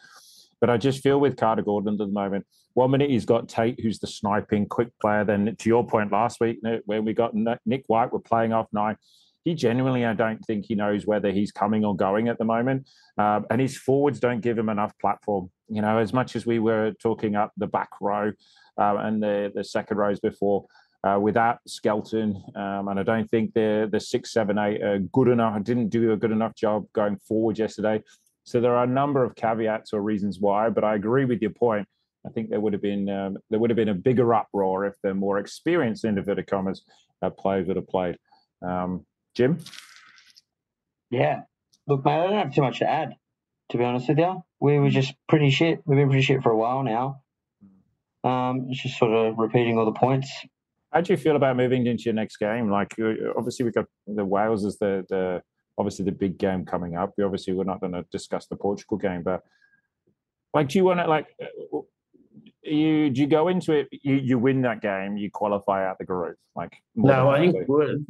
But 0.60 0.70
I 0.70 0.76
just 0.76 1.02
feel 1.02 1.18
with 1.20 1.36
Carter 1.36 1.62
Gordon 1.62 1.94
at 1.94 1.98
the 1.98 2.06
moment, 2.06 2.46
one 2.74 2.92
minute 2.92 3.10
he's 3.10 3.24
got 3.24 3.48
Tate, 3.48 3.80
who's 3.80 3.98
the 3.98 4.06
sniping 4.06 4.66
quick 4.66 4.88
player. 5.00 5.24
Then 5.24 5.56
to 5.56 5.68
your 5.68 5.84
point 5.84 6.12
last 6.12 6.40
week, 6.40 6.58
when 6.84 7.04
we 7.04 7.12
got 7.12 7.34
Nick 7.34 7.84
White, 7.88 8.12
we're 8.12 8.20
playing 8.20 8.52
off 8.52 8.68
nine. 8.72 8.96
He 9.44 9.54
genuinely, 9.54 10.04
I 10.04 10.14
don't 10.14 10.44
think 10.44 10.66
he 10.66 10.74
knows 10.74 11.06
whether 11.06 11.30
he's 11.30 11.52
coming 11.52 11.84
or 11.84 11.96
going 11.96 12.28
at 12.28 12.38
the 12.38 12.44
moment. 12.44 12.88
Um, 13.16 13.46
and 13.50 13.60
his 13.60 13.76
forwards 13.76 14.20
don't 14.20 14.40
give 14.40 14.58
him 14.58 14.68
enough 14.68 14.92
platform. 15.00 15.50
You 15.68 15.82
know, 15.82 15.98
as 15.98 16.12
much 16.12 16.36
as 16.36 16.44
we 16.44 16.58
were 16.58 16.92
talking 17.00 17.36
up 17.36 17.52
the 17.56 17.66
back 17.66 17.90
row, 18.00 18.32
uh, 18.78 18.96
and 18.98 19.22
the, 19.22 19.52
the 19.54 19.64
second 19.64 19.96
rows 19.96 20.20
before. 20.20 20.66
Uh, 21.06 21.16
without 21.16 21.58
Skelton, 21.64 22.42
um, 22.56 22.88
and 22.88 22.98
I 22.98 23.04
don't 23.04 23.30
think 23.30 23.54
the 23.54 23.88
the 23.90 24.00
six, 24.00 24.32
seven, 24.32 24.58
eight 24.58 24.82
are 24.82 24.98
good 24.98 25.28
enough. 25.28 25.62
Didn't 25.62 25.90
do 25.90 26.10
a 26.10 26.16
good 26.16 26.32
enough 26.32 26.56
job 26.56 26.86
going 26.92 27.18
forward 27.18 27.56
yesterday. 27.56 28.02
So 28.42 28.60
there 28.60 28.74
are 28.74 28.82
a 28.82 28.88
number 28.88 29.22
of 29.22 29.36
caveats 29.36 29.92
or 29.92 30.02
reasons 30.02 30.40
why, 30.40 30.70
but 30.70 30.82
I 30.82 30.96
agree 30.96 31.24
with 31.24 31.40
your 31.40 31.52
point. 31.52 31.86
I 32.26 32.30
think 32.30 32.50
there 32.50 32.60
would 32.60 32.72
have 32.72 32.82
been 32.82 33.08
um, 33.08 33.38
there 33.48 33.60
would 33.60 33.70
have 33.70 33.76
been 33.76 33.90
a 33.90 33.94
bigger 33.94 34.34
uproar 34.34 34.86
if 34.86 34.94
the 35.02 35.14
more 35.14 35.38
experienced 35.38 36.04
inverted 36.04 36.46
commas 36.48 36.82
uh, 37.22 37.30
players 37.30 37.68
would 37.68 37.76
have 37.76 37.86
played. 37.86 38.16
Um, 38.60 39.06
Jim, 39.38 39.60
yeah, 41.12 41.42
look, 41.86 42.04
mate, 42.04 42.10
I 42.10 42.26
don't 42.26 42.38
have 42.38 42.52
too 42.52 42.62
much 42.62 42.80
to 42.80 42.90
add. 42.90 43.14
To 43.68 43.78
be 43.78 43.84
honest 43.84 44.08
with 44.08 44.18
you, 44.18 44.42
we 44.58 44.80
were 44.80 44.90
just 44.90 45.14
pretty 45.28 45.50
shit. 45.50 45.80
We've 45.86 45.96
been 45.96 46.08
pretty 46.08 46.24
shit 46.24 46.42
for 46.42 46.50
a 46.50 46.56
while 46.56 46.82
now. 46.82 47.22
Um, 48.24 48.66
it's 48.68 48.82
just 48.82 48.98
sort 48.98 49.12
of 49.12 49.38
repeating 49.38 49.78
all 49.78 49.84
the 49.84 49.92
points. 49.92 50.28
How 50.92 51.02
do 51.02 51.12
you 51.12 51.16
feel 51.16 51.36
about 51.36 51.56
moving 51.56 51.86
into 51.86 52.02
your 52.06 52.14
next 52.14 52.38
game? 52.38 52.68
Like, 52.68 52.96
obviously, 53.36 53.62
we've 53.62 53.74
got 53.74 53.84
the 54.08 54.24
Wales 54.24 54.64
as 54.64 54.76
the 54.78 55.06
the 55.08 55.40
obviously 55.78 56.04
the 56.04 56.10
big 56.10 56.36
game 56.36 56.64
coming 56.64 56.96
up. 56.96 57.12
We 57.16 57.22
obviously 57.22 57.52
we're 57.52 57.62
not 57.62 57.80
going 57.80 57.92
to 57.92 58.04
discuss 58.10 58.46
the 58.46 58.56
Portugal 58.56 58.96
game, 58.96 59.22
but 59.22 59.44
like, 60.52 60.70
do 60.70 60.78
you 60.78 60.84
want 60.84 60.98
to 60.98 61.06
like? 61.06 61.28
Uh, 61.40 61.78
you 62.62 63.10
do 63.10 63.20
you 63.20 63.26
go 63.26 63.48
into 63.48 63.72
it? 63.72 63.88
You, 63.90 64.16
you 64.16 64.38
win 64.38 64.62
that 64.62 64.80
game, 64.80 65.16
you 65.16 65.30
qualify 65.30 65.86
out 65.88 65.98
the 65.98 66.04
group. 66.04 66.36
Like 66.54 66.72
no, 66.94 67.30
I 67.30 67.38
think 67.38 67.56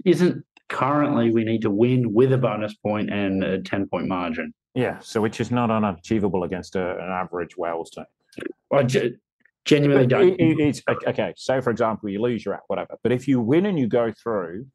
isn't 0.05 0.45
currently 0.69 1.31
we 1.31 1.45
need 1.45 1.63
to 1.63 1.71
win 1.71 2.13
with 2.13 2.33
a 2.33 2.39
bonus 2.39 2.75
point 2.75 3.11
and 3.11 3.43
a 3.43 3.61
ten 3.63 3.89
point 3.89 4.07
margin. 4.07 4.53
Yeah, 4.75 4.99
so 5.01 5.21
which 5.21 5.41
is 5.41 5.51
not 5.51 5.71
unachievable 5.71 6.45
against 6.45 6.77
a, 6.77 6.93
an 6.99 7.11
average 7.11 7.57
Wales 7.57 7.91
team. 7.91 8.05
I, 8.73 8.87
Genuinely 9.69 10.07
don't. 10.07 10.41
It, 10.41 10.59
it's 10.59 10.83
okay. 11.07 11.35
So, 11.37 11.61
for 11.61 11.71
example, 11.71 12.09
you 12.09 12.23
lose, 12.23 12.43
your 12.43 12.55
app, 12.55 12.63
whatever. 12.69 12.97
But 13.03 13.13
if 13.13 13.29
you 13.29 13.39
win 13.39 13.67
and 13.67 13.79
you 13.79 13.87
go 13.87 14.11
through, 14.11 14.67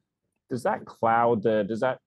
does 0.51 0.61
that 0.63 0.85
cloud 0.85 1.41
the? 1.41 1.65
Does 1.67 1.79
that 1.79 1.97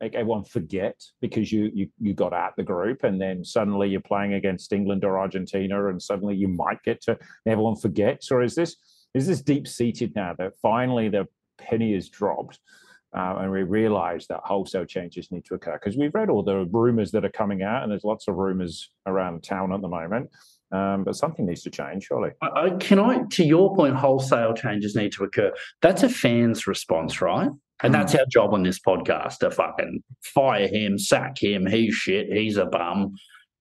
make 0.00 0.14
everyone 0.14 0.44
forget 0.44 0.94
because 1.20 1.50
you 1.50 1.68
you 1.74 1.88
you 1.98 2.14
got 2.14 2.32
out 2.32 2.54
the 2.56 2.62
group 2.62 3.02
and 3.02 3.20
then 3.20 3.44
suddenly 3.44 3.88
you're 3.88 4.00
playing 4.00 4.34
against 4.34 4.72
England 4.72 5.04
or 5.04 5.18
Argentina 5.18 5.88
and 5.88 6.00
suddenly 6.00 6.36
you 6.36 6.46
might 6.46 6.80
get 6.84 7.00
to 7.02 7.18
everyone 7.44 7.74
forgets, 7.74 8.30
or 8.30 8.42
is 8.42 8.54
this 8.54 8.76
is 9.14 9.26
this 9.26 9.40
deep 9.40 9.66
seated 9.66 10.14
now 10.14 10.32
that 10.38 10.52
finally 10.62 11.08
the 11.08 11.26
penny 11.58 11.92
is 11.92 12.08
dropped? 12.08 12.60
Uh, 13.16 13.36
and 13.38 13.50
we 13.50 13.62
realize 13.62 14.26
that 14.28 14.40
wholesale 14.44 14.84
changes 14.84 15.30
need 15.30 15.44
to 15.46 15.54
occur 15.54 15.78
because 15.82 15.96
we've 15.96 16.14
read 16.14 16.28
all 16.28 16.42
the 16.42 16.66
rumors 16.66 17.10
that 17.12 17.24
are 17.24 17.30
coming 17.30 17.62
out, 17.62 17.82
and 17.82 17.90
there's 17.90 18.04
lots 18.04 18.28
of 18.28 18.34
rumors 18.36 18.90
around 19.06 19.42
town 19.42 19.72
at 19.72 19.80
the 19.80 19.88
moment. 19.88 20.28
Um, 20.70 21.04
but 21.04 21.16
something 21.16 21.46
needs 21.46 21.62
to 21.62 21.70
change, 21.70 22.04
surely. 22.04 22.30
I, 22.42 22.70
can 22.78 22.98
I, 22.98 23.22
to 23.32 23.44
your 23.44 23.74
point, 23.74 23.96
wholesale 23.96 24.52
changes 24.52 24.94
need 24.94 25.12
to 25.12 25.24
occur. 25.24 25.52
That's 25.80 26.02
a 26.02 26.10
fan's 26.10 26.66
response, 26.66 27.22
right? 27.22 27.48
And 27.82 27.94
that's 27.94 28.12
hmm. 28.12 28.18
our 28.18 28.26
job 28.30 28.52
on 28.52 28.62
this 28.62 28.78
podcast 28.78 29.38
to 29.38 29.50
fucking 29.50 30.02
fire 30.22 30.68
him, 30.68 30.98
sack 30.98 31.42
him, 31.42 31.66
he's 31.66 31.94
shit, 31.94 32.30
he's 32.30 32.56
a 32.56 32.66
bum, 32.66 33.14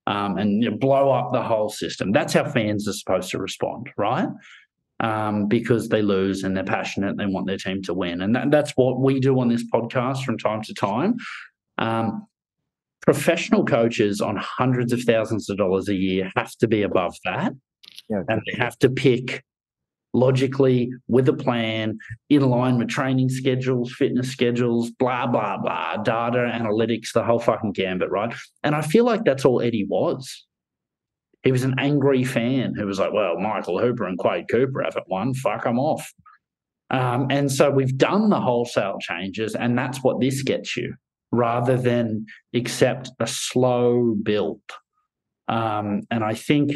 um, 0.07 0.37
and 0.37 0.79
blow 0.79 1.11
up 1.11 1.31
the 1.31 1.43
whole 1.43 1.69
system. 1.69 2.11
That's 2.11 2.33
how 2.33 2.49
fans 2.49 2.87
are 2.87 2.93
supposed 2.93 3.29
to 3.31 3.39
respond, 3.39 3.89
right? 3.97 4.27
Um, 4.99 5.47
because 5.47 5.89
they 5.89 6.01
lose 6.01 6.43
and 6.43 6.57
they're 6.57 6.63
passionate, 6.63 7.17
they 7.17 7.27
want 7.27 7.45
their 7.45 7.57
team 7.57 7.83
to 7.83 7.93
win. 7.93 8.19
And 8.21 8.35
that, 8.35 8.49
that's 8.49 8.71
what 8.71 8.99
we 8.99 9.19
do 9.19 9.39
on 9.39 9.47
this 9.47 9.63
podcast 9.71 10.23
from 10.23 10.39
time 10.39 10.63
to 10.63 10.73
time. 10.73 11.17
Um, 11.77 12.25
professional 13.01 13.63
coaches 13.63 14.21
on 14.21 14.37
hundreds 14.37 14.91
of 14.91 15.01
thousands 15.03 15.51
of 15.51 15.57
dollars 15.57 15.87
a 15.87 15.93
year 15.93 16.31
have 16.35 16.55
to 16.57 16.67
be 16.67 16.81
above 16.81 17.15
that. 17.25 17.53
Yeah. 18.09 18.23
And 18.27 18.41
they 18.47 18.57
have 18.57 18.77
to 18.79 18.89
pick 18.89 19.43
logically 20.13 20.89
with 21.07 21.29
a 21.29 21.33
plan, 21.33 21.97
in 22.29 22.49
line 22.49 22.79
with 22.79 22.89
training 22.89 23.29
schedules, 23.29 23.93
fitness 23.93 24.29
schedules, 24.29 24.89
blah, 24.89 25.27
blah, 25.27 25.57
blah, 25.57 25.97
data, 25.97 26.51
analytics, 26.53 27.13
the 27.13 27.23
whole 27.23 27.39
fucking 27.39 27.73
gambit, 27.73 28.09
right? 28.09 28.33
And 28.63 28.73
I 28.73 28.81
feel 28.81 29.05
like 29.05 29.23
that's 29.25 29.45
all 29.45 29.61
Eddie 29.61 29.85
was. 29.87 30.46
He 31.47 31.51
was 31.53 31.63
an 31.63 31.75
angry 31.79 32.25
fan 32.25 32.73
who 32.75 32.85
was 32.85 32.99
like, 32.99 33.13
well, 33.13 33.39
Michael 33.39 33.79
Hooper 33.79 34.05
and 34.05 34.17
Quade 34.17 34.49
Cooper 34.51 34.83
haven't 34.83 35.07
won. 35.07 35.33
Fuck, 35.33 35.65
I'm 35.65 35.79
off. 35.79 36.05
Um, 36.89 37.27
and 37.29 37.49
so 37.49 37.71
we've 37.71 37.97
done 37.97 38.29
the 38.29 38.41
wholesale 38.41 38.97
changes, 38.99 39.55
and 39.55 39.77
that's 39.77 40.03
what 40.03 40.19
this 40.19 40.43
gets 40.43 40.75
you, 40.75 40.93
rather 41.31 41.77
than 41.77 42.25
accept 42.53 43.11
a 43.21 43.27
slow 43.27 44.13
build. 44.21 44.59
Um, 45.47 46.01
and 46.11 46.21
I 46.21 46.33
think, 46.33 46.73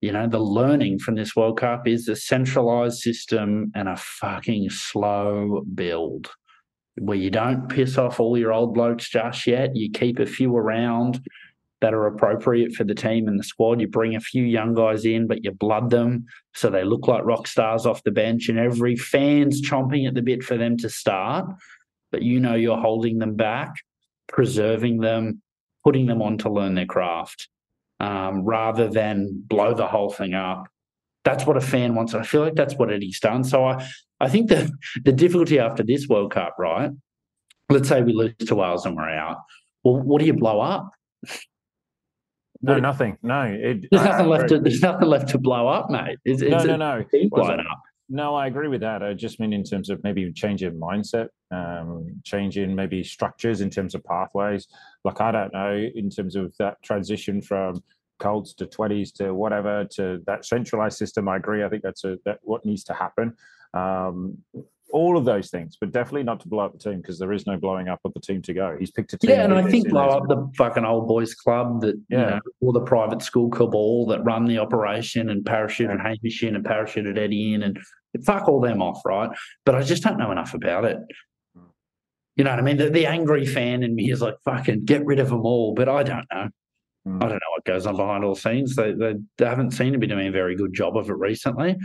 you 0.00 0.10
know, 0.10 0.26
the 0.26 0.38
learning 0.38 1.00
from 1.00 1.16
this 1.16 1.36
World 1.36 1.60
Cup 1.60 1.86
is 1.86 2.08
a 2.08 2.16
centralized 2.16 3.00
system 3.00 3.72
and 3.74 3.90
a 3.90 3.96
fucking 3.96 4.70
slow 4.70 5.64
build 5.74 6.30
where 6.96 7.18
you 7.18 7.28
don't 7.28 7.68
piss 7.68 7.98
off 7.98 8.20
all 8.20 8.38
your 8.38 8.54
old 8.54 8.72
blokes 8.72 9.10
just 9.10 9.46
yet. 9.46 9.76
You 9.76 9.90
keep 9.92 10.18
a 10.18 10.24
few 10.24 10.56
around 10.56 11.20
that 11.80 11.92
are 11.92 12.06
appropriate 12.06 12.72
for 12.72 12.84
the 12.84 12.94
team 12.94 13.28
and 13.28 13.38
the 13.38 13.44
squad. 13.44 13.80
You 13.80 13.88
bring 13.88 14.16
a 14.16 14.20
few 14.20 14.44
young 14.44 14.74
guys 14.74 15.04
in, 15.04 15.26
but 15.26 15.44
you 15.44 15.50
blood 15.50 15.90
them 15.90 16.24
so 16.54 16.70
they 16.70 16.84
look 16.84 17.06
like 17.06 17.24
rock 17.24 17.46
stars 17.46 17.84
off 17.84 18.02
the 18.02 18.10
bench, 18.10 18.48
and 18.48 18.58
every 18.58 18.96
fan's 18.96 19.60
chomping 19.60 20.08
at 20.08 20.14
the 20.14 20.22
bit 20.22 20.42
for 20.42 20.56
them 20.56 20.76
to 20.78 20.88
start. 20.88 21.46
But 22.12 22.22
you 22.22 22.40
know 22.40 22.54
you're 22.54 22.78
holding 22.78 23.18
them 23.18 23.34
back, 23.34 23.74
preserving 24.28 25.00
them, 25.00 25.42
putting 25.84 26.06
them 26.06 26.22
on 26.22 26.38
to 26.38 26.50
learn 26.50 26.74
their 26.74 26.86
craft, 26.86 27.48
um, 28.00 28.42
rather 28.42 28.88
than 28.88 29.42
blow 29.46 29.74
the 29.74 29.86
whole 29.86 30.10
thing 30.10 30.34
up. 30.34 30.66
That's 31.24 31.44
what 31.44 31.56
a 31.56 31.60
fan 31.60 31.94
wants, 31.94 32.14
I 32.14 32.22
feel 32.22 32.42
like 32.42 32.54
that's 32.54 32.76
what 32.76 32.92
Eddie's 32.92 33.20
done. 33.20 33.42
So 33.44 33.64
I, 33.64 33.86
I 34.20 34.28
think 34.28 34.48
the 34.48 34.70
the 35.04 35.12
difficulty 35.12 35.58
after 35.58 35.82
this 35.82 36.06
World 36.08 36.32
Cup, 36.32 36.54
right? 36.58 36.90
Let's 37.68 37.88
say 37.88 38.00
we 38.00 38.12
lose 38.12 38.34
to 38.46 38.54
Wales 38.54 38.86
and 38.86 38.96
we're 38.96 39.10
out. 39.10 39.38
Well, 39.82 40.00
what 40.00 40.20
do 40.20 40.26
you 40.26 40.34
blow 40.34 40.60
up? 40.60 40.92
No, 42.62 42.78
nothing. 42.78 43.18
No, 43.22 43.42
it, 43.42 43.86
There's 43.90 44.02
I- 44.02 44.10
nothing 44.10 44.28
left. 44.28 44.48
To, 44.48 44.58
there's 44.60 44.80
nothing 44.82 45.08
left 45.08 45.28
to 45.30 45.38
blow 45.38 45.68
up, 45.68 45.90
mate. 45.90 46.18
It's, 46.24 46.42
No, 46.42 46.56
it's 46.56 46.64
no, 46.66 46.76
no. 46.76 47.04
Was. 47.32 47.60
No, 48.08 48.36
I 48.36 48.46
agree 48.46 48.68
with 48.68 48.82
that. 48.82 49.02
I 49.02 49.14
just 49.14 49.40
mean 49.40 49.52
in 49.52 49.64
terms 49.64 49.90
of 49.90 50.02
maybe 50.04 50.30
changing 50.32 50.78
mindset, 50.78 51.28
um, 51.50 52.06
changing 52.24 52.74
maybe 52.74 53.02
structures 53.02 53.60
in 53.60 53.68
terms 53.68 53.96
of 53.96 54.04
pathways. 54.04 54.68
Like 55.04 55.20
I 55.20 55.32
don't 55.32 55.52
know 55.52 55.74
in 55.94 56.08
terms 56.10 56.36
of 56.36 56.54
that 56.58 56.80
transition 56.84 57.42
from 57.42 57.82
Colts 58.20 58.54
to 58.54 58.66
twenties 58.66 59.10
to 59.12 59.34
whatever 59.34 59.84
to 59.96 60.22
that 60.26 60.44
centralized 60.44 60.98
system. 60.98 61.28
I 61.28 61.36
agree. 61.36 61.64
I 61.64 61.68
think 61.68 61.82
that's 61.82 62.04
a 62.04 62.16
that 62.24 62.38
what 62.42 62.64
needs 62.64 62.84
to 62.84 62.94
happen. 62.94 63.34
Um, 63.74 64.38
all 64.92 65.16
of 65.16 65.24
those 65.24 65.50
things, 65.50 65.76
but 65.80 65.92
definitely 65.92 66.22
not 66.22 66.40
to 66.40 66.48
blow 66.48 66.64
up 66.64 66.72
the 66.72 66.78
team 66.78 67.00
because 67.00 67.18
there 67.18 67.32
is 67.32 67.46
no 67.46 67.56
blowing 67.56 67.88
up 67.88 68.00
of 68.04 68.14
the 68.14 68.20
team 68.20 68.40
to 68.42 68.54
go. 68.54 68.76
He's 68.78 68.90
picked 68.90 69.12
a 69.12 69.18
team. 69.18 69.30
Yeah, 69.30 69.44
and 69.44 69.54
I 69.54 69.68
think 69.68 69.88
blow 69.88 70.08
up 70.08 70.28
the 70.28 70.50
fucking 70.56 70.84
old 70.84 71.08
boys 71.08 71.34
club 71.34 71.80
that 71.82 71.96
you 72.08 72.18
Yeah. 72.18 72.30
know, 72.30 72.40
all 72.60 72.72
the 72.72 72.80
private 72.80 73.22
school 73.22 73.50
cabal 73.50 74.06
that 74.06 74.22
run 74.24 74.46
the 74.46 74.58
operation 74.58 75.30
and 75.30 75.44
parachuted 75.44 76.00
Hamish 76.00 76.42
in 76.42 76.56
and 76.56 76.64
parachuted 76.64 77.18
Eddie 77.18 77.54
in 77.54 77.62
and 77.62 77.78
fuck 78.24 78.48
all 78.48 78.60
them 78.60 78.80
off, 78.80 79.02
right? 79.04 79.30
But 79.64 79.74
I 79.74 79.82
just 79.82 80.02
don't 80.02 80.18
know 80.18 80.30
enough 80.30 80.54
about 80.54 80.84
it. 80.84 80.98
You 82.36 82.44
know 82.44 82.50
what 82.50 82.58
I 82.58 82.62
mean? 82.62 82.76
The, 82.76 82.90
the 82.90 83.06
angry 83.06 83.46
fan 83.46 83.82
in 83.82 83.94
me 83.94 84.10
is 84.10 84.20
like, 84.20 84.34
fucking 84.44 84.84
get 84.84 85.04
rid 85.06 85.18
of 85.18 85.30
them 85.30 85.44
all, 85.46 85.74
but 85.74 85.88
I 85.88 86.02
don't 86.02 86.26
know. 86.32 86.48
Mm. 87.08 87.16
I 87.16 87.28
don't 87.28 87.30
know 87.30 87.50
what 87.54 87.64
goes 87.64 87.86
on 87.86 87.96
behind 87.96 88.24
all 88.24 88.34
the 88.34 88.40
scenes. 88.40 88.76
They, 88.76 88.92
they, 88.92 89.14
they 89.38 89.46
haven't 89.46 89.70
seemed 89.70 89.94
to 89.94 89.98
be 89.98 90.06
doing 90.06 90.26
a 90.28 90.32
very 90.32 90.54
good 90.54 90.74
job 90.74 90.96
of 90.96 91.08
it 91.08 91.16
recently. 91.16 91.76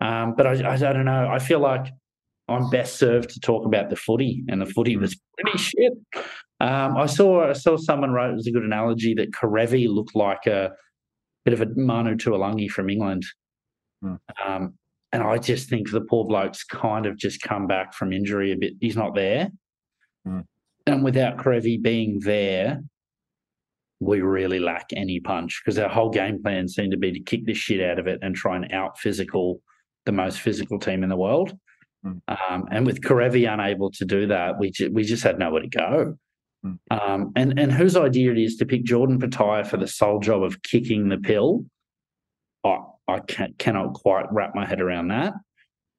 Um, 0.00 0.34
but 0.36 0.46
I, 0.46 0.52
I, 0.68 0.74
I 0.74 0.76
don't 0.92 1.04
know. 1.04 1.28
I 1.28 1.38
feel 1.38 1.60
like 1.60 1.86
I'm 2.48 2.68
best 2.70 2.96
served 2.98 3.30
to 3.30 3.40
talk 3.40 3.64
about 3.64 3.90
the 3.90 3.96
footy, 3.96 4.42
and 4.48 4.60
the 4.60 4.66
footy 4.66 4.96
was 4.96 5.18
pretty 5.38 5.58
shit. 5.58 5.92
Um, 6.60 6.96
I 6.96 7.06
saw 7.06 7.48
I 7.48 7.52
saw 7.54 7.76
someone 7.76 8.12
wrote 8.12 8.30
it 8.30 8.36
was 8.36 8.46
a 8.46 8.52
good 8.52 8.64
analogy 8.64 9.14
that 9.14 9.32
Kerevi 9.32 9.88
looked 9.88 10.14
like 10.14 10.46
a 10.46 10.72
bit 11.44 11.54
of 11.54 11.60
a 11.60 11.66
Manu 11.74 12.14
Tuilagi 12.16 12.70
from 12.70 12.90
England. 12.90 13.24
Hmm. 14.02 14.14
Um, 14.44 14.74
and 15.12 15.22
I 15.22 15.38
just 15.38 15.68
think 15.68 15.90
the 15.90 16.00
poor 16.00 16.24
bloke's 16.24 16.64
kind 16.64 17.06
of 17.06 17.16
just 17.18 17.42
come 17.42 17.66
back 17.66 17.94
from 17.94 18.12
injury 18.12 18.52
a 18.52 18.56
bit. 18.56 18.74
He's 18.80 18.96
not 18.96 19.14
there. 19.14 19.50
Hmm. 20.24 20.40
And 20.86 21.04
without 21.04 21.36
Kerevi 21.36 21.80
being 21.80 22.20
there, 22.20 22.80
we 24.00 24.20
really 24.20 24.58
lack 24.58 24.86
any 24.96 25.20
punch 25.20 25.62
because 25.64 25.78
our 25.78 25.88
whole 25.88 26.10
game 26.10 26.42
plan 26.42 26.66
seemed 26.66 26.90
to 26.90 26.98
be 26.98 27.12
to 27.12 27.20
kick 27.20 27.46
the 27.46 27.54
shit 27.54 27.80
out 27.80 28.00
of 28.00 28.06
it 28.06 28.18
and 28.22 28.34
try 28.34 28.56
and 28.56 28.72
out 28.72 28.98
physical 28.98 29.60
the 30.06 30.12
most 30.12 30.40
physical 30.40 30.78
team 30.80 31.04
in 31.04 31.08
the 31.08 31.16
world. 31.16 31.56
Mm. 32.04 32.20
Um, 32.28 32.68
and 32.70 32.86
with 32.86 33.00
Kerevi 33.00 33.52
unable 33.52 33.90
to 33.92 34.04
do 34.04 34.26
that, 34.26 34.58
we 34.58 34.70
ju- 34.70 34.90
we 34.92 35.04
just 35.04 35.22
had 35.22 35.38
nowhere 35.38 35.62
to 35.62 35.68
go. 35.68 36.18
Mm. 36.64 36.78
Um, 36.90 37.32
and 37.36 37.58
and 37.58 37.72
whose 37.72 37.96
idea 37.96 38.32
it 38.32 38.38
is 38.38 38.56
to 38.56 38.66
pick 38.66 38.84
Jordan 38.84 39.18
Petaia 39.18 39.66
for 39.66 39.76
the 39.76 39.86
sole 39.86 40.20
job 40.20 40.42
of 40.42 40.62
kicking 40.62 41.08
the 41.08 41.18
pill, 41.18 41.64
I 42.64 42.78
I 43.08 43.20
can, 43.20 43.54
cannot 43.58 43.94
quite 43.94 44.26
wrap 44.32 44.54
my 44.54 44.66
head 44.66 44.80
around 44.80 45.08
that. 45.08 45.34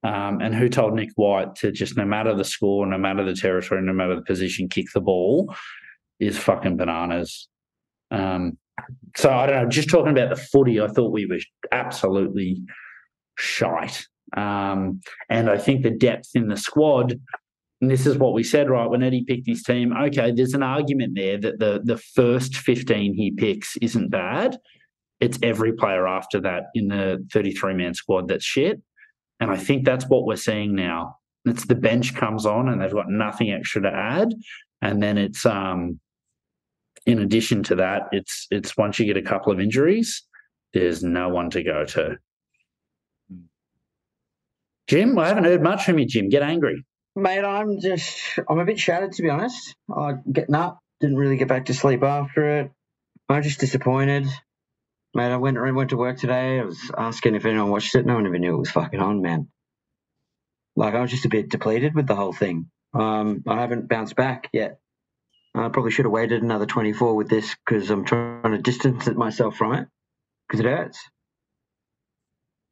Um, 0.04 0.42
and 0.42 0.54
who 0.54 0.68
told 0.68 0.96
Nick 0.96 1.12
White 1.16 1.56
to 1.56 1.72
just 1.72 1.96
no 1.96 2.04
matter 2.06 2.36
the 2.36 2.44
score, 2.44 2.86
no 2.86 2.98
matter 2.98 3.24
the 3.24 3.36
territory, 3.36 3.82
no 3.82 3.94
matter 3.94 4.16
the 4.16 4.22
position, 4.22 4.68
kick 4.68 4.88
the 4.94 5.00
ball 5.00 5.56
is 6.20 6.38
fucking 6.38 6.78
bananas. 6.78 7.48
Um, 8.12 8.58
so 9.16 9.32
I 9.32 9.46
don't 9.46 9.64
know. 9.64 9.70
Just 9.70 9.90
talking 9.90 10.12
about 10.12 10.30
the 10.30 10.42
footy, 10.42 10.82
I 10.82 10.88
thought 10.88 11.12
we 11.12 11.26
were 11.26 11.40
absolutely 11.72 12.62
shite. 13.38 14.06
Um, 14.36 15.02
and 15.30 15.50
I 15.50 15.58
think 15.58 15.84
the 15.84 15.92
depth 15.92 16.30
in 16.36 16.48
the 16.48 16.58
squad, 16.58 17.20
and 17.82 17.92
this 17.92 18.06
is 18.06 18.18
what 18.18 18.34
we 18.34 18.44
said, 18.44 18.70
right? 18.70 18.90
When 18.90 19.04
Eddie 19.04 19.26
picked 19.26 19.48
his 19.48 19.64
team, 19.64 19.94
okay, 19.96 20.32
there's 20.32 20.54
an 20.54 20.64
argument 20.64 21.14
there 21.16 21.38
that 21.38 21.60
the 21.60 21.82
the 21.84 21.98
first 21.98 22.56
15 22.56 23.14
he 23.14 23.32
picks 23.32 23.76
isn't 23.78 24.10
bad. 24.10 24.58
It's 25.20 25.40
every 25.44 25.74
player 25.74 26.08
after 26.08 26.40
that 26.42 26.64
in 26.76 26.88
the 26.88 27.26
33 27.32 27.74
man 27.74 27.94
squad 27.94 28.28
that's 28.28 28.46
shit. 28.46 28.82
And 29.40 29.52
I 29.52 29.58
think 29.58 29.86
that's 29.86 30.08
what 30.08 30.26
we're 30.26 30.36
seeing 30.36 30.76
now. 30.76 31.18
It's 31.46 31.66
the 31.66 31.76
bench 31.76 32.16
comes 32.16 32.46
on 32.46 32.70
and 32.70 32.82
they've 32.82 32.92
got 32.92 33.10
nothing 33.10 33.52
extra 33.52 33.82
to 33.82 33.90
add. 33.90 34.34
And 34.82 35.04
then 35.04 35.18
it's 35.18 35.46
um 35.46 36.00
in 37.06 37.20
addition 37.20 37.64
to 37.64 37.76
that, 37.76 38.04
it's 38.12 38.48
it's 38.50 38.78
once 38.78 39.00
you 39.00 39.06
get 39.06 39.18
a 39.18 39.22
couple 39.22 39.52
of 39.52 39.60
injuries, 39.60 40.24
there's 40.74 41.04
no 41.04 41.30
one 41.30 41.50
to 41.52 41.64
go 41.64 41.86
to. 41.86 42.18
Jim, 44.88 45.18
I 45.18 45.28
haven't 45.28 45.46
heard 45.46 45.62
much 45.62 45.86
from 45.86 46.00
you, 46.00 46.06
Jim. 46.06 46.30
Get 46.30 46.44
angry. 46.44 46.86
Mate, 47.16 47.44
I'm 47.44 47.80
just, 47.80 48.40
I'm 48.50 48.60
a 48.60 48.66
bit 48.66 48.80
shattered 48.80 49.14
to 49.14 49.22
be 49.22 49.30
honest. 49.30 49.76
I 49.96 50.14
getting 50.32 50.56
up, 50.56 50.80
didn't 51.00 51.18
really 51.18 51.38
get 51.38 51.48
back 51.48 51.66
to 51.66 51.74
sleep 51.74 52.04
after 52.04 52.60
it. 52.60 52.72
I'm 53.30 53.44
just 53.44 53.60
disappointed. 53.60 54.28
Mate, 55.14 55.32
I 55.32 55.38
went, 55.38 55.58
I 55.58 55.72
went 55.72 55.92
to 55.92 55.98
work 55.98 56.18
today. 56.18 56.60
I 56.60 56.64
was 56.64 56.80
asking 56.98 57.36
if 57.36 57.46
anyone 57.46 57.70
watched 57.70 57.96
it. 57.96 58.06
No 58.06 58.16
one 58.16 58.26
even 58.26 58.42
knew 58.42 58.56
it 58.56 58.60
was 58.60 58.72
fucking 58.72 59.00
on, 59.00 59.22
man. 59.22 59.48
Like, 60.76 60.96
I 60.96 61.02
was 61.02 61.12
just 61.12 61.26
a 61.26 61.30
bit 61.30 61.50
depleted 61.50 61.94
with 61.94 62.08
the 62.08 62.16
whole 62.16 62.34
thing. 62.34 62.70
Um, 62.94 63.44
I 63.48 63.62
haven't 63.62 63.88
bounced 63.88 64.16
back 64.16 64.50
yet. 64.52 64.80
I 65.56 65.70
probably 65.70 65.92
should 65.92 66.06
have 66.06 66.12
waited 66.12 66.42
another 66.42 66.66
24 66.66 67.16
with 67.16 67.30
this 67.30 67.56
because 67.64 67.92
I'm 67.92 68.06
trying 68.06 68.54
to 68.54 68.58
distance 68.58 69.08
myself 69.08 69.56
from 69.56 69.76
it 69.76 69.88
because 70.48 70.60
it 70.60 70.66
hurts. 70.66 71.00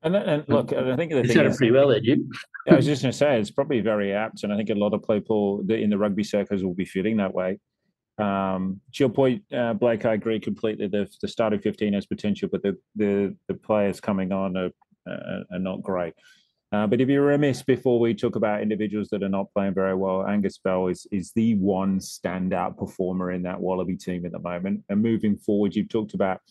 And, 0.04 0.16
and 0.16 0.44
look, 0.48 0.74
I 0.74 0.96
think 0.96 1.12
the 1.12 1.18
You 1.18 1.24
thing 1.24 1.36
said 1.36 1.46
it 1.46 1.52
is, 1.52 1.58
pretty 1.58 1.72
well 1.72 1.90
there, 1.90 2.00
Jim. 2.00 2.30
I 2.70 2.76
was 2.76 2.86
just 2.86 3.04
going 3.04 3.12
to 3.12 3.18
say 3.18 3.40
it's 3.40 3.52
probably 3.52 3.82
very 3.82 4.14
apt, 4.14 4.44
and 4.44 4.52
I 4.52 4.58
think 4.58 4.70
a 4.70 4.76
lot 4.76 4.94
of 4.94 5.08
people 5.08 5.64
in 5.70 5.90
the 5.90 5.98
rugby 5.98 6.24
circles 6.24 6.64
will 6.64 6.74
be 6.74 6.86
feeling 6.86 7.18
that 7.18 7.34
way. 7.34 7.60
Um, 8.18 8.82
to 8.94 9.04
your 9.04 9.10
point, 9.10 9.44
uh, 9.54 9.74
Blake, 9.74 10.06
I 10.06 10.14
agree 10.14 10.40
completely. 10.40 10.88
The, 10.88 11.08
the 11.22 11.28
starting 11.28 11.60
fifteen 11.60 11.94
has 11.94 12.08
potential, 12.08 12.50
but 12.52 12.64
the 12.64 12.78
the, 12.96 13.36
the 13.48 13.54
players 13.54 14.00
coming 14.00 14.32
on 14.32 14.58
are, 14.58 14.72
uh, 15.08 15.44
are 15.52 15.60
not 15.60 15.84
great. 15.84 16.14
Uh, 16.72 16.88
but 16.88 17.02
if 17.02 17.10
you're 17.10 17.26
remiss 17.26 17.62
before 17.62 18.00
we 18.00 18.14
talk 18.14 18.38
about 18.38 18.62
individuals 18.62 19.10
that 19.10 19.24
are 19.24 19.30
not 19.30 19.52
playing 19.54 19.74
very 19.74 19.94
well, 19.94 20.26
Angus 20.26 20.58
Bell 20.58 20.88
is 20.88 21.06
is 21.12 21.32
the 21.34 21.56
one 21.56 22.00
standout 22.00 22.76
performer 22.76 23.32
in 23.32 23.44
that 23.44 23.60
Wallaby 23.60 23.98
team 23.98 24.26
at 24.26 24.32
the 24.32 24.40
moment. 24.40 24.84
And 24.90 25.02
moving 25.02 25.38
forward, 25.38 25.76
you've 25.76 25.90
talked 25.90 26.16
about 26.16 26.42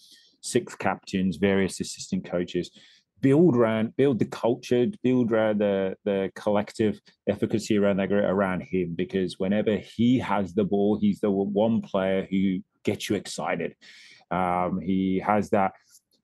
six 0.42 0.74
captains, 0.74 1.36
various 1.36 1.80
assistant 1.80 2.24
coaches 2.24 2.70
build 3.20 3.56
around 3.56 3.94
build 3.96 4.18
the 4.18 4.24
culture 4.24 4.86
build 5.02 5.32
around 5.32 5.60
the 5.60 5.94
the 6.04 6.30
collective 6.34 7.00
efficacy 7.28 7.78
around 7.78 7.96
that 7.96 8.08
group 8.08 8.24
around 8.24 8.60
him 8.60 8.94
because 8.94 9.38
whenever 9.38 9.76
he 9.76 10.18
has 10.18 10.54
the 10.54 10.64
ball 10.64 10.98
he's 11.00 11.20
the 11.20 11.30
one 11.30 11.80
player 11.80 12.26
who 12.30 12.58
gets 12.84 13.08
you 13.08 13.16
excited 13.16 13.74
um, 14.30 14.80
he 14.80 15.18
has 15.18 15.50
that 15.50 15.72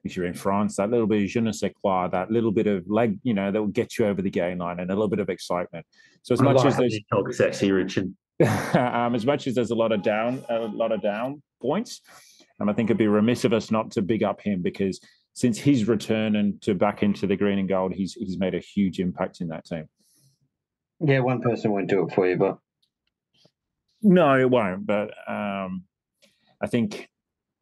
if 0.07 0.17
you're 0.17 0.27
in 0.27 0.35
France, 0.35 0.77
that 0.77 0.91
little 0.91 1.07
bit 1.07 1.23
of 1.23 1.29
je 1.29 1.41
ne 1.41 1.53
sais 1.53 1.73
quoi, 1.83 2.09
that 2.09 2.31
little 2.31 2.53
bit 2.53 2.67
of 2.67 2.89
leg, 2.89 3.19
you 3.23 3.35
know, 3.35 3.51
that 3.51 3.61
will 3.61 3.69
get 3.69 3.99
you 3.99 4.07
over 4.07 4.23
the 4.23 4.31
game 4.31 4.59
line 4.59 4.81
and 4.81 4.91
a 4.91 4.95
little 4.95 5.09
bit 5.09 5.19
of 5.19 5.29
excitement. 5.29 5.85
So 6.23 6.33
as 6.33 6.41
I 6.41 6.45
much 6.45 6.65
as 6.65 6.77
there's 6.77 6.99
talk 7.13 7.33
sexy, 7.33 7.73
Richard. 7.73 8.15
um, 8.75 9.15
as 9.15 9.27
much 9.27 9.47
as 9.47 9.55
there's 9.55 9.71
a 9.71 9.75
lot 9.75 9.93
of 9.93 10.03
down, 10.03 10.45
a 10.49 10.61
lot 10.61 10.93
of 10.93 11.03
down 11.03 11.43
points, 11.61 12.01
and 12.61 12.71
I 12.71 12.73
think 12.73 12.89
it'd 12.89 12.99
be 12.99 13.09
remiss 13.09 13.45
of 13.45 13.53
us 13.53 13.71
not 13.71 13.91
to 13.93 14.03
big 14.03 14.23
up 14.23 14.41
him 14.41 14.63
because 14.63 15.01
since 15.37 15.59
his 15.59 15.87
return 15.87 16.35
and 16.35 16.61
to 16.63 16.75
back 16.75 17.03
into 17.03 17.27
the 17.27 17.37
green 17.37 17.59
and 17.59 17.69
gold, 17.69 17.93
he's 17.93 18.15
he's 18.15 18.39
made 18.39 18.55
a 18.55 18.59
huge 18.59 18.99
impact 18.99 19.43
in 19.43 19.49
that 19.49 19.67
team. 19.67 19.87
Yeah, 20.99 21.21
one 21.21 21.43
person 21.43 21.73
won't 21.73 21.91
do 21.91 22.07
it 22.07 22.15
for 22.15 22.27
you, 22.27 22.37
but 22.37 22.59
No, 24.03 24.41
it 24.41 24.49
won't. 24.49 24.87
But 24.87 25.11
um, 25.29 25.85
I 26.61 26.67
think 26.67 27.11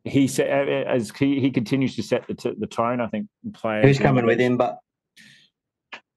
he 0.05 0.29
said 0.29 0.69
as 0.87 1.11
he, 1.11 1.41
he 1.41 1.51
continues 1.51 1.97
to 1.97 2.05
set 2.05 2.29
the 2.29 2.35
t- 2.35 2.55
the 2.57 2.69
tone. 2.69 3.01
I 3.01 3.09
think 3.09 3.27
players. 3.53 3.85
who's 3.85 3.99
coming 3.99 4.25
with 4.25 4.39
him? 4.39 4.57
But 4.57 4.79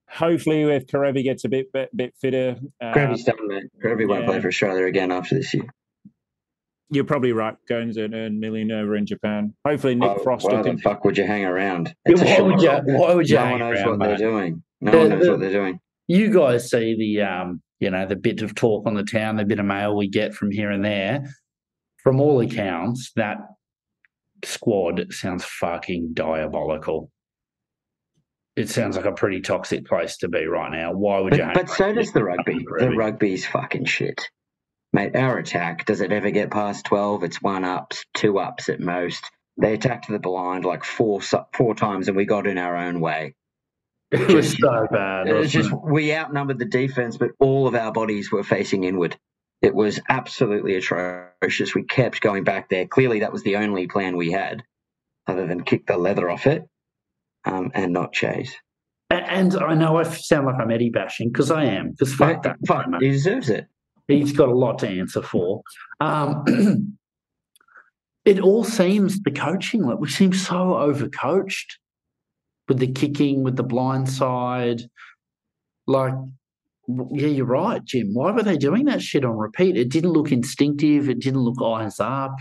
Hopefully, 0.09 0.61
if 0.63 0.85
Kerevi 0.85 1.23
gets 1.23 1.43
a 1.43 1.49
bit 1.49 1.71
bit, 1.73 1.89
bit 1.95 2.13
fitter, 2.21 2.55
uh, 2.81 2.93
Gravy's 2.93 3.23
done, 3.23 3.35
mate. 3.47 3.65
Gravy 3.81 4.05
won't 4.05 4.25
play 4.25 4.39
for 4.39 4.47
Australia 4.47 4.85
again 4.85 5.11
after 5.11 5.35
this 5.35 5.53
year. 5.53 5.65
You're 6.89 7.03
probably 7.03 7.33
right. 7.33 7.55
Goins 7.69 7.97
and 7.97 8.13
earn 8.13 8.39
million 8.39 8.71
over 8.71 8.95
in 8.95 9.05
Japan. 9.05 9.53
Hopefully, 9.65 9.95
Nick 9.95 10.17
Why- 10.17 10.23
Frost 10.23 10.45
why 10.45 10.51
will 10.53 10.57
the 10.63 10.69
continue. 10.69 10.83
fuck 10.83 11.03
would 11.05 11.17
you 11.17 11.25
hang 11.25 11.45
around? 11.45 11.93
Yeah, 12.05 12.11
It's 12.13 12.21
a 12.21 12.25
why 12.25 12.35
short 12.37 12.51
would 12.53 12.61
you? 12.61 12.69
role. 12.69 12.81
Why 13.01 13.13
would 13.13 13.29
you 13.29 13.35
No 13.35 13.41
hang 13.43 13.51
one 13.51 13.59
knows 13.59 13.79
around, 13.79 13.89
what 13.99 14.07
they're 14.07 14.17
doing. 14.17 14.63
No 14.81 14.91
The- 14.91 14.97
one 14.97 15.09
knows 15.09 15.25
the- 15.25 15.31
what 15.31 15.39
they're 15.41 15.51
doing. 15.51 15.79
You 16.07 16.31
guys 16.33 16.69
see 16.69 16.95
the 16.97 17.21
um, 17.23 17.61
you 17.79 17.91
know, 17.91 18.05
the 18.05 18.15
bit 18.15 18.41
of 18.41 18.55
talk 18.55 18.87
on 18.87 18.93
the 18.95 19.03
town, 19.03 19.35
the 19.35 19.45
bit 19.45 19.59
of 19.59 19.65
mail 19.65 19.95
we 19.95 20.07
get 20.07 20.33
from 20.33 20.51
here 20.51 20.71
and 20.71 20.83
there. 20.83 21.25
From 22.03 22.21
all 22.21 22.39
accounts, 22.39 23.11
that 23.17 23.37
squad 24.45 25.07
sounds 25.11 25.43
fucking 25.43 26.11
diabolical. 26.13 27.11
It 28.55 28.69
sounds 28.69 28.95
like 28.95 29.05
a 29.05 29.11
pretty 29.11 29.41
toxic 29.41 29.85
place 29.85 30.17
to 30.17 30.29
be 30.29 30.45
right 30.47 30.71
now. 30.71 30.93
Why 30.93 31.19
would 31.19 31.33
you? 31.33 31.39
But, 31.39 31.45
hang 31.45 31.53
but 31.65 31.69
so 31.69 31.93
does 31.93 32.11
the 32.13 32.23
rugby. 32.23 32.59
The 32.59 32.65
Rugby. 32.87 32.95
rugby's 32.97 33.45
fucking 33.45 33.85
shit. 33.85 34.27
Mate, 34.97 35.15
our 35.15 35.37
attack, 35.37 35.85
does 35.85 36.01
it 36.01 36.11
ever 36.11 36.31
get 36.31 36.49
past 36.49 36.85
12? 36.85 37.23
It's 37.23 37.39
one 37.39 37.63
ups, 37.63 38.03
two 38.15 38.39
ups 38.39 38.67
at 38.67 38.79
most. 38.79 39.23
They 39.55 39.75
attacked 39.75 40.07
the 40.09 40.17
blind 40.17 40.65
like 40.65 40.83
four 40.83 41.21
four 41.21 41.75
times 41.75 42.07
and 42.07 42.17
we 42.17 42.25
got 42.25 42.47
in 42.47 42.57
our 42.57 42.75
own 42.75 42.99
way. 42.99 43.35
It 44.09 44.27
was 44.27 44.57
so 44.57 44.87
bad. 44.91 45.27
It 45.27 45.33
was 45.33 45.51
just, 45.51 45.71
it? 45.71 45.77
we 45.83 46.15
outnumbered 46.15 46.57
the 46.57 46.65
defense, 46.65 47.15
but 47.15 47.29
all 47.39 47.67
of 47.67 47.75
our 47.75 47.91
bodies 47.91 48.31
were 48.31 48.43
facing 48.43 48.85
inward. 48.85 49.15
It 49.61 49.75
was 49.75 49.99
absolutely 50.09 50.73
atrocious. 50.77 51.75
We 51.75 51.83
kept 51.83 52.19
going 52.19 52.43
back 52.43 52.67
there. 52.69 52.87
Clearly, 52.87 53.19
that 53.19 53.31
was 53.31 53.43
the 53.43 53.57
only 53.57 53.85
plan 53.85 54.17
we 54.17 54.31
had, 54.31 54.63
other 55.27 55.45
than 55.45 55.63
kick 55.63 55.85
the 55.85 55.97
leather 55.97 56.27
off 56.27 56.47
it 56.47 56.63
um, 57.45 57.69
and 57.75 57.93
not 57.93 58.13
chase. 58.13 58.55
A- 59.11 59.13
And 59.15 59.55
I 59.55 59.75
know 59.75 59.97
I 59.97 60.03
sound 60.03 60.47
like 60.47 60.55
I'm 60.59 60.71
Eddie 60.71 60.89
bashing 60.89 61.29
because 61.29 61.51
I 61.51 61.65
am. 61.65 61.91
Because 61.91 62.15
fuck 62.15 62.41
that, 62.43 62.57
Fuck, 62.65 62.87
he 62.99 63.09
deserves 63.09 63.51
it. 63.51 63.67
He's 64.07 64.31
got 64.31 64.49
a 64.49 64.55
lot 64.55 64.79
to 64.79 64.87
answer 64.87 65.21
for. 65.21 65.61
Um, 65.99 66.97
it 68.25 68.39
all 68.39 68.63
seems 68.63 69.21
the 69.21 69.31
coaching, 69.31 69.83
like 69.83 69.99
we 69.99 70.09
seem 70.09 70.33
so 70.33 70.55
overcoached 70.55 71.77
with 72.67 72.79
the 72.79 72.91
kicking, 72.91 73.43
with 73.43 73.55
the 73.55 73.63
blind 73.63 74.09
side. 74.09 74.81
Like, 75.85 76.13
yeah, 76.87 77.27
you're 77.27 77.45
right, 77.45 77.83
Jim. 77.83 78.13
Why 78.13 78.31
were 78.31 78.43
they 78.43 78.57
doing 78.57 78.85
that 78.85 79.01
shit 79.01 79.25
on 79.25 79.37
repeat? 79.37 79.77
It 79.77 79.89
didn't 79.89 80.11
look 80.11 80.31
instinctive. 80.31 81.09
It 81.09 81.19
didn't 81.19 81.41
look 81.41 81.61
eyes 81.61 81.99
up. 81.99 82.35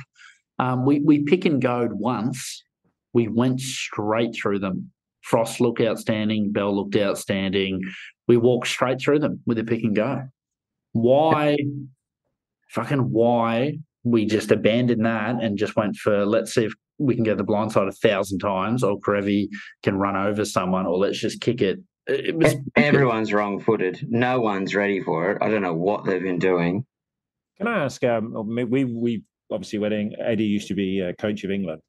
Um, 0.58 0.84
we 0.84 1.00
we 1.00 1.22
pick 1.24 1.44
and 1.44 1.60
go 1.60 1.88
once. 1.92 2.64
We 3.12 3.28
went 3.28 3.60
straight 3.60 4.34
through 4.34 4.60
them. 4.60 4.90
Frost 5.22 5.60
looked 5.60 5.80
outstanding. 5.80 6.52
Bell 6.52 6.74
looked 6.74 6.96
outstanding. 6.96 7.82
We 8.28 8.36
walked 8.36 8.68
straight 8.68 9.00
through 9.00 9.18
them 9.18 9.40
with 9.46 9.58
a 9.58 9.64
pick 9.64 9.82
and 9.82 9.94
go 9.94 10.28
why 11.02 11.56
fucking 12.70 13.10
why 13.10 13.78
we 14.04 14.24
just 14.24 14.50
abandoned 14.50 15.04
that 15.04 15.42
and 15.42 15.58
just 15.58 15.76
went 15.76 15.96
for 15.96 16.24
let's 16.24 16.54
see 16.54 16.64
if 16.64 16.72
we 16.98 17.14
can 17.14 17.24
go 17.24 17.34
the 17.34 17.44
blind 17.44 17.72
side 17.72 17.88
a 17.88 17.92
thousand 17.92 18.38
times 18.38 18.82
or 18.82 18.98
Kerevi 19.00 19.48
can 19.82 19.96
run 19.96 20.16
over 20.16 20.44
someone 20.44 20.86
or 20.86 20.96
let's 20.96 21.18
just 21.18 21.40
kick 21.40 21.60
it. 21.60 21.80
It 22.06 22.36
was 22.36 22.54
Everyone's 22.76 23.32
wrong 23.32 23.60
footed. 23.60 24.06
No 24.08 24.40
one's 24.40 24.74
ready 24.74 25.02
for 25.02 25.32
it. 25.32 25.38
I 25.42 25.50
don't 25.50 25.62
know 25.62 25.74
what 25.74 26.04
they've 26.04 26.22
been 26.22 26.38
doing. 26.38 26.86
Can 27.58 27.66
I 27.66 27.84
ask? 27.84 28.02
Um, 28.04 28.32
we 28.46 28.84
we 28.84 29.24
obviously 29.50 29.78
when 29.78 30.14
Eddie 30.20 30.44
used 30.44 30.68
to 30.68 30.74
be 30.74 31.02
uh, 31.02 31.12
coach 31.20 31.42
of 31.42 31.50
England, 31.50 31.82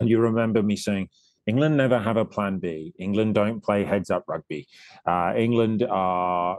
and 0.00 0.08
you 0.08 0.18
remember 0.18 0.62
me 0.62 0.74
saying 0.74 1.08
England 1.46 1.76
never 1.76 1.98
have 1.98 2.16
a 2.16 2.24
plan 2.24 2.58
B. 2.58 2.92
England 2.98 3.34
don't 3.34 3.62
play 3.62 3.84
heads 3.84 4.10
up 4.10 4.24
rugby. 4.26 4.66
Uh, 5.06 5.32
England 5.36 5.86
are 5.88 6.58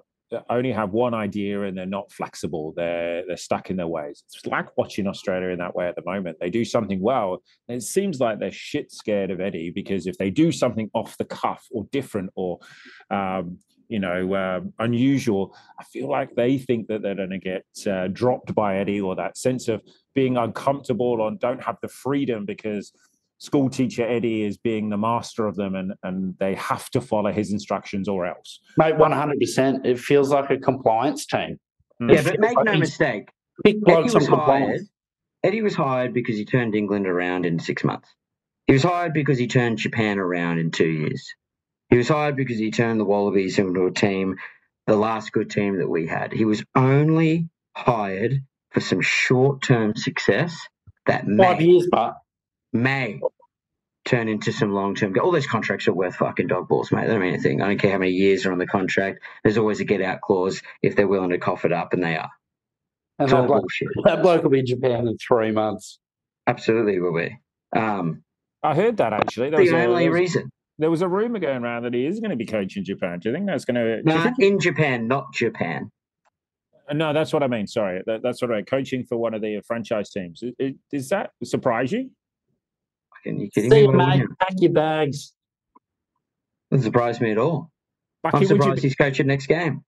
only 0.49 0.71
have 0.71 0.91
one 0.91 1.13
idea 1.13 1.63
and 1.63 1.77
they're 1.77 1.85
not 1.85 2.11
flexible. 2.11 2.73
They're 2.75 3.23
they're 3.27 3.37
stuck 3.37 3.69
in 3.69 3.77
their 3.77 3.87
ways. 3.87 4.23
It's 4.27 4.45
like 4.45 4.75
watching 4.77 5.07
Australia 5.07 5.49
in 5.49 5.59
that 5.59 5.75
way 5.75 5.87
at 5.87 5.95
the 5.95 6.03
moment. 6.05 6.37
They 6.39 6.49
do 6.49 6.63
something 6.63 7.01
well, 7.01 7.41
and 7.67 7.77
it 7.77 7.83
seems 7.83 8.19
like 8.19 8.39
they're 8.39 8.51
shit 8.51 8.91
scared 8.91 9.31
of 9.31 9.41
Eddie 9.41 9.71
because 9.71 10.07
if 10.07 10.17
they 10.17 10.29
do 10.29 10.51
something 10.51 10.89
off 10.93 11.17
the 11.17 11.25
cuff 11.25 11.65
or 11.71 11.85
different 11.91 12.31
or 12.35 12.59
um, 13.09 13.57
you 13.89 13.99
know 13.99 14.35
um, 14.35 14.73
unusual, 14.79 15.55
I 15.79 15.83
feel 15.83 16.09
like 16.09 16.35
they 16.35 16.57
think 16.57 16.87
that 16.87 17.01
they're 17.01 17.15
going 17.15 17.29
to 17.31 17.39
get 17.39 17.65
uh, 17.87 18.07
dropped 18.07 18.55
by 18.55 18.77
Eddie 18.77 19.01
or 19.01 19.15
that 19.15 19.37
sense 19.37 19.67
of 19.67 19.81
being 20.15 20.37
uncomfortable 20.37 21.21
or 21.21 21.31
don't 21.31 21.63
have 21.63 21.77
the 21.81 21.87
freedom 21.87 22.45
because 22.45 22.93
school 23.41 23.71
teacher 23.71 24.07
Eddie 24.07 24.43
is 24.43 24.57
being 24.57 24.89
the 24.89 24.97
master 24.97 25.47
of 25.47 25.55
them 25.55 25.73
and, 25.73 25.93
and 26.03 26.35
they 26.39 26.53
have 26.53 26.91
to 26.91 27.01
follow 27.01 27.31
his 27.31 27.51
instructions 27.51 28.07
or 28.07 28.27
else. 28.27 28.59
mate, 28.77 28.95
one 28.97 29.11
hundred 29.11 29.39
percent. 29.39 29.83
It 29.83 29.97
feels 29.97 30.29
like 30.29 30.51
a 30.51 30.57
compliance 30.57 31.25
team. 31.25 31.57
Mm. 31.99 32.13
Yeah, 32.13 32.21
but 32.21 32.39
make 32.39 32.55
like 32.55 32.65
no 32.65 32.77
mistake. 32.77 33.29
Eddie 33.65 33.79
was 33.83 34.27
hired. 34.27 34.81
Eddie 35.43 35.63
was 35.63 35.73
hired 35.73 36.13
because 36.13 36.35
he 36.35 36.45
turned 36.45 36.75
England 36.75 37.07
around 37.07 37.47
in 37.47 37.57
six 37.57 37.83
months. 37.83 38.07
He 38.67 38.73
was 38.73 38.83
hired 38.83 39.13
because 39.13 39.39
he 39.39 39.47
turned 39.47 39.79
Japan 39.79 40.19
around 40.19 40.59
in 40.59 40.69
two 40.69 40.87
years. 40.87 41.33
He 41.89 41.97
was 41.97 42.07
hired 42.07 42.35
because 42.35 42.59
he 42.59 42.69
turned 42.69 42.99
the 42.99 43.05
Wallabies 43.05 43.57
into 43.57 43.87
a 43.87 43.91
team, 43.91 44.35
the 44.85 44.95
last 44.95 45.31
good 45.31 45.49
team 45.49 45.79
that 45.79 45.89
we 45.89 46.05
had. 46.05 46.31
He 46.31 46.45
was 46.45 46.63
only 46.75 47.49
hired 47.75 48.43
for 48.69 48.81
some 48.81 49.01
short 49.01 49.63
term 49.63 49.95
success 49.95 50.55
that 51.07 51.25
Five 51.25 51.57
may, 51.57 51.65
years, 51.65 51.87
but 51.91 52.17
may 52.73 53.19
turn 54.05 54.27
into 54.27 54.51
some 54.51 54.73
long 54.73 54.95
term. 54.95 55.15
All 55.21 55.31
those 55.31 55.47
contracts 55.47 55.87
are 55.87 55.93
worth 55.93 56.15
fucking 56.15 56.47
dog 56.47 56.67
balls, 56.67 56.91
mate. 56.91 57.01
They 57.05 57.13
don't 57.13 57.21
mean 57.21 57.33
anything. 57.33 57.61
I 57.61 57.67
don't 57.67 57.79
care 57.79 57.91
how 57.91 57.97
many 57.99 58.11
years 58.11 58.45
are 58.45 58.51
on 58.51 58.57
the 58.57 58.67
contract. 58.67 59.19
There's 59.43 59.57
always 59.57 59.79
a 59.79 59.85
get 59.85 60.01
out 60.01 60.21
clause 60.21 60.61
if 60.81 60.95
they're 60.95 61.07
willing 61.07 61.29
to 61.31 61.37
cough 61.37 61.65
it 61.65 61.71
up, 61.71 61.93
and 61.93 62.03
they 62.03 62.15
are. 62.17 62.29
and 63.19 63.29
that 63.29 63.47
bloke, 63.47 63.61
bullshit. 63.61 63.87
that 64.05 64.21
bloke 64.21 64.43
will 64.43 64.49
be 64.49 64.59
in 64.59 64.65
Japan 64.65 65.07
in 65.07 65.17
three 65.17 65.51
months. 65.51 65.99
Absolutely 66.47 66.99
will 66.99 67.15
be. 67.15 67.37
Um, 67.75 68.23
I 68.63 68.75
heard 68.75 68.97
that 68.97 69.13
actually. 69.13 69.49
There 69.49 69.59
was, 69.59 69.69
the 69.69 69.77
a, 69.77 69.85
only 69.85 70.03
there, 70.03 70.11
was, 70.11 70.19
reason. 70.19 70.51
there 70.79 70.91
was 70.91 71.01
a 71.01 71.07
rumor 71.07 71.39
going 71.39 71.63
around 71.63 71.83
that 71.83 71.93
he 71.93 72.05
is 72.05 72.19
going 72.19 72.31
to 72.31 72.35
be 72.35 72.45
coaching 72.45 72.83
Japan. 72.83 73.19
Do 73.19 73.29
you 73.29 73.35
think 73.35 73.47
that's 73.47 73.65
going 73.65 73.75
to? 73.75 74.01
Nah, 74.03 74.31
in 74.39 74.59
Japan, 74.59 75.07
not 75.07 75.33
Japan. 75.33 75.91
No, 76.93 77.13
that's 77.13 77.31
what 77.31 77.43
I 77.43 77.47
mean. 77.47 77.67
Sorry, 77.67 78.01
that, 78.05 78.21
that's 78.21 78.41
what 78.41 78.51
I 78.51 78.55
mean. 78.55 78.65
Coaching 78.65 79.05
for 79.05 79.17
one 79.17 79.33
of 79.33 79.41
the 79.41 79.61
franchise 79.65 80.09
teams. 80.09 80.43
I- 80.43 80.63
I- 80.63 80.75
Does 80.91 81.07
that 81.09 81.31
surprise 81.43 81.91
you? 81.91 82.09
Fucking, 83.23 83.39
you 83.39 83.49
kidding 83.49 83.71
See 83.71 83.75
me? 83.75 83.81
you, 83.83 83.91
mate. 83.91 84.23
Pack 84.39 84.53
your 84.57 84.71
bags. 84.71 85.33
Doesn't 86.71 86.85
surprise 86.85 87.19
me 87.21 87.31
at 87.31 87.37
all. 87.37 87.71
Like, 88.23 88.33
I'm 88.33 88.39
would 88.39 88.49
you 88.49 88.55
surprised 88.55 88.75
be- 88.77 88.87
he's 88.87 88.95
coaching 88.95 89.27
next 89.27 89.47
game. 89.47 89.83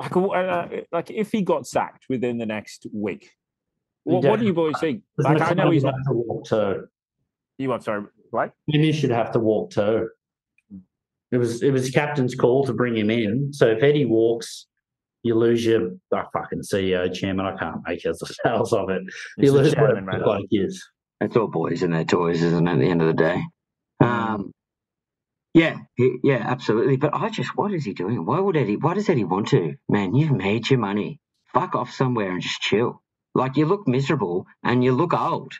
like, 0.00 0.16
uh, 0.16 0.28
uh, 0.30 0.68
like 0.92 1.10
if 1.10 1.30
he 1.32 1.42
got 1.42 1.66
sacked 1.66 2.06
within 2.08 2.38
the 2.38 2.46
next 2.46 2.86
week, 2.92 3.30
what, 4.04 4.24
what 4.24 4.40
do 4.40 4.46
you 4.46 4.54
boys 4.54 4.74
think? 4.80 5.02
Like, 5.18 5.40
I 5.40 5.52
know 5.52 5.70
he's 5.70 5.84
not. 5.84 5.94
have 5.94 6.04
to 6.06 6.12
walk 6.14 6.46
too. 6.46 6.86
You 7.58 7.68
what? 7.68 7.84
Sorry, 7.84 8.04
like 8.32 8.52
Maybe 8.66 8.92
should 8.92 9.10
have 9.10 9.32
to 9.32 9.38
walk 9.38 9.70
too. 9.70 10.08
It 11.30 11.36
was 11.36 11.62
it 11.62 11.70
was 11.70 11.90
captain's 11.90 12.34
call 12.34 12.64
to 12.64 12.72
bring 12.72 12.96
him 12.96 13.10
in. 13.10 13.52
So 13.52 13.66
if 13.68 13.82
Eddie 13.82 14.06
walks, 14.06 14.66
you 15.22 15.34
lose 15.34 15.64
your 15.64 15.90
oh, 16.14 16.22
fucking 16.32 16.62
CEO 16.62 17.12
chairman. 17.12 17.44
I 17.46 17.56
can't 17.56 17.76
make 17.86 18.02
heads 18.02 18.22
or 18.22 18.28
tails 18.44 18.72
of 18.72 18.88
it. 18.88 19.02
He's 19.36 19.46
You 19.46 19.52
the 19.52 19.58
lose 19.58 19.74
chairman, 19.74 20.06
whatever 20.06 20.10
mate. 20.12 20.18
the 20.18 20.24
bloke 20.24 20.46
is. 20.50 20.82
It's 21.20 21.36
all 21.36 21.48
boys 21.48 21.82
and 21.82 21.94
their 21.94 22.04
toys, 22.04 22.42
isn't 22.42 22.68
it? 22.68 22.72
At 22.72 22.80
the 22.80 22.90
end 22.90 23.02
of 23.02 23.08
the 23.08 23.14
day. 23.14 23.42
Um, 24.00 24.52
yeah, 25.54 25.78
he, 25.96 26.18
yeah, 26.24 26.44
absolutely. 26.46 26.96
But 26.96 27.14
I 27.14 27.30
just, 27.30 27.56
what 27.56 27.72
is 27.74 27.84
he 27.84 27.94
doing? 27.94 28.24
Why 28.26 28.40
would 28.40 28.56
Eddie? 28.56 28.76
Why 28.76 28.94
does 28.94 29.08
Eddie 29.08 29.24
want 29.24 29.48
to? 29.48 29.76
Man, 29.88 30.14
you've 30.14 30.32
made 30.32 30.70
your 30.70 30.80
money. 30.80 31.20
Fuck 31.54 31.74
off 31.74 31.92
somewhere 31.92 32.32
and 32.32 32.42
just 32.42 32.60
chill. 32.62 33.02
Like 33.34 33.56
you 33.56 33.66
look 33.66 33.88
miserable 33.88 34.46
and 34.64 34.84
you 34.84 34.92
look 34.92 35.14
old. 35.14 35.54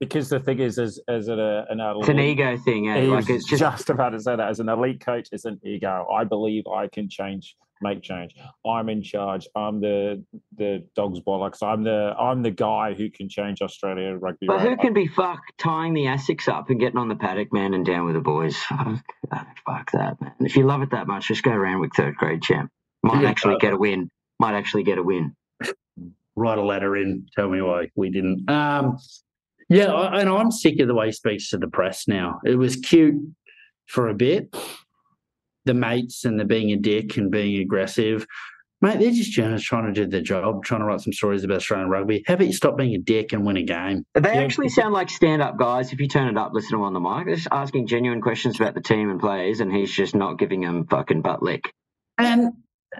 Because 0.00 0.28
the 0.30 0.40
thing 0.40 0.58
is, 0.58 0.78
as 0.78 0.98
as 1.08 1.28
an, 1.28 1.38
uh, 1.38 1.66
an 1.68 1.78
elite, 1.80 2.00
It's 2.00 2.08
an 2.08 2.18
ego 2.20 2.56
thing, 2.58 2.88
eh? 2.88 3.02
He 3.02 3.06
Like 3.08 3.16
was 3.28 3.28
it's 3.30 3.48
just 3.48 3.60
just 3.60 3.90
about 3.90 4.10
to 4.10 4.20
say 4.20 4.34
that 4.36 4.48
as 4.48 4.58
an 4.60 4.68
elite 4.68 5.00
coach, 5.04 5.28
it's 5.32 5.44
an 5.44 5.60
ego. 5.64 6.06
I 6.12 6.24
believe 6.24 6.64
I 6.66 6.88
can 6.88 7.08
change, 7.08 7.54
make 7.82 8.02
change. 8.02 8.34
I'm 8.66 8.88
in 8.88 9.02
charge. 9.02 9.46
I'm 9.54 9.80
the 9.80 10.24
the 10.56 10.86
dog's 10.96 11.20
bollocks. 11.20 11.62
I'm 11.62 11.84
the 11.84 12.14
I'm 12.18 12.42
the 12.42 12.50
guy 12.50 12.94
who 12.94 13.10
can 13.10 13.28
change 13.28 13.60
Australia 13.62 14.14
rugby. 14.16 14.46
But 14.46 14.60
who 14.62 14.76
can 14.76 14.94
be 14.94 15.06
fuck 15.06 15.40
tying 15.58 15.92
the 15.94 16.04
Asics 16.06 16.48
up 16.48 16.70
and 16.70 16.80
getting 16.80 16.98
on 16.98 17.08
the 17.08 17.16
paddock, 17.16 17.52
man, 17.52 17.74
and 17.74 17.84
down 17.84 18.06
with 18.06 18.14
the 18.14 18.20
boys? 18.20 18.56
Fuck 18.56 19.04
that, 19.30 19.46
fuck 19.66 19.90
that, 19.92 20.20
man. 20.20 20.32
If 20.40 20.56
you 20.56 20.64
love 20.66 20.82
it 20.82 20.90
that 20.92 21.06
much, 21.06 21.28
just 21.28 21.42
go 21.42 21.52
around 21.52 21.80
with 21.80 21.92
third 21.94 22.16
grade 22.16 22.42
champ. 22.42 22.70
Might 23.02 23.22
Yeah, 23.22 23.28
actually 23.28 23.54
but- 23.54 23.60
get 23.60 23.72
a 23.74 23.76
win. 23.76 24.10
Might 24.38 24.54
actually 24.54 24.84
get 24.84 24.96
a 24.96 25.02
win. 25.02 25.36
Write 26.36 26.56
a 26.56 26.62
letter 26.64 26.96
in. 26.96 27.26
Tell 27.36 27.50
me 27.50 27.60
why 27.60 27.90
we 27.96 28.08
didn't. 28.10 28.48
Um, 28.48 28.96
Yeah, 29.70 29.92
and 29.92 30.28
I'm 30.28 30.50
sick 30.50 30.80
of 30.80 30.88
the 30.88 30.94
way 30.94 31.06
he 31.06 31.12
speaks 31.12 31.48
to 31.50 31.58
the 31.58 31.68
press 31.68 32.08
now. 32.08 32.40
It 32.44 32.56
was 32.56 32.74
cute 32.74 33.14
for 33.86 34.08
a 34.08 34.14
bit, 34.14 34.54
the 35.64 35.74
mates 35.74 36.24
and 36.24 36.38
the 36.38 36.44
being 36.44 36.72
a 36.72 36.76
dick 36.76 37.16
and 37.16 37.30
being 37.30 37.62
aggressive. 37.62 38.26
Mate, 38.82 38.98
they're 38.98 39.12
just 39.12 39.30
journalists 39.30 39.68
trying 39.68 39.86
to 39.86 39.92
do 39.92 40.10
their 40.10 40.22
job, 40.22 40.64
trying 40.64 40.80
to 40.80 40.86
write 40.86 41.02
some 41.02 41.12
stories 41.12 41.44
about 41.44 41.58
Australian 41.58 41.88
rugby. 41.88 42.24
How 42.26 42.34
about 42.34 42.48
you 42.48 42.52
stop 42.52 42.78
being 42.78 42.94
a 42.94 42.98
dick 42.98 43.32
and 43.32 43.46
win 43.46 43.58
a 43.58 43.62
game? 43.62 44.04
They 44.14 44.34
yeah. 44.34 44.42
actually 44.42 44.70
sound 44.70 44.92
like 44.92 45.08
stand-up 45.08 45.56
guys. 45.56 45.92
If 45.92 46.00
you 46.00 46.08
turn 46.08 46.28
it 46.28 46.36
up, 46.36 46.52
listen 46.52 46.70
to 46.70 46.76
him 46.76 46.82
on 46.82 46.94
the 46.94 47.00
mic. 47.00 47.26
They're 47.26 47.36
just 47.36 47.48
asking 47.52 47.86
genuine 47.86 48.22
questions 48.22 48.58
about 48.58 48.74
the 48.74 48.80
team 48.80 49.08
and 49.08 49.20
players, 49.20 49.60
and 49.60 49.70
he's 49.70 49.92
just 49.92 50.16
not 50.16 50.38
giving 50.38 50.62
them 50.62 50.86
fucking 50.88 51.20
butt 51.22 51.42
lick. 51.42 51.72
And 52.18 52.54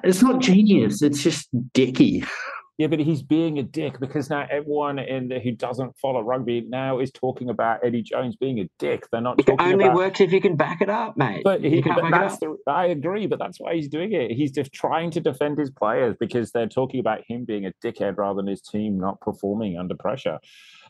it's 0.05 0.23
not 0.23 0.41
genius; 0.41 1.03
it's 1.03 1.23
just 1.23 1.49
dicky. 1.73 2.25
Yeah, 2.81 2.87
but 2.87 2.99
he's 2.99 3.21
being 3.21 3.59
a 3.59 3.63
dick 3.63 4.01
because 4.01 4.31
now 4.31 4.47
everyone 4.51 4.99
in 4.99 5.29
the, 5.29 5.39
who 5.39 5.51
doesn't 5.53 5.99
follow 5.99 6.23
rugby 6.23 6.63
now 6.67 6.99
is 6.99 7.11
talking 7.11 7.51
about 7.51 7.81
Eddie 7.85 8.01
Jones 8.01 8.37
being 8.37 8.59
a 8.59 8.71
dick. 8.79 9.07
They're 9.13 9.21
not. 9.21 9.39
It 9.39 9.51
only 9.59 9.85
about, 9.85 9.97
works 9.97 10.19
if 10.23 10.33
you 10.33 10.41
can 10.41 10.57
back 10.57 10.81
it 10.81 10.89
up, 10.89 11.15
mate. 11.15 11.43
But, 11.45 11.63
he, 11.63 11.83
but 11.83 12.11
that's 12.11 12.39
the, 12.39 12.57
I 12.67 12.87
agree, 12.87 13.27
but 13.27 13.39
that's 13.39 13.61
why 13.61 13.75
he's 13.75 13.87
doing 13.87 14.15
it. 14.15 14.31
He's 14.31 14.51
just 14.51 14.73
trying 14.73 15.11
to 15.11 15.21
defend 15.21 15.59
his 15.59 15.71
players 15.71 16.17
because 16.19 16.53
they're 16.53 16.71
talking 16.71 17.01
about 17.01 17.21
him 17.29 17.45
being 17.45 17.67
a 17.67 17.73
dickhead 17.85 18.17
rather 18.17 18.37
than 18.39 18.47
his 18.47 18.63
team 18.63 18.99
not 18.99 19.21
performing 19.21 19.77
under 19.77 19.95
pressure. 19.95 20.39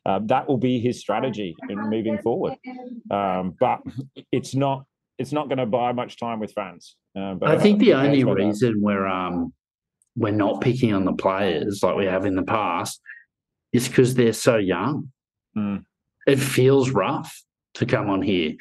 Um, 0.06 0.28
that 0.28 0.46
will 0.46 0.58
be 0.58 0.78
his 0.78 1.00
strategy 1.00 1.56
in 1.68 1.90
moving 1.90 2.18
forward. 2.18 2.54
Um, 3.10 3.56
but 3.58 3.80
it's 4.30 4.54
not. 4.54 4.84
It's 5.18 5.32
not 5.32 5.48
going 5.48 5.58
to 5.58 5.66
buy 5.66 5.90
much 5.90 6.20
time 6.20 6.38
with 6.38 6.52
fans. 6.52 6.94
Uh, 7.18 7.34
I 7.42 7.58
think 7.58 7.80
the 7.80 7.94
only 7.94 8.22
reason 8.22 8.80
we're 8.80 9.08
um 9.08 9.52
we're 10.20 10.30
not 10.30 10.60
picking 10.60 10.92
on 10.92 11.06
the 11.06 11.14
players 11.14 11.82
like 11.82 11.96
we 11.96 12.04
have 12.04 12.26
in 12.26 12.36
the 12.36 12.42
past 12.42 13.00
is 13.72 13.88
because 13.88 14.14
they're 14.14 14.34
so 14.34 14.56
young. 14.56 15.10
Mm. 15.56 15.82
It 16.26 16.36
feels 16.36 16.90
rough 16.90 17.34
to 17.74 17.86
come 17.86 18.10
on 18.10 18.20
here. 18.20 18.52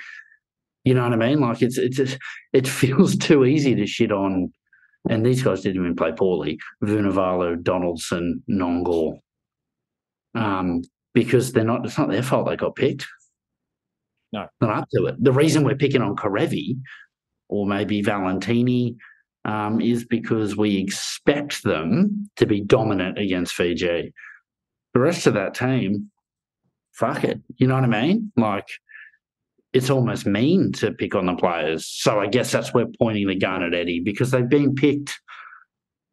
You 0.85 0.93
know 0.93 1.03
what 1.03 1.11
I 1.11 1.17
mean? 1.17 1.41
Like 1.41 1.61
it's 1.61 1.77
it's 1.77 2.17
it 2.53 2.65
feels 2.65 3.17
too 3.27 3.43
easy 3.43 3.75
to 3.75 3.85
shit 3.85 4.11
on. 4.11 4.53
And 5.09 5.25
these 5.25 5.43
guys 5.43 5.61
didn't 5.61 5.81
even 5.81 5.95
play 5.97 6.13
poorly. 6.13 6.59
Vunivalu, 6.83 7.61
Donaldson, 7.61 8.41
Nonggorr. 8.49 9.17
Um, 10.35 10.81
because 11.13 11.51
they're 11.51 11.65
not. 11.65 11.85
It's 11.85 11.97
not 11.97 12.09
their 12.09 12.23
fault 12.23 12.47
they 12.47 12.55
got 12.55 12.75
picked. 12.75 13.05
No, 14.31 14.45
not 14.61 14.77
up 14.77 14.87
to 14.95 15.07
it. 15.07 15.15
The 15.21 15.33
reason 15.33 15.65
we're 15.65 15.75
picking 15.75 16.01
on 16.01 16.15
Kerevi 16.15 16.77
or 17.49 17.65
maybe 17.65 18.01
Valetini 18.01 18.95
um, 19.45 19.81
is 19.81 20.05
because 20.05 20.55
we 20.55 20.77
expect 20.77 21.63
them 21.63 22.29
to 22.35 22.45
be 22.45 22.61
dominant 22.61 23.17
against 23.17 23.53
Fiji. 23.53 24.13
The 24.93 24.99
rest 24.99 25.27
of 25.27 25.33
that 25.35 25.53
team, 25.53 26.11
fuck 26.93 27.23
it. 27.23 27.39
You 27.57 27.67
know 27.67 27.75
what 27.75 27.83
I 27.83 27.87
mean? 27.87 28.31
Like, 28.35 28.67
it's 29.73 29.89
almost 29.89 30.25
mean 30.25 30.71
to 30.73 30.91
pick 30.91 31.15
on 31.15 31.27
the 31.27 31.35
players. 31.35 31.85
So 31.87 32.19
I 32.19 32.27
guess 32.27 32.51
that's 32.51 32.73
where 32.73 32.87
pointing 32.99 33.27
the 33.27 33.35
gun 33.35 33.63
at 33.63 33.73
Eddie 33.73 33.99
because 33.99 34.31
they've 34.31 34.49
been 34.49 34.73
picked 34.73 35.19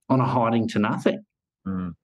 on 0.09 0.21
a 0.21 0.27
hiding 0.27 0.69
to 0.69 0.79
nothing. 0.79 1.25
Mm. 1.67 1.95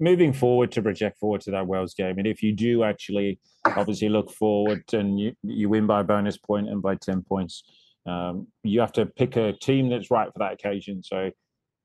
Moving 0.00 0.32
forward 0.32 0.72
to 0.72 0.82
project 0.82 1.18
forward 1.18 1.40
to 1.42 1.50
that 1.52 1.66
Wales 1.66 1.94
game, 1.94 2.18
and 2.18 2.26
if 2.26 2.42
you 2.42 2.54
do 2.54 2.84
actually 2.84 3.40
obviously 3.64 4.08
look 4.08 4.30
forward 4.30 4.84
and 4.92 5.18
you, 5.18 5.32
you 5.42 5.68
win 5.68 5.86
by 5.86 6.02
bonus 6.02 6.38
point 6.38 6.68
and 6.68 6.80
by 6.80 6.94
10 6.94 7.22
points, 7.22 7.64
um, 8.08 8.46
you 8.62 8.80
have 8.80 8.92
to 8.92 9.06
pick 9.06 9.36
a 9.36 9.52
team 9.52 9.90
that's 9.90 10.10
right 10.10 10.28
for 10.32 10.38
that 10.38 10.52
occasion. 10.52 11.02
So, 11.02 11.30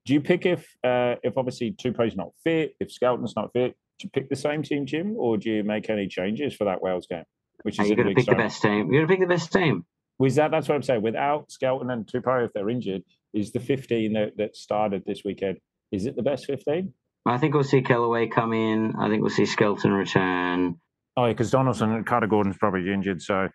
do 0.05 0.13
you 0.13 0.21
pick 0.21 0.45
if 0.45 0.61
uh, 0.83 1.15
if 1.23 1.37
obviously 1.37 1.71
Tupou's 1.71 2.15
not 2.15 2.29
fit, 2.43 2.75
if 2.79 2.91
Skelton's 2.91 3.33
not 3.35 3.51
fit, 3.53 3.75
do 3.99 4.05
you 4.05 4.09
pick 4.09 4.29
the 4.29 4.35
same 4.35 4.63
team, 4.63 4.85
Jim, 4.85 5.15
or 5.17 5.37
do 5.37 5.49
you 5.49 5.63
make 5.63 5.89
any 5.89 6.07
changes 6.07 6.55
for 6.55 6.65
that 6.65 6.81
Wales 6.81 7.07
game? 7.09 7.23
Which 7.63 7.79
is 7.79 7.87
you're 7.87 7.95
going 7.95 8.09
to 8.09 8.15
pick 8.15 8.25
the 8.25 8.35
best 8.35 8.61
team. 8.61 8.91
You're 8.91 9.05
going 9.05 9.07
to 9.07 9.13
pick 9.13 9.19
the 9.19 9.33
best 9.33 9.51
team. 9.51 9.85
Was 10.19 10.35
that 10.35 10.51
that's 10.51 10.67
what 10.67 10.75
I'm 10.75 10.83
saying? 10.83 11.01
Without 11.01 11.51
Skelton 11.51 11.89
and 11.89 12.05
Tupou, 12.05 12.45
if 12.45 12.53
they're 12.53 12.69
injured, 12.69 13.03
is 13.33 13.51
the 13.51 13.59
15 13.59 14.13
that, 14.13 14.37
that 14.37 14.55
started 14.55 15.03
this 15.05 15.21
weekend? 15.25 15.57
Is 15.91 16.05
it 16.05 16.15
the 16.15 16.23
best 16.23 16.45
15? 16.45 16.93
I 17.25 17.37
think 17.37 17.53
we'll 17.53 17.63
see 17.63 17.81
Kellaway 17.81 18.29
come 18.29 18.53
in. 18.53 18.93
I 18.99 19.09
think 19.09 19.21
we'll 19.21 19.31
see 19.31 19.45
Skelton 19.45 19.91
return. 19.91 20.75
Oh, 21.15 21.25
yeah, 21.25 21.31
because 21.31 21.51
Donaldson, 21.51 21.91
and 21.91 22.05
Carter 22.05 22.27
Gordon's 22.27 22.57
probably 22.57 22.91
injured, 22.91 23.21
so 23.21 23.47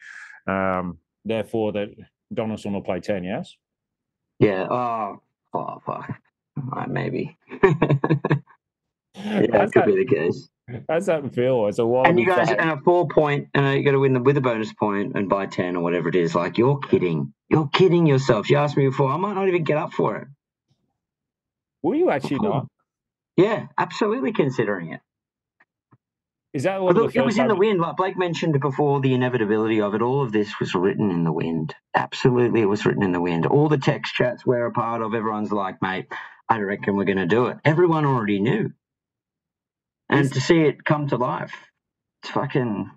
um, 0.47 0.99
therefore 1.25 1.73
that 1.73 1.89
Donaldson 2.33 2.73
will 2.73 2.83
play 2.83 3.01
10, 3.01 3.25
yes? 3.25 3.57
Yeah. 4.39 4.67
Oh, 4.71 5.23
oh 5.55 5.83
fuck. 5.85 6.21
Right, 6.57 6.89
maybe. 6.89 7.37
yeah, 7.63 7.71
that 9.15 9.71
could 9.73 9.83
that, 9.83 9.87
be 9.87 9.97
the 9.97 10.07
case. 10.07 10.49
How's 10.89 11.07
that 11.07 11.35
feel? 11.35 11.67
It's 11.67 11.79
a 11.79 11.87
wild. 11.87 12.09
And 12.09 12.19
you 12.19 12.27
guys, 12.27 12.51
and 12.51 12.71
a 12.71 12.81
four 12.81 13.09
point, 13.09 13.49
and 13.55 13.67
uh, 13.67 13.71
you 13.71 13.85
got 13.85 13.93
to 13.93 14.01
win 14.01 14.13
them 14.13 14.25
with 14.25 14.37
a 14.37 14.41
bonus 14.41 14.73
point 14.73 15.15
and 15.15 15.29
by 15.29 15.47
10 15.47 15.77
or 15.77 15.83
whatever 15.83 16.09
it 16.09 16.15
is. 16.15 16.35
Like, 16.35 16.59
you're 16.59 16.79
kidding. 16.79 17.33
You're 17.49 17.69
kidding 17.69 18.07
yourself. 18.07 18.51
You 18.51 18.59
asked 18.59 18.77
me 18.77 18.87
before. 18.87 19.11
I 19.11 19.17
might 19.17 19.35
not 19.35 19.49
even 19.49 19.65
get 19.65 19.79
up 19.79 19.93
for 19.93 20.17
it. 20.17 20.29
Will 21.83 21.95
you 21.95 22.11
actually 22.11 22.41
not? 22.41 22.67
Yeah, 23.37 23.67
absolutely 23.79 24.33
considering 24.33 24.93
it. 24.93 25.01
Is 26.55 26.65
that 26.65 26.83
look? 26.83 27.15
It 27.15 27.25
was 27.25 27.39
in 27.39 27.49
the 27.49 27.55
wind. 27.55 27.81
Like 27.81 27.97
Blake 27.97 28.19
mentioned 28.19 28.59
before, 28.61 29.01
the 29.01 29.15
inevitability 29.15 29.81
of 29.83 29.95
it. 29.95 30.03
All 30.03 30.23
of 30.23 30.33
this 30.33 30.59
was 30.59 30.75
written 30.75 31.11
in 31.11 31.23
the 31.25 31.33
wind. 31.33 31.75
Absolutely, 31.95 32.63
it 32.63 32.67
was 32.69 32.87
written 32.87 33.03
in 33.03 33.13
the 33.13 33.21
wind. 33.21 33.47
All 33.47 33.69
the 33.69 33.79
text 33.79 34.15
chats 34.15 34.47
we're 34.47 34.67
a 34.67 34.73
part 34.73 35.03
of. 35.03 35.15
Everyone's 35.15 35.53
like, 35.53 35.83
"Mate, 35.83 36.07
I 36.49 36.61
reckon 36.61 36.97
we're 36.97 37.05
going 37.05 37.19
to 37.19 37.27
do 37.27 37.47
it." 37.47 37.59
Everyone 37.65 38.07
already 38.07 38.41
knew, 38.41 38.73
and 40.09 40.33
to 40.33 40.41
see 40.41 40.61
it 40.63 40.85
come 40.85 41.09
to 41.09 41.17
life, 41.17 41.55
it's 42.23 42.33
fucking. 42.33 42.91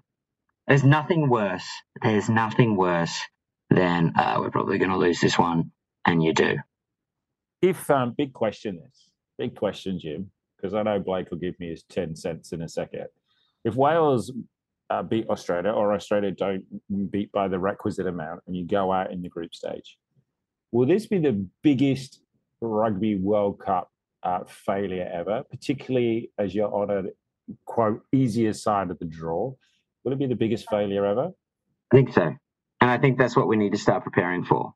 There's 0.67 0.83
nothing 0.85 1.29
worse. 1.29 1.67
There's 2.01 2.29
nothing 2.29 2.77
worse 2.77 3.21
than 3.69 4.13
uh, 4.17 4.37
we're 4.39 4.51
probably 4.51 4.77
going 4.77 4.91
to 4.91 4.97
lose 4.97 5.19
this 5.19 5.37
one, 5.37 5.71
and 6.05 6.23
you 6.23 6.33
do. 6.33 6.57
If 7.61 7.89
um, 7.91 8.15
big 8.17 8.33
question 8.33 8.81
is 8.87 9.09
big 9.37 9.55
question, 9.55 9.99
Jim, 9.99 10.31
because 10.57 10.73
I 10.73 10.83
know 10.83 10.99
Blake 10.99 11.31
will 11.31 11.39
give 11.39 11.59
me 11.59 11.69
his 11.69 11.83
ten 11.83 12.15
cents 12.15 12.53
in 12.53 12.61
a 12.61 12.69
second 12.69 13.07
if 13.63 13.75
Wales 13.75 14.31
uh, 14.89 15.03
beat 15.03 15.27
Australia 15.29 15.71
or 15.71 15.93
Australia 15.93 16.31
don't 16.31 16.63
beat 17.11 17.31
by 17.31 17.47
the 17.47 17.59
requisite 17.59 18.07
amount 18.07 18.41
and 18.47 18.55
you 18.55 18.65
go 18.65 18.91
out 18.91 19.11
in 19.11 19.21
the 19.21 19.29
group 19.29 19.53
stage, 19.53 19.97
will 20.71 20.87
this 20.87 21.05
be 21.07 21.19
the 21.19 21.45
biggest 21.61 22.21
Rugby 22.61 23.15
World 23.15 23.59
Cup 23.59 23.89
uh, 24.23 24.43
failure 24.47 25.09
ever, 25.11 25.43
particularly 25.49 26.31
as 26.37 26.53
you're 26.53 26.73
on 26.73 26.89
a 26.89 27.03
quote 27.65 28.03
easier 28.11 28.53
side 28.53 28.91
of 28.91 28.99
the 28.99 29.05
draw? 29.05 29.53
Will 30.03 30.13
it 30.13 30.19
be 30.19 30.27
the 30.27 30.35
biggest 30.35 30.69
failure 30.69 31.05
ever? 31.05 31.31
I 31.91 31.95
think 31.95 32.13
so. 32.13 32.35
And 32.81 32.89
I 32.89 32.97
think 32.97 33.17
that's 33.17 33.35
what 33.35 33.47
we 33.47 33.57
need 33.57 33.73
to 33.73 33.77
start 33.77 34.03
preparing 34.03 34.43
for. 34.43 34.73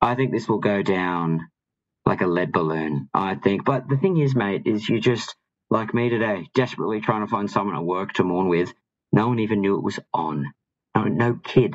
I 0.00 0.14
think 0.14 0.32
this 0.32 0.48
will 0.48 0.58
go 0.58 0.82
down 0.82 1.48
like 2.04 2.20
a 2.20 2.26
lead 2.26 2.52
balloon, 2.52 3.08
I 3.14 3.36
think. 3.36 3.64
But 3.64 3.88
the 3.88 3.96
thing 3.96 4.18
is, 4.18 4.34
mate, 4.34 4.62
is 4.66 4.88
you 4.88 5.00
just 5.00 5.34
like 5.72 5.94
me 5.94 6.10
today, 6.10 6.48
desperately 6.54 7.00
trying 7.00 7.22
to 7.22 7.30
find 7.30 7.50
someone 7.50 7.74
at 7.74 7.82
work 7.82 8.12
to 8.12 8.24
mourn 8.24 8.48
with. 8.48 8.72
No 9.10 9.28
one 9.28 9.38
even 9.38 9.62
knew 9.62 9.76
it 9.76 9.82
was 9.82 9.98
on. 10.12 10.52
No, 10.94 11.04
no 11.04 11.40
kid 11.42 11.74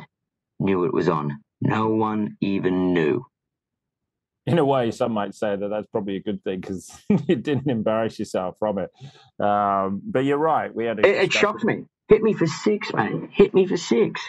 knew 0.60 0.86
it 0.86 0.94
was 0.94 1.10
on. 1.10 1.40
No 1.62 1.88
one 1.88 2.38
even 2.40 2.94
knew. 2.94 3.26
In 4.46 4.60
a 4.60 4.66
way, 4.66 4.92
some 4.92 5.12
might 5.12 5.34
say 5.34 5.56
that 5.56 5.68
that's 5.68 5.88
probably 5.88 6.16
a 6.16 6.22
good 6.22 6.44
thing 6.44 6.62
because 6.62 6.90
you 7.10 7.36
didn't 7.36 7.70
embarrass 7.70 8.20
yourself 8.20 8.56
from 8.60 8.78
it. 8.78 8.90
Um, 9.44 10.02
but 10.06 10.26
you're 10.26 10.38
right. 10.38 10.74
We 10.74 10.86
had 10.86 11.00
it, 11.00 11.06
it 11.06 11.34
shocked 11.34 11.64
me. 11.64 11.86
Hit 12.08 12.22
me 12.22 12.34
for 12.34 12.46
six, 12.46 12.94
man. 12.94 13.30
Hit 13.34 13.56
me 13.56 13.66
for 13.66 13.78
six. 13.78 14.22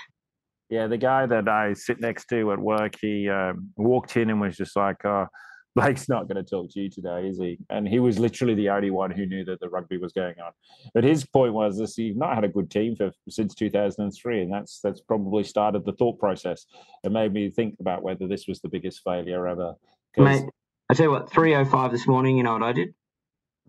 Yeah, 0.70 0.86
the 0.86 0.96
guy 0.96 1.26
that 1.26 1.46
I 1.46 1.74
sit 1.74 2.00
next 2.00 2.26
to 2.30 2.52
at 2.52 2.58
work, 2.58 2.94
he 3.00 3.28
um, 3.28 3.70
walked 3.76 4.16
in 4.16 4.30
and 4.30 4.40
was 4.40 4.56
just 4.56 4.74
like, 4.74 5.04
"Oh, 5.04 5.26
Blake's 5.74 6.08
not 6.08 6.28
going 6.28 6.42
to 6.42 6.48
talk 6.48 6.70
to 6.72 6.80
you 6.80 6.90
today, 6.90 7.28
is 7.28 7.38
he? 7.38 7.58
And 7.70 7.86
he 7.86 8.00
was 8.00 8.18
literally 8.18 8.54
the 8.54 8.70
only 8.70 8.90
one 8.90 9.10
who 9.10 9.26
knew 9.26 9.44
that 9.44 9.60
the 9.60 9.68
rugby 9.68 9.96
was 9.96 10.12
going 10.12 10.34
on. 10.44 10.52
But 10.94 11.04
his 11.04 11.24
point 11.24 11.52
was 11.52 11.78
this: 11.78 11.96
you've 11.98 12.16
not 12.16 12.34
had 12.34 12.44
a 12.44 12.48
good 12.48 12.70
team 12.70 12.96
for 12.96 13.12
since 13.28 13.54
2003, 13.54 14.42
and 14.42 14.52
that's 14.52 14.80
that's 14.80 15.00
probably 15.00 15.44
started 15.44 15.84
the 15.84 15.92
thought 15.92 16.18
process. 16.18 16.66
It 17.04 17.12
made 17.12 17.32
me 17.32 17.50
think 17.50 17.76
about 17.80 18.02
whether 18.02 18.26
this 18.26 18.46
was 18.48 18.60
the 18.60 18.68
biggest 18.68 19.02
failure 19.04 19.46
ever. 19.46 19.74
Mate, 20.16 20.44
I 20.90 20.94
tell 20.94 21.06
you 21.06 21.12
what, 21.12 21.30
3:05 21.30 21.92
this 21.92 22.06
morning. 22.06 22.36
You 22.36 22.42
know 22.42 22.54
what 22.54 22.62
I 22.62 22.72
did? 22.72 22.94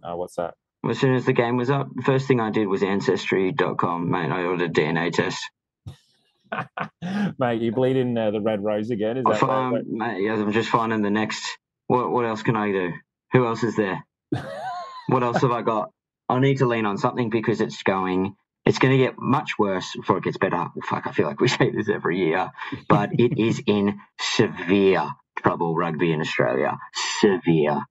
Uh, 0.02 0.16
what's 0.16 0.36
that? 0.36 0.56
As 0.90 0.98
soon 0.98 1.14
as 1.14 1.26
the 1.26 1.34
game 1.34 1.58
was 1.58 1.70
up, 1.70 1.90
the 1.94 2.04
first 2.04 2.28
thing 2.28 2.40
I 2.40 2.52
did 2.52 2.68
was 2.68 2.82
ancestry.com. 2.82 4.10
Mate, 4.10 4.32
I 4.32 4.44
ordered 4.44 4.72
a 4.72 4.74
DNA 4.74 5.12
test. 5.12 5.44
mate, 7.38 7.62
you 7.62 7.72
bleed 7.72 7.98
in 7.98 8.18
uh, 8.18 8.32
the 8.32 8.40
red 8.40 8.64
rose 8.64 8.90
again? 8.90 9.18
Is 9.18 9.26
that 9.26 9.42
right? 9.42 9.84
Mate, 9.86 10.24
yes, 10.24 10.40
I'm 10.40 10.54
just 10.54 10.70
finding 10.70 11.02
the 11.02 11.10
next 11.10 11.58
what 11.90 12.12
what 12.12 12.26
else 12.26 12.44
can 12.44 12.56
I 12.56 12.72
do? 12.72 12.94
Who 13.34 13.48
else 13.48 13.64
is 13.64 13.76
there? 13.76 14.06
what 15.08 15.24
else 15.24 15.42
have 15.42 15.52
I 15.52 15.64
got? 15.64 15.90
I 16.30 16.40
need 16.40 16.60
to 16.60 16.68
lean 16.68 16.86
on 16.86 16.98
something 17.00 17.30
because 17.32 17.62
it's 17.62 17.84
going. 17.84 18.36
It's 18.66 18.78
going 18.78 18.96
to 18.96 19.04
get 19.04 19.16
much 19.18 19.54
worse 19.58 19.96
before 19.96 20.20
it 20.20 20.24
gets 20.24 20.38
better. 20.38 20.68
Fuck, 20.86 21.08
I 21.08 21.12
feel 21.12 21.26
like 21.26 21.42
we 21.42 21.48
say 21.60 21.72
this 21.72 21.90
every 21.90 22.20
year, 22.20 22.52
but 22.88 23.10
it 23.14 23.40
is 23.40 23.62
in 23.66 24.00
severe 24.22 25.10
trouble. 25.40 25.76
Rugby 25.76 26.14
in 26.14 26.22
Australia, 26.22 26.78
severe, 27.22 27.82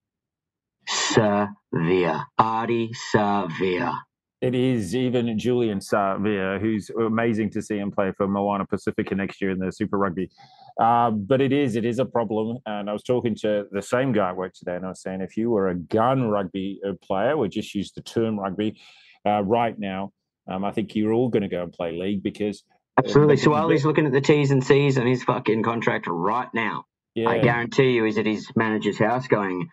severe, 0.87 2.25
Artie 2.39 2.93
severe. 2.93 3.93
It 4.41 4.55
is 4.55 4.95
even 4.95 5.37
Julian 5.37 5.81
Savea, 5.81 6.61
who's 6.61 6.91
amazing 6.91 7.51
to 7.51 7.63
see 7.63 7.77
him 7.79 7.91
play 7.91 8.13
for 8.17 8.29
Moana 8.29 8.67
Pacifica 8.67 9.17
next 9.17 9.41
year 9.43 9.51
in 9.51 9.59
the 9.59 9.73
Super 9.73 9.99
Rugby. 9.99 10.31
Uh, 10.79 11.11
but 11.11 11.41
it 11.41 11.53
is, 11.53 11.75
it 11.75 11.85
is 11.85 11.99
a 11.99 12.05
problem. 12.05 12.59
And 12.65 12.89
I 12.89 12.93
was 12.93 13.03
talking 13.03 13.35
to 13.37 13.67
the 13.71 13.83
same 13.83 14.13
guy 14.13 14.31
at 14.31 14.37
work 14.37 14.55
today, 14.55 14.77
and 14.77 14.85
I 14.85 14.91
was 14.91 15.03
saying, 15.03 15.21
if 15.21 15.37
you 15.37 15.51
were 15.51 15.69
a 15.69 15.75
gun 15.75 16.29
rugby 16.29 16.81
uh, 16.89 16.93
player, 17.03 17.37
we 17.37 17.49
just 17.49 17.75
use 17.75 17.93
the 17.93 18.03
term 18.03 18.39
rugby 18.39 18.81
uh, 19.27 19.43
right 19.43 19.77
now. 19.79 20.13
Um, 20.49 20.65
I 20.65 20.71
think 20.71 20.95
you're 20.95 21.13
all 21.13 21.29
going 21.29 21.43
to 21.43 21.49
go 21.49 21.63
and 21.63 21.73
play 21.73 21.93
league 21.93 22.23
because 22.23 22.63
absolutely. 22.97 23.37
So 23.37 23.51
while 23.51 23.69
he's 23.69 23.85
looking 23.85 24.07
at 24.07 24.13
the 24.13 24.21
T's 24.21 24.51
and 24.51 24.65
C's 24.65 24.97
and 24.97 25.09
his 25.09 25.25
fucking 25.25 25.63
contract 25.63 26.07
right 26.09 26.49
now. 26.55 26.85
Yeah. 27.15 27.29
I 27.29 27.39
guarantee 27.39 27.91
you, 27.91 28.05
he's 28.05 28.19
at 28.19 28.27
his 28.27 28.49
manager's 28.55 28.99
house 28.99 29.27
going, 29.27 29.69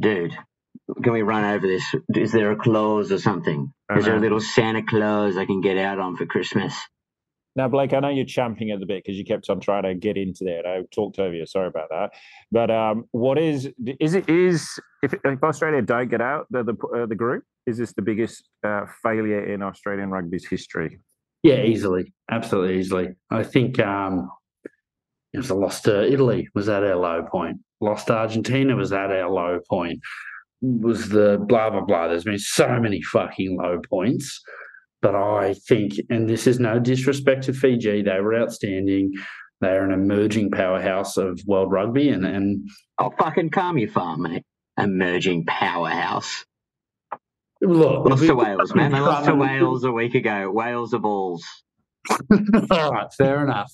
dude, 0.00 0.36
can 1.02 1.12
we 1.12 1.22
run 1.22 1.44
over 1.44 1.66
this? 1.66 1.84
Is 2.14 2.30
there 2.30 2.52
a 2.52 2.56
clause 2.56 3.10
or 3.10 3.18
something? 3.18 3.72
Is 3.96 4.04
there 4.04 4.16
a 4.16 4.20
little 4.20 4.40
Santa 4.40 4.82
Claus 4.84 5.36
I 5.36 5.46
can 5.46 5.60
get 5.60 5.76
out 5.76 5.98
on 5.98 6.16
for 6.16 6.26
Christmas? 6.26 6.74
Now, 7.56 7.68
Blake, 7.68 7.92
I 7.92 8.00
know 8.00 8.10
you're 8.10 8.24
champing 8.24 8.70
at 8.70 8.78
the 8.78 8.86
bit 8.86 9.02
because 9.04 9.18
you 9.18 9.24
kept 9.24 9.50
on 9.50 9.60
trying 9.60 9.82
to 9.82 9.94
get 9.94 10.16
into 10.16 10.44
there. 10.44 10.66
I 10.66 10.82
talked 10.92 11.18
over 11.18 11.34
you. 11.34 11.44
Sorry 11.46 11.66
about 11.66 11.88
that. 11.90 12.10
But 12.52 12.70
um, 12.70 13.04
what 13.10 13.38
is 13.38 13.68
is 13.98 14.14
it 14.14 14.28
is 14.28 14.68
if, 15.02 15.14
if 15.14 15.42
Australia 15.42 15.82
don't 15.82 16.08
get 16.08 16.20
out 16.20 16.46
the 16.50 16.62
the, 16.62 16.74
uh, 16.96 17.06
the 17.06 17.16
group, 17.16 17.44
is 17.66 17.78
this 17.78 17.92
the 17.92 18.02
biggest 18.02 18.48
uh, 18.64 18.86
failure 19.02 19.52
in 19.52 19.62
Australian 19.62 20.10
rugby's 20.10 20.46
history? 20.46 21.00
Yeah, 21.42 21.62
easily, 21.62 22.12
absolutely 22.30 22.78
easily. 22.78 23.08
I 23.30 23.42
think 23.42 23.80
um, 23.80 24.30
it 25.32 25.38
was 25.38 25.50
a 25.50 25.54
loss 25.54 25.80
to 25.82 26.12
Italy 26.12 26.48
was 26.54 26.68
at 26.68 26.84
our 26.84 26.96
low 26.96 27.26
point. 27.30 27.58
Lost 27.80 28.08
to 28.08 28.14
Argentina 28.14 28.76
was 28.76 28.92
at 28.92 29.10
our 29.10 29.28
low 29.28 29.58
point 29.68 30.00
was 30.62 31.08
the 31.08 31.42
blah 31.48 31.70
blah 31.70 31.80
blah. 31.80 32.08
There's 32.08 32.24
been 32.24 32.38
so 32.38 32.78
many 32.78 33.00
fucking 33.02 33.56
low 33.56 33.80
points, 33.88 34.40
but 35.02 35.14
I 35.14 35.54
think, 35.54 35.94
and 36.10 36.28
this 36.28 36.46
is 36.46 36.60
no 36.60 36.78
disrespect 36.78 37.44
to 37.44 37.52
Fiji, 37.52 38.02
they 38.02 38.20
were 38.20 38.40
outstanding. 38.40 39.12
They're 39.60 39.84
an 39.84 39.92
emerging 39.92 40.50
powerhouse 40.50 41.16
of 41.16 41.40
world 41.46 41.70
rugby, 41.70 42.08
and 42.08 42.24
and 42.24 42.68
oh 42.98 43.10
fucking 43.18 43.50
calm 43.50 43.78
you, 43.78 43.88
farm, 43.88 44.22
mate. 44.22 44.44
Emerging 44.78 45.44
powerhouse. 45.46 46.44
Look, 47.60 48.08
lost 48.08 48.22
to 48.22 48.34
Wales, 48.34 48.74
man. 48.74 48.92
They 48.92 49.00
lost 49.00 49.26
to 49.26 49.34
Wales 49.34 49.84
a 49.84 49.92
week 49.92 50.14
ago. 50.14 50.50
Wales 50.50 50.94
are 50.94 50.98
balls. 50.98 51.44
All 52.70 52.92
right, 52.92 53.12
fair 53.12 53.44
enough. 53.44 53.70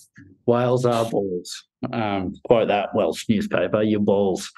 Wales 0.47 0.85
are 0.85 1.09
balls. 1.09 1.66
Um, 1.93 2.35
quote 2.45 2.68
that 2.68 2.95
Welsh 2.95 3.29
newspaper, 3.29 3.83
your 3.83 4.01
balls. 4.01 4.51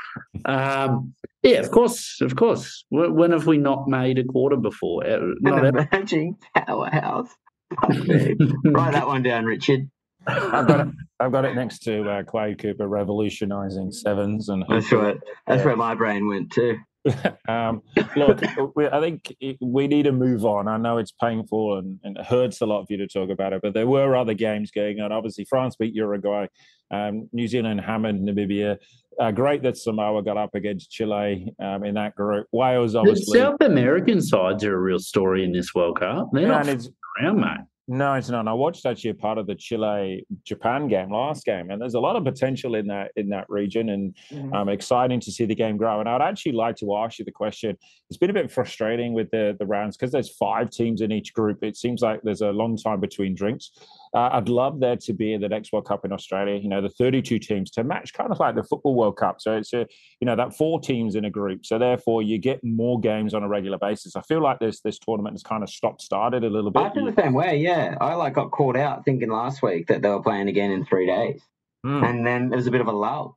Um, 0.44 1.14
yeah, 1.42 1.58
of 1.58 1.70
course, 1.70 2.20
of 2.20 2.36
course. 2.36 2.84
When 2.90 3.32
have 3.32 3.46
we 3.46 3.58
not 3.58 3.88
made 3.88 4.18
a 4.18 4.24
quarter 4.24 4.56
before? 4.56 5.06
Uh, 5.06 5.18
not 5.40 5.64
An 5.64 5.78
emerging 5.92 6.36
powerhouse. 6.54 7.28
Write 7.88 8.92
that 8.92 9.06
one 9.06 9.22
down, 9.22 9.44
Richard. 9.44 9.90
I've 10.26 10.66
got 10.66 10.80
it. 10.80 10.94
I've 11.20 11.32
got 11.32 11.44
it 11.44 11.54
next 11.54 11.80
to 11.80 12.08
uh, 12.08 12.22
Quade 12.22 12.58
Cooper 12.58 12.86
revolutionising 12.86 13.92
sevens, 13.92 14.48
and 14.48 14.64
that's 14.68 14.92
right. 14.92 15.16
That's 15.46 15.64
where 15.64 15.76
my 15.76 15.94
brain 15.94 16.28
went 16.28 16.52
too. 16.52 16.78
um, 17.48 17.82
look, 18.16 18.40
we, 18.74 18.86
I 18.86 19.00
think 19.00 19.34
we 19.60 19.86
need 19.86 20.04
to 20.04 20.12
move 20.12 20.44
on. 20.44 20.68
I 20.68 20.76
know 20.76 20.98
it's 20.98 21.12
painful 21.12 21.78
and, 21.78 21.98
and, 22.02 22.16
it 22.16 22.26
hurts 22.26 22.60
a 22.60 22.66
lot 22.66 22.86
for 22.86 22.92
you 22.92 22.98
to 22.98 23.06
talk 23.06 23.30
about 23.30 23.52
it, 23.52 23.62
but 23.62 23.72
there 23.72 23.86
were 23.86 24.16
other 24.16 24.34
games 24.34 24.70
going 24.70 25.00
on. 25.00 25.12
Obviously, 25.12 25.44
France 25.44 25.76
beat 25.76 25.94
Uruguay, 25.94 26.46
um, 26.90 27.28
New 27.32 27.48
Zealand 27.48 27.80
hammered 27.80 28.16
Namibia. 28.16 28.78
Uh, 29.20 29.32
great 29.32 29.62
that 29.62 29.76
Samoa 29.76 30.22
got 30.22 30.36
up 30.36 30.54
against 30.54 30.90
Chile 30.90 31.52
um, 31.60 31.84
in 31.84 31.94
that 31.94 32.14
group. 32.14 32.46
Wales, 32.52 32.94
obviously. 32.94 33.38
The 33.38 33.46
South 33.46 33.60
American 33.60 34.22
sides 34.22 34.62
are 34.64 34.74
a 34.74 34.78
real 34.78 35.00
story 35.00 35.42
in 35.42 35.52
this 35.52 35.74
World 35.74 35.98
Cup. 35.98 36.28
They're 36.32 36.42
yeah, 36.42 36.62
not 36.62 36.88
around, 37.20 37.40
mate. 37.40 37.66
No, 37.90 38.12
it's 38.14 38.28
not. 38.28 38.46
I 38.46 38.52
watched 38.52 38.84
actually 38.84 39.10
a 39.10 39.14
part 39.14 39.38
of 39.38 39.46
the 39.46 39.54
Chile 39.54 40.26
Japan 40.44 40.88
game 40.88 41.10
last 41.10 41.46
game, 41.46 41.70
and 41.70 41.80
there's 41.80 41.94
a 41.94 42.00
lot 42.00 42.16
of 42.16 42.24
potential 42.24 42.74
in 42.74 42.86
that 42.88 43.12
in 43.16 43.30
that 43.30 43.46
region, 43.48 43.88
and 43.88 44.14
mm-hmm. 44.30 44.52
um, 44.52 44.68
exciting 44.68 45.20
to 45.20 45.32
see 45.32 45.46
the 45.46 45.54
game 45.54 45.78
grow. 45.78 45.98
And 45.98 46.06
I'd 46.06 46.20
actually 46.20 46.52
like 46.52 46.76
to 46.76 46.96
ask 46.98 47.18
you 47.18 47.24
the 47.24 47.32
question. 47.32 47.78
It's 48.10 48.18
been 48.18 48.28
a 48.28 48.34
bit 48.34 48.50
frustrating 48.50 49.14
with 49.14 49.30
the 49.30 49.56
the 49.58 49.64
rounds 49.64 49.96
because 49.96 50.12
there's 50.12 50.28
five 50.36 50.68
teams 50.68 51.00
in 51.00 51.10
each 51.10 51.32
group. 51.32 51.64
It 51.64 51.78
seems 51.78 52.02
like 52.02 52.20
there's 52.22 52.42
a 52.42 52.50
long 52.50 52.76
time 52.76 53.00
between 53.00 53.34
drinks. 53.34 53.70
Uh, 54.14 54.30
I'd 54.32 54.48
love 54.48 54.80
there 54.80 54.96
to 54.96 55.12
be 55.12 55.36
the 55.36 55.48
next 55.48 55.72
World 55.72 55.86
Cup 55.86 56.04
in 56.04 56.12
Australia. 56.12 56.56
You 56.56 56.68
know, 56.68 56.80
the 56.80 56.88
32 56.88 57.38
teams 57.38 57.70
to 57.72 57.84
match 57.84 58.12
kind 58.12 58.30
of 58.30 58.40
like 58.40 58.54
the 58.54 58.62
football 58.62 58.94
World 58.94 59.16
Cup. 59.16 59.40
So 59.40 59.56
it's 59.56 59.72
a 59.72 59.86
you 60.20 60.26
know 60.26 60.36
that 60.36 60.56
four 60.56 60.80
teams 60.80 61.14
in 61.14 61.24
a 61.24 61.30
group. 61.30 61.66
So 61.66 61.78
therefore, 61.78 62.22
you 62.22 62.38
get 62.38 62.62
more 62.62 63.00
games 63.00 63.34
on 63.34 63.42
a 63.42 63.48
regular 63.48 63.78
basis. 63.78 64.16
I 64.16 64.22
feel 64.22 64.42
like 64.42 64.58
this 64.58 64.80
this 64.80 64.98
tournament 64.98 65.34
has 65.34 65.42
kind 65.42 65.62
of 65.62 65.70
stopped 65.70 66.02
started 66.02 66.44
a 66.44 66.50
little 66.50 66.70
bit. 66.70 66.82
I 66.82 66.92
feel 66.92 67.06
the 67.06 67.20
same 67.20 67.34
way. 67.34 67.58
Yeah, 67.58 67.96
I 68.00 68.14
like 68.14 68.34
got 68.34 68.50
caught 68.50 68.76
out 68.76 69.04
thinking 69.04 69.30
last 69.30 69.62
week 69.62 69.86
that 69.88 70.02
they 70.02 70.08
were 70.08 70.22
playing 70.22 70.48
again 70.48 70.70
in 70.70 70.84
three 70.84 71.06
days, 71.06 71.40
mm. 71.84 72.08
and 72.08 72.26
then 72.26 72.48
there 72.48 72.56
was 72.56 72.66
a 72.66 72.70
bit 72.70 72.80
of 72.80 72.88
a 72.88 72.92
lull. 72.92 73.36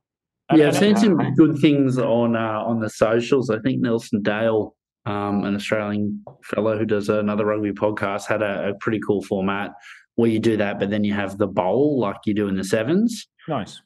Yeah, 0.52 0.68
I've 0.68 0.76
seen 0.76 0.96
some 0.96 1.34
good 1.34 1.58
things 1.58 1.98
on 1.98 2.36
uh, 2.36 2.62
on 2.64 2.80
the 2.80 2.90
socials. 2.90 3.50
I 3.50 3.58
think 3.60 3.80
Nelson 3.80 4.22
Dale 4.22 4.74
um, 5.04 5.44
an 5.44 5.56
Australian 5.56 6.22
fellow 6.44 6.78
who 6.78 6.84
does 6.84 7.08
another 7.08 7.44
rugby 7.44 7.72
podcast, 7.72 8.26
had 8.26 8.42
a, 8.42 8.68
a, 8.68 8.74
pretty 8.74 9.00
cool 9.04 9.22
format 9.22 9.72
where 10.16 10.30
you 10.30 10.38
do 10.38 10.56
that, 10.56 10.78
but 10.78 10.90
then 10.90 11.04
you 11.04 11.14
have 11.14 11.38
the 11.38 11.46
bowl 11.46 11.98
like 11.98 12.16
you 12.26 12.34
do 12.34 12.48
in 12.48 12.56
the 12.56 12.64
sevens. 12.64 13.28
Nice. 13.48 13.80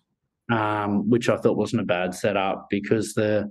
Um, 0.50 1.10
which 1.10 1.28
I 1.28 1.36
thought 1.36 1.56
wasn't 1.56 1.82
a 1.82 1.86
bad 1.86 2.14
setup 2.14 2.66
because 2.70 3.14
the 3.14 3.50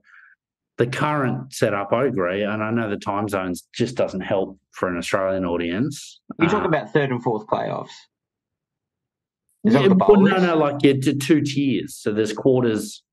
the 0.78 0.88
current 0.88 1.54
setup, 1.54 1.94
I 1.94 2.06
agree, 2.06 2.44
and 2.44 2.62
I 2.62 2.70
know 2.70 2.90
the 2.90 2.98
time 2.98 3.30
zones 3.30 3.68
just 3.74 3.96
doesn't 3.96 4.22
help 4.22 4.60
for 4.72 4.90
an 4.90 4.98
Australian 4.98 5.46
audience. 5.46 6.20
You 6.40 6.50
talk 6.50 6.64
uh, 6.64 6.68
about 6.68 6.92
third 6.92 7.12
and 7.12 7.24
fourth 7.24 7.48
playoffs. 7.48 7.88
Yeah, 9.64 9.88
well, 9.88 10.22
no, 10.22 10.38
no, 10.38 10.58
like 10.58 10.84
you 10.84 11.00
yeah, 11.02 11.14
two 11.20 11.42
tiers. 11.42 11.96
So 11.96 12.14
there's 12.14 12.34
quarters 12.34 13.04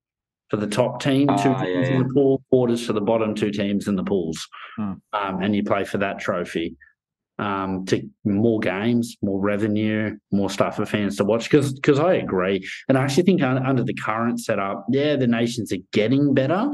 for 0.48 0.56
the 0.58 0.66
top 0.66 1.00
team, 1.00 1.28
two 1.28 1.34
oh, 1.56 1.62
teams 1.62 1.88
yeah, 1.88 1.94
in 1.94 2.02
the 2.02 2.12
pool, 2.12 2.42
quarters 2.50 2.84
for 2.84 2.92
the 2.92 3.00
bottom 3.00 3.34
two 3.34 3.50
teams 3.50 3.88
in 3.88 3.96
the 3.96 4.04
pools, 4.04 4.46
hmm. 4.76 4.92
um, 5.12 5.42
and 5.42 5.56
you 5.56 5.62
play 5.62 5.84
for 5.84 5.98
that 5.98 6.18
trophy 6.18 6.76
um, 7.42 7.84
to 7.86 8.08
more 8.24 8.60
games, 8.60 9.16
more 9.20 9.40
revenue, 9.40 10.16
more 10.30 10.48
stuff 10.48 10.76
for 10.76 10.86
fans 10.86 11.16
to 11.16 11.24
watch. 11.24 11.50
Because 11.50 11.72
because 11.72 11.98
I 11.98 12.14
agree, 12.14 12.66
and 12.88 12.96
I 12.96 13.02
actually 13.02 13.24
think 13.24 13.42
under 13.42 13.82
the 13.82 13.94
current 13.94 14.40
setup, 14.40 14.86
yeah, 14.88 15.16
the 15.16 15.26
nations 15.26 15.72
are 15.72 15.82
getting 15.92 16.34
better. 16.34 16.70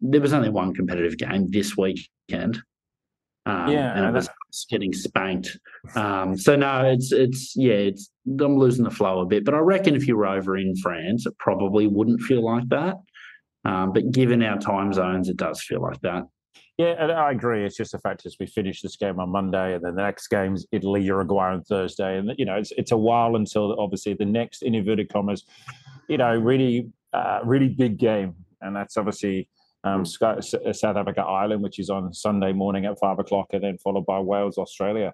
There 0.00 0.20
was 0.20 0.32
only 0.32 0.48
one 0.48 0.72
competitive 0.72 1.18
game 1.18 1.50
this 1.50 1.76
weekend. 1.76 2.62
Um, 3.44 3.70
yeah, 3.70 3.96
and 3.96 4.06
it 4.06 4.12
was 4.12 4.30
getting 4.70 4.94
spanked. 4.94 5.58
Um, 5.94 6.38
so 6.38 6.56
no, 6.56 6.86
it's 6.86 7.12
it's 7.12 7.54
yeah, 7.54 7.74
it's 7.74 8.10
I'm 8.26 8.56
losing 8.56 8.84
the 8.84 8.90
flow 8.90 9.20
a 9.20 9.26
bit. 9.26 9.44
But 9.44 9.54
I 9.54 9.58
reckon 9.58 9.94
if 9.94 10.08
you 10.08 10.16
were 10.16 10.26
over 10.26 10.56
in 10.56 10.74
France, 10.76 11.26
it 11.26 11.36
probably 11.38 11.86
wouldn't 11.86 12.22
feel 12.22 12.42
like 12.42 12.68
that. 12.70 12.96
Um, 13.66 13.92
but 13.92 14.10
given 14.10 14.42
our 14.42 14.58
time 14.58 14.94
zones, 14.94 15.28
it 15.28 15.36
does 15.36 15.60
feel 15.60 15.82
like 15.82 16.00
that. 16.00 16.24
Yeah, 16.78 16.92
I 16.92 17.32
agree. 17.32 17.66
It's 17.66 17.76
just 17.76 17.90
the 17.90 17.98
fact 17.98 18.24
as 18.24 18.36
we 18.38 18.46
finish 18.46 18.82
this 18.82 18.94
game 18.96 19.18
on 19.18 19.30
Monday, 19.30 19.74
and 19.74 19.84
then 19.84 19.96
the 19.96 20.02
next 20.02 20.28
game's 20.28 20.64
Italy, 20.70 21.02
Uruguay 21.02 21.52
on 21.52 21.64
Thursday, 21.64 22.18
and 22.18 22.32
you 22.38 22.44
know 22.44 22.54
it's 22.54 22.70
it's 22.76 22.92
a 22.92 22.96
while 22.96 23.34
until 23.34 23.78
obviously 23.80 24.14
the 24.14 24.24
next 24.24 24.62
in 24.62 24.76
inverted 24.76 25.12
commas, 25.12 25.44
you 26.08 26.18
know, 26.18 26.36
really 26.36 26.88
uh, 27.12 27.40
really 27.42 27.68
big 27.68 27.98
game, 27.98 28.36
and 28.60 28.76
that's 28.76 28.96
obviously 28.96 29.48
um, 29.82 30.04
uh, 30.22 30.40
South 30.40 30.96
Africa 30.96 31.22
Ireland, 31.22 31.64
which 31.64 31.80
is 31.80 31.90
on 31.90 32.14
Sunday 32.14 32.52
morning 32.52 32.86
at 32.86 32.96
five 33.00 33.18
o'clock, 33.18 33.48
and 33.52 33.64
then 33.64 33.76
followed 33.78 34.06
by 34.06 34.20
Wales 34.20 34.56
Australia. 34.56 35.12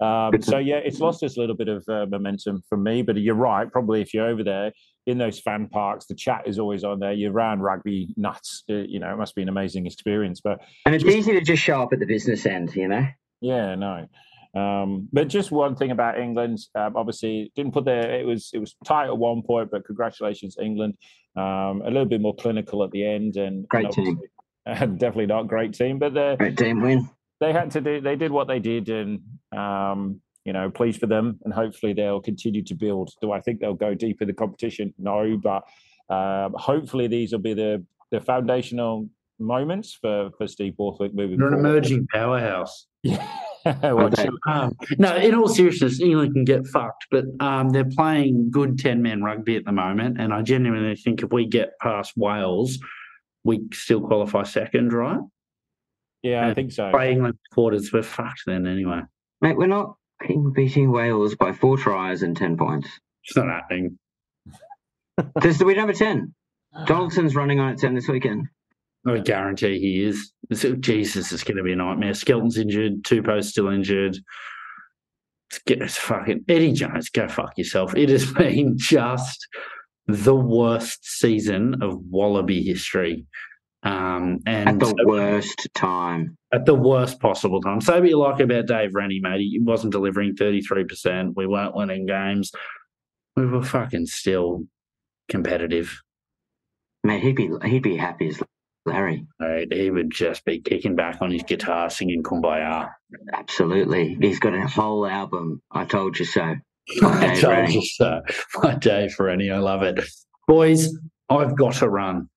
Um, 0.00 0.42
so 0.42 0.58
yeah, 0.58 0.76
it's 0.76 1.00
lost 1.00 1.22
us 1.22 1.38
a 1.38 1.40
little 1.40 1.56
bit 1.56 1.68
of 1.68 1.82
uh, 1.88 2.04
momentum 2.10 2.62
for 2.68 2.76
me, 2.76 3.00
but 3.00 3.16
you're 3.16 3.34
right. 3.34 3.72
Probably 3.72 4.02
if 4.02 4.12
you're 4.12 4.26
over 4.26 4.44
there, 4.44 4.70
in 5.06 5.18
those 5.18 5.38
fan 5.40 5.68
parks. 5.68 6.06
The 6.06 6.14
chat 6.14 6.42
is 6.46 6.58
always 6.58 6.84
on 6.84 6.98
there. 6.98 7.12
You're 7.12 7.32
around 7.32 7.60
rugby 7.60 8.12
nuts. 8.16 8.64
Uh, 8.68 8.74
you 8.74 8.98
know, 8.98 9.12
it 9.12 9.16
must 9.16 9.34
be 9.34 9.42
an 9.42 9.48
amazing 9.48 9.86
experience. 9.86 10.40
But 10.40 10.60
and 10.84 10.94
it's 10.94 11.04
just, 11.04 11.16
easy 11.16 11.32
to 11.32 11.40
just 11.40 11.62
show 11.62 11.82
up 11.82 11.92
at 11.92 12.00
the 12.00 12.06
business 12.06 12.46
end. 12.46 12.74
You 12.74 12.88
know. 12.88 13.06
Yeah. 13.40 13.74
No. 13.74 14.06
Um, 14.56 15.08
but 15.12 15.28
just 15.28 15.50
one 15.50 15.76
thing 15.76 15.90
about 15.90 16.18
England, 16.18 16.58
um, 16.74 16.96
obviously 16.96 17.52
didn't 17.54 17.72
put 17.72 17.84
there. 17.84 18.18
It 18.18 18.26
was 18.26 18.50
it 18.54 18.58
was 18.58 18.74
tight 18.84 19.06
at 19.06 19.16
one 19.16 19.42
point, 19.42 19.70
but 19.70 19.84
congratulations 19.84 20.56
England. 20.60 20.94
Um, 21.36 21.82
a 21.84 21.88
little 21.88 22.06
bit 22.06 22.22
more 22.22 22.34
clinical 22.34 22.82
at 22.82 22.90
the 22.90 23.06
end, 23.06 23.36
and 23.36 23.68
great 23.68 23.90
team. 23.90 24.18
definitely 24.66 25.26
not 25.26 25.46
great 25.46 25.74
team, 25.74 25.98
but 25.98 26.14
the 26.14 26.36
great 26.38 26.56
team 26.56 26.80
win. 26.80 27.08
They 27.38 27.52
had 27.52 27.72
to 27.72 27.82
do. 27.82 28.00
They 28.00 28.16
did 28.16 28.30
what 28.30 28.48
they 28.48 28.58
did, 28.58 28.88
and 28.88 29.20
um, 29.54 30.22
you 30.46 30.52
know, 30.52 30.70
pleased 30.70 31.00
for 31.00 31.06
them, 31.06 31.38
and 31.44 31.52
hopefully 31.52 31.92
they'll 31.92 32.20
continue 32.20 32.62
to 32.62 32.74
build. 32.74 33.10
Do 33.20 33.32
I 33.32 33.40
think 33.40 33.60
they'll 33.60 33.74
go 33.74 33.94
deep 33.94 34.22
in 34.22 34.28
the 34.28 34.32
competition? 34.32 34.94
No, 34.96 35.36
but 35.36 35.64
um, 36.08 36.54
hopefully 36.56 37.08
these 37.08 37.32
will 37.32 37.40
be 37.40 37.52
the 37.52 37.84
the 38.12 38.20
foundational 38.20 39.08
moments 39.40 39.98
for 40.00 40.30
for 40.38 40.46
Steve 40.46 40.76
Borthwick 40.76 41.12
moving. 41.14 41.40
You're 41.40 41.48
an 41.48 41.58
emerging 41.58 42.06
powerhouse. 42.12 42.86
Yeah. 43.64 43.92
well, 43.92 44.12
um, 44.46 44.76
no, 44.96 45.16
in 45.16 45.34
all 45.34 45.48
seriousness, 45.48 46.00
England 46.00 46.34
can 46.34 46.44
get 46.44 46.68
fucked, 46.68 47.06
but 47.10 47.24
um, 47.40 47.70
they're 47.70 47.84
playing 47.84 48.48
good 48.52 48.78
10 48.78 49.02
man 49.02 49.24
rugby 49.24 49.56
at 49.56 49.64
the 49.64 49.72
moment. 49.72 50.20
And 50.20 50.32
I 50.32 50.42
genuinely 50.42 50.94
think 50.94 51.24
if 51.24 51.32
we 51.32 51.46
get 51.46 51.76
past 51.80 52.12
Wales, 52.16 52.78
we 53.42 53.66
still 53.72 54.00
qualify 54.00 54.44
second, 54.44 54.92
right? 54.92 55.18
Yeah, 56.22 56.46
I 56.46 56.54
think 56.54 56.70
so. 56.70 56.92
By 56.92 57.08
England 57.08 57.38
quarters, 57.52 57.92
we're 57.92 58.04
fucked 58.04 58.42
then 58.46 58.68
anyway. 58.68 59.00
Mate, 59.40 59.56
we're 59.56 59.66
not 59.66 59.96
beating 60.54 60.90
Wales 60.90 61.34
by 61.34 61.52
four 61.52 61.76
tries 61.76 62.22
and 62.22 62.36
10 62.36 62.56
points. 62.56 62.88
It's 63.24 63.36
not 63.36 63.46
happening. 63.46 63.98
This 65.40 65.62
we 65.62 65.74
number 65.74 65.94
10. 65.94 66.34
Donaldson's 66.84 67.34
running 67.34 67.58
on 67.58 67.72
at 67.72 67.78
10 67.78 67.94
this 67.94 68.06
weekend. 68.06 68.48
I 69.06 69.18
guarantee 69.18 69.78
he 69.78 70.04
is. 70.04 70.32
Jesus, 70.80 71.32
it's 71.32 71.42
going 71.42 71.56
to 71.56 71.62
be 71.62 71.72
a 71.72 71.76
nightmare. 71.76 72.12
Skelton's 72.12 72.58
injured. 72.58 73.02
Tupou's 73.02 73.48
still 73.48 73.68
injured. 73.68 74.18
It's, 75.48 75.60
it's 75.66 75.96
fucking 75.96 76.44
Eddie 76.48 76.72
Jones. 76.72 77.08
Go 77.08 77.28
fuck 77.28 77.56
yourself. 77.56 77.96
It 77.96 78.10
has 78.10 78.30
been 78.32 78.74
just 78.76 79.46
the 80.06 80.34
worst 80.34 81.04
season 81.04 81.82
of 81.82 81.98
Wallaby 82.10 82.62
history. 82.62 83.26
Um, 83.86 84.38
At 84.46 84.78
the 84.78 84.86
so- 84.86 84.94
worst 85.06 85.68
time. 85.74 86.36
at 86.52 86.64
the 86.64 86.74
worst 86.74 87.20
possible 87.20 87.60
time. 87.60 87.80
Say 87.80 88.00
what 88.00 88.08
you 88.08 88.18
like 88.18 88.40
about 88.40 88.66
Dave 88.66 88.94
Rennie, 88.94 89.20
mate. 89.20 89.40
He 89.40 89.58
wasn't 89.60 89.92
delivering 89.92 90.34
33%. 90.36 91.34
We 91.36 91.46
weren't 91.46 91.74
winning 91.74 92.06
games. 92.06 92.50
We 93.36 93.46
were 93.46 93.62
fucking 93.62 94.06
still 94.06 94.62
competitive. 95.28 96.00
Mate, 97.04 97.22
he'd 97.22 97.36
be 97.36 97.50
he'd 97.64 97.82
be 97.82 97.96
happy 97.96 98.28
as 98.28 98.42
Larry. 98.86 99.26
Right? 99.40 99.68
He 99.72 99.90
would 99.90 100.10
just 100.10 100.44
be 100.44 100.60
kicking 100.60 100.96
back 100.96 101.18
on 101.20 101.30
his 101.30 101.42
guitar 101.42 101.90
singing 101.90 102.22
Kumbaya. 102.22 102.88
Absolutely. 103.34 104.16
He's 104.20 104.38
got 104.40 104.54
a 104.54 104.66
whole 104.66 105.06
album. 105.06 105.60
I 105.70 105.84
told 105.84 106.18
you 106.18 106.24
so. 106.24 106.40
I 107.02 107.34
told 107.40 107.52
Rennie. 107.52 107.74
you 107.74 107.82
so. 107.86 108.22
My 108.62 108.74
Dave 108.74 109.14
Rennie, 109.18 109.50
I 109.50 109.58
love 109.58 109.82
it. 109.82 110.00
Boys, 110.48 110.88
I've 111.28 111.56
got 111.56 111.74
to 111.74 111.88
run. 111.88 112.28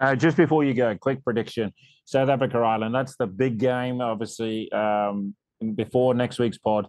Uh, 0.00 0.16
just 0.16 0.36
before 0.36 0.64
you 0.64 0.74
go, 0.74 0.96
quick 0.96 1.22
prediction: 1.24 1.72
South 2.04 2.28
Africa 2.28 2.58
Ireland. 2.58 2.94
That's 2.94 3.16
the 3.16 3.26
big 3.26 3.58
game, 3.58 4.00
obviously. 4.00 4.70
Um, 4.72 5.34
before 5.74 6.14
next 6.14 6.38
week's 6.38 6.58
pod, 6.58 6.86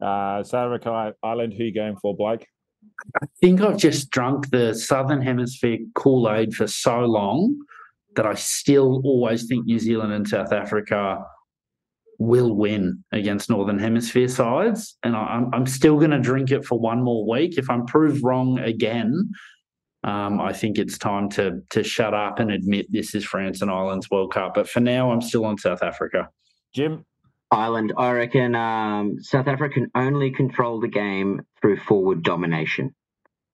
uh, 0.00 0.42
South 0.42 0.66
Africa 0.66 1.14
Ireland. 1.22 1.54
Who 1.54 1.64
you 1.64 1.74
going 1.74 1.96
for, 1.96 2.16
Blake? 2.16 2.46
I 3.22 3.26
think 3.40 3.60
I've 3.60 3.78
just 3.78 4.10
drunk 4.10 4.50
the 4.50 4.74
Southern 4.74 5.22
Hemisphere 5.22 5.78
Kool 5.94 6.30
Aid 6.30 6.54
for 6.54 6.66
so 6.66 7.00
long 7.00 7.56
that 8.16 8.26
I 8.26 8.34
still 8.34 9.00
always 9.04 9.46
think 9.46 9.66
New 9.66 9.78
Zealand 9.78 10.12
and 10.12 10.26
South 10.26 10.52
Africa 10.52 11.24
will 12.18 12.54
win 12.54 13.04
against 13.12 13.48
Northern 13.48 13.78
Hemisphere 13.78 14.28
sides. 14.28 14.96
And 15.04 15.14
I, 15.14 15.44
I'm 15.52 15.66
still 15.66 15.98
going 15.98 16.10
to 16.10 16.18
drink 16.18 16.50
it 16.50 16.64
for 16.64 16.78
one 16.78 17.02
more 17.02 17.28
week. 17.28 17.58
If 17.58 17.70
I'm 17.70 17.86
proved 17.86 18.24
wrong 18.24 18.58
again, 18.58 19.30
um, 20.08 20.40
I 20.40 20.54
think 20.54 20.78
it's 20.78 20.96
time 20.96 21.28
to 21.30 21.60
to 21.70 21.84
shut 21.84 22.14
up 22.14 22.38
and 22.38 22.50
admit 22.50 22.86
this 22.90 23.14
is 23.14 23.24
France 23.24 23.60
and 23.60 23.70
Ireland's 23.70 24.10
World 24.10 24.32
Cup. 24.32 24.54
But 24.54 24.68
for 24.68 24.80
now, 24.80 25.10
I'm 25.10 25.20
still 25.20 25.44
on 25.44 25.58
South 25.58 25.82
Africa. 25.82 26.30
Jim. 26.74 27.04
Ireland, 27.50 27.94
I 27.96 28.12
reckon 28.12 28.54
um, 28.54 29.20
South 29.20 29.48
Africa 29.48 29.74
can 29.74 29.90
only 29.94 30.32
control 30.32 30.80
the 30.80 30.88
game 30.88 31.42
through 31.60 31.78
forward 31.78 32.22
domination. 32.22 32.94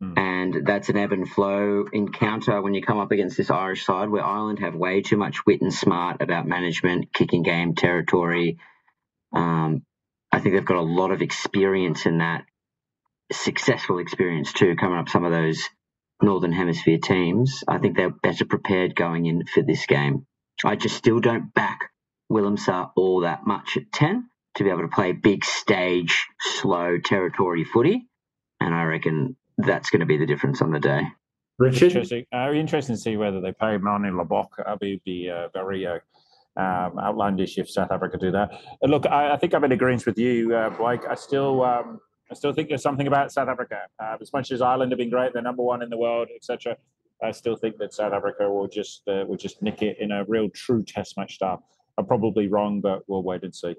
Hmm. 0.01 0.15
And 0.17 0.67
that's 0.67 0.89
an 0.89 0.97
ebb 0.97 1.13
and 1.13 1.29
flow 1.29 1.87
encounter 1.93 2.61
when 2.61 2.75
you 2.75 2.83
come 2.83 2.99
up 2.99 3.13
against 3.13 3.37
this 3.37 3.51
Irish 3.51 3.85
side 3.85 4.09
where 4.09 4.25
Ireland 4.25 4.59
have 4.61 4.75
way 4.75 5.03
too 5.03 5.17
much 5.17 5.47
wit 5.47 5.63
and 5.63 5.73
smart 5.73 6.23
about 6.23 6.47
management, 6.47 7.13
kicking 7.13 7.43
game, 7.43 7.75
territory. 7.75 8.59
Um, 9.33 9.85
I 10.33 10.41
think 10.41 10.55
they've 10.55 10.65
got 10.65 10.79
a 10.79 10.83
lot 10.83 11.13
of 11.13 11.23
experience 11.23 12.07
in 12.07 12.19
that, 12.19 12.45
successful 13.33 13.99
experience 13.99 14.53
too, 14.53 14.77
coming 14.77 14.99
up 14.99 15.09
some 15.09 15.25
of 15.25 15.33
those 15.33 15.69
Northern 16.23 16.53
Hemisphere 16.53 16.99
teams. 16.99 17.65
I 17.69 17.79
think 17.79 17.97
they're 17.97 18.11
better 18.11 18.45
prepared 18.45 18.95
going 18.95 19.27
in 19.27 19.47
for 19.47 19.63
this 19.63 19.87
game. 19.87 20.27
I 20.65 20.77
just 20.77 20.97
still 20.97 21.21
don't 21.21 21.53
back 21.55 21.91
Willemse 22.31 22.91
all 22.97 23.21
that 23.21 23.47
much 23.47 23.77
at 23.77 23.93
10 23.93 24.29
to 24.57 24.65
be 24.65 24.71
able 24.71 24.83
to 24.83 24.89
play 24.89 25.13
big 25.13 25.45
stage, 25.45 26.27
slow 26.41 26.99
territory 26.99 27.65
footy. 27.65 28.07
And 28.61 28.75
I 28.75 28.85
reckon 28.85 29.37
that's 29.59 29.91
going 29.91 30.01
to 30.01 30.07
be 30.07 30.17
the 30.17 30.27
difference 30.27 30.63
on 30.63 30.71
the 30.71 30.81
day. 30.81 31.03
Richard, 31.59 31.87
Interesting. 31.87 32.27
Uh, 32.33 32.53
interesting 32.53 32.97
to 32.97 33.01
see 33.01 33.17
whether 33.17 33.41
they 33.41 33.53
pay 33.53 33.77
Manie 33.77 34.11
Libbok. 34.11 34.49
That'd 34.59 34.81
be, 34.81 35.01
be 35.05 35.31
uh, 35.31 35.49
very 35.53 35.87
uh, 35.87 35.99
um, 36.57 36.99
outlandish 36.99 37.59
if 37.59 37.71
South 37.71 37.91
Africa 37.91 38.17
do 38.19 38.33
that. 38.33 38.53
Uh, 38.53 38.87
look, 38.87 39.07
I, 39.07 39.33
I 39.33 39.37
think 39.37 39.55
I'm 39.55 39.65
in 39.65 39.73
agreement 39.73 40.07
with 40.07 40.19
you, 40.19 40.55
uh, 40.55 40.71
Blake. 40.71 41.03
I 41.09 41.15
still, 41.15 41.63
um, 41.63 42.01
I 42.35 42.37
still 42.37 42.53
think 42.53 42.69
there's 42.69 42.83
something 42.83 43.07
about 43.07 43.31
South 43.31 43.49
Africa. 43.49 43.83
Uh, 44.03 44.17
as 44.21 44.33
much 44.33 44.51
as 44.51 44.61
Ireland 44.61 44.91
have 44.91 44.99
been 44.99 45.09
great, 45.09 45.33
they're 45.33 45.41
number 45.41 45.63
one 45.63 45.83
in 45.83 45.89
the 45.89 45.97
world, 45.97 46.27
etc. 46.35 46.77
I 47.23 47.31
still 47.31 47.55
think 47.55 47.79
that 47.79 47.95
South 47.95 48.13
Africa 48.13 48.51
will 48.51 48.67
just 48.67 49.03
uh, 49.07 49.25
will 49.25 49.37
just 49.37 49.63
nick 49.63 49.83
it 49.83 49.99
in 50.01 50.11
a 50.11 50.25
real 50.25 50.49
true 50.51 50.83
Test 50.83 51.17
match 51.17 51.37
style. 51.37 51.63
I'm 51.97 52.07
probably 52.07 52.49
wrong, 52.49 52.81
but 52.81 53.03
we'll 53.07 53.23
wait 53.23 53.45
and 53.45 53.55
see. 53.55 53.77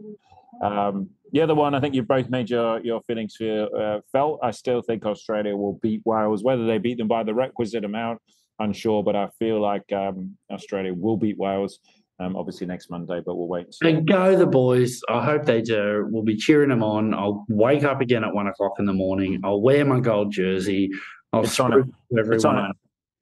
Um, 0.63 1.09
the 1.33 1.41
other 1.41 1.53
one, 1.53 1.75
I 1.75 1.81
think 1.81 1.95
you've 1.95 2.07
both 2.07 2.29
made 2.29 2.49
your 2.49 2.79
your 2.79 3.01
feelings 3.01 3.35
feel, 3.35 3.67
uh, 3.77 3.99
felt. 4.09 4.39
I 4.41 4.51
still 4.51 4.81
think 4.81 5.05
Australia 5.05 5.53
will 5.57 5.77
beat 5.81 6.01
Wales. 6.05 6.41
Whether 6.41 6.65
they 6.65 6.77
beat 6.77 6.97
them 6.97 7.09
by 7.09 7.23
the 7.23 7.33
requisite 7.33 7.83
amount, 7.83 8.21
unsure. 8.59 9.03
But 9.03 9.17
I 9.17 9.27
feel 9.37 9.59
like 9.61 9.91
um, 9.91 10.37
Australia 10.49 10.93
will 10.93 11.17
beat 11.17 11.37
Wales. 11.37 11.79
Um, 12.17 12.37
obviously 12.37 12.65
next 12.65 12.89
Monday, 12.89 13.21
but 13.25 13.35
we'll 13.35 13.49
wait 13.49 13.67
and 13.81 14.07
go 14.07 14.37
the 14.37 14.45
boys. 14.47 15.01
I 15.09 15.23
hope 15.25 15.43
they 15.45 15.61
do. 15.61 16.07
We'll 16.09 16.23
be 16.23 16.37
cheering 16.37 16.69
them 16.69 16.81
on. 16.81 17.13
I'll 17.13 17.45
wake 17.49 17.83
up 17.83 17.99
again 17.99 18.23
at 18.23 18.33
one 18.33 18.47
o'clock 18.47 18.73
in 18.79 18.85
the 18.85 18.93
morning. 18.93 19.41
I'll 19.43 19.59
wear 19.61 19.83
my 19.83 19.99
gold 19.99 20.31
jersey. 20.31 20.89
I'll 21.33 21.43
It's 21.43 21.59
on 21.59 21.73
a- 21.73 22.17
everyone. 22.17 22.33
it's 22.35 22.45
on 22.45 22.57
a- 22.57 22.71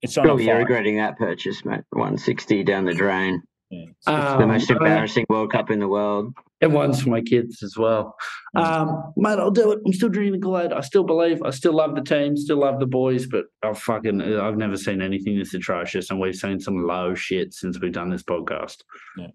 It's 0.03 0.17
on 0.17 0.29
a 0.29 0.39
you're 0.43 0.57
regretting 0.59 0.97
that 0.97 1.17
purchase, 1.17 1.65
mate. 1.65 1.81
160 1.91 2.63
down 2.63 2.85
the 2.85 2.93
drain. 2.93 3.41
Yeah. 3.71 3.85
It's 3.89 4.05
the 4.05 4.11
Um, 4.43 4.47
most 4.49 4.69
uh, 4.69 4.75
embarrassing 4.75 5.25
World 5.27 5.51
Cup 5.51 5.71
in 5.71 5.79
the 5.79 5.87
world. 5.87 6.31
And 6.63 6.73
one's 6.73 7.01
for 7.01 7.09
my 7.09 7.21
kids 7.21 7.61
as 7.63 7.77
well. 7.77 8.15
Um, 8.55 9.13
mate, 9.15 9.39
I'll 9.39 9.51
do 9.51 9.71
it. 9.71 9.79
I'm 9.85 9.93
still 9.93 10.09
drinking 10.09 10.39
the 10.39 10.45
Kool-Aid. 10.45 10.73
I 10.73 10.81
still 10.81 11.03
believe. 11.03 11.41
I 11.43 11.49
still 11.51 11.73
love 11.73 11.95
the 11.95 12.01
team. 12.01 12.35
Still 12.37 12.57
love 12.57 12.79
the 12.79 12.85
boys. 12.87 13.25
But 13.27 13.45
I've 13.63 13.77
fucking 13.79 14.21
I've 14.21 14.57
never 14.57 14.77
seen 14.77 15.01
anything 15.01 15.37
this 15.37 15.53
atrocious, 15.53 16.09
and 16.09 16.19
we've 16.19 16.35
seen 16.35 16.59
some 16.59 16.85
low 16.87 17.13
shit 17.15 17.53
since 17.53 17.79
we've 17.79 17.91
done 17.93 18.09
this 18.09 18.23
podcast. 18.23 18.77
Yeah. 19.17 19.27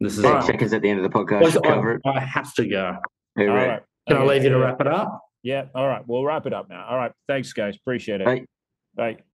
This 0.00 0.16
is. 0.16 0.22
30 0.22 0.34
Wow. 0.34 0.40
seconds 0.42 0.72
at 0.72 0.82
the 0.82 0.90
end 0.90 1.04
of 1.04 1.10
the 1.10 1.18
podcast. 1.18 1.40
Boys, 1.40 1.58
cover 1.64 1.94
it. 1.94 2.02
I, 2.04 2.10
I 2.10 2.20
have 2.20 2.54
to 2.54 2.66
go. 2.68 2.96
Who 3.36 3.48
All 3.48 3.54
read? 3.56 3.66
right. 3.68 3.82
Can 4.06 4.16
I 4.18 4.24
leave 4.24 4.44
you 4.44 4.50
to 4.50 4.58
wrap 4.58 4.80
it 4.80 4.86
up? 4.86 5.20
Yeah. 5.42 5.64
All 5.74 5.86
right. 5.88 6.02
We'll 6.06 6.24
wrap 6.24 6.46
it 6.46 6.52
up 6.52 6.68
now. 6.68 6.86
All 6.88 6.96
right. 6.96 7.12
Thanks, 7.26 7.52
guys. 7.52 7.76
Appreciate 7.76 8.20
it. 8.20 8.24
Bye. 8.24 8.44
Bye. 8.94 9.27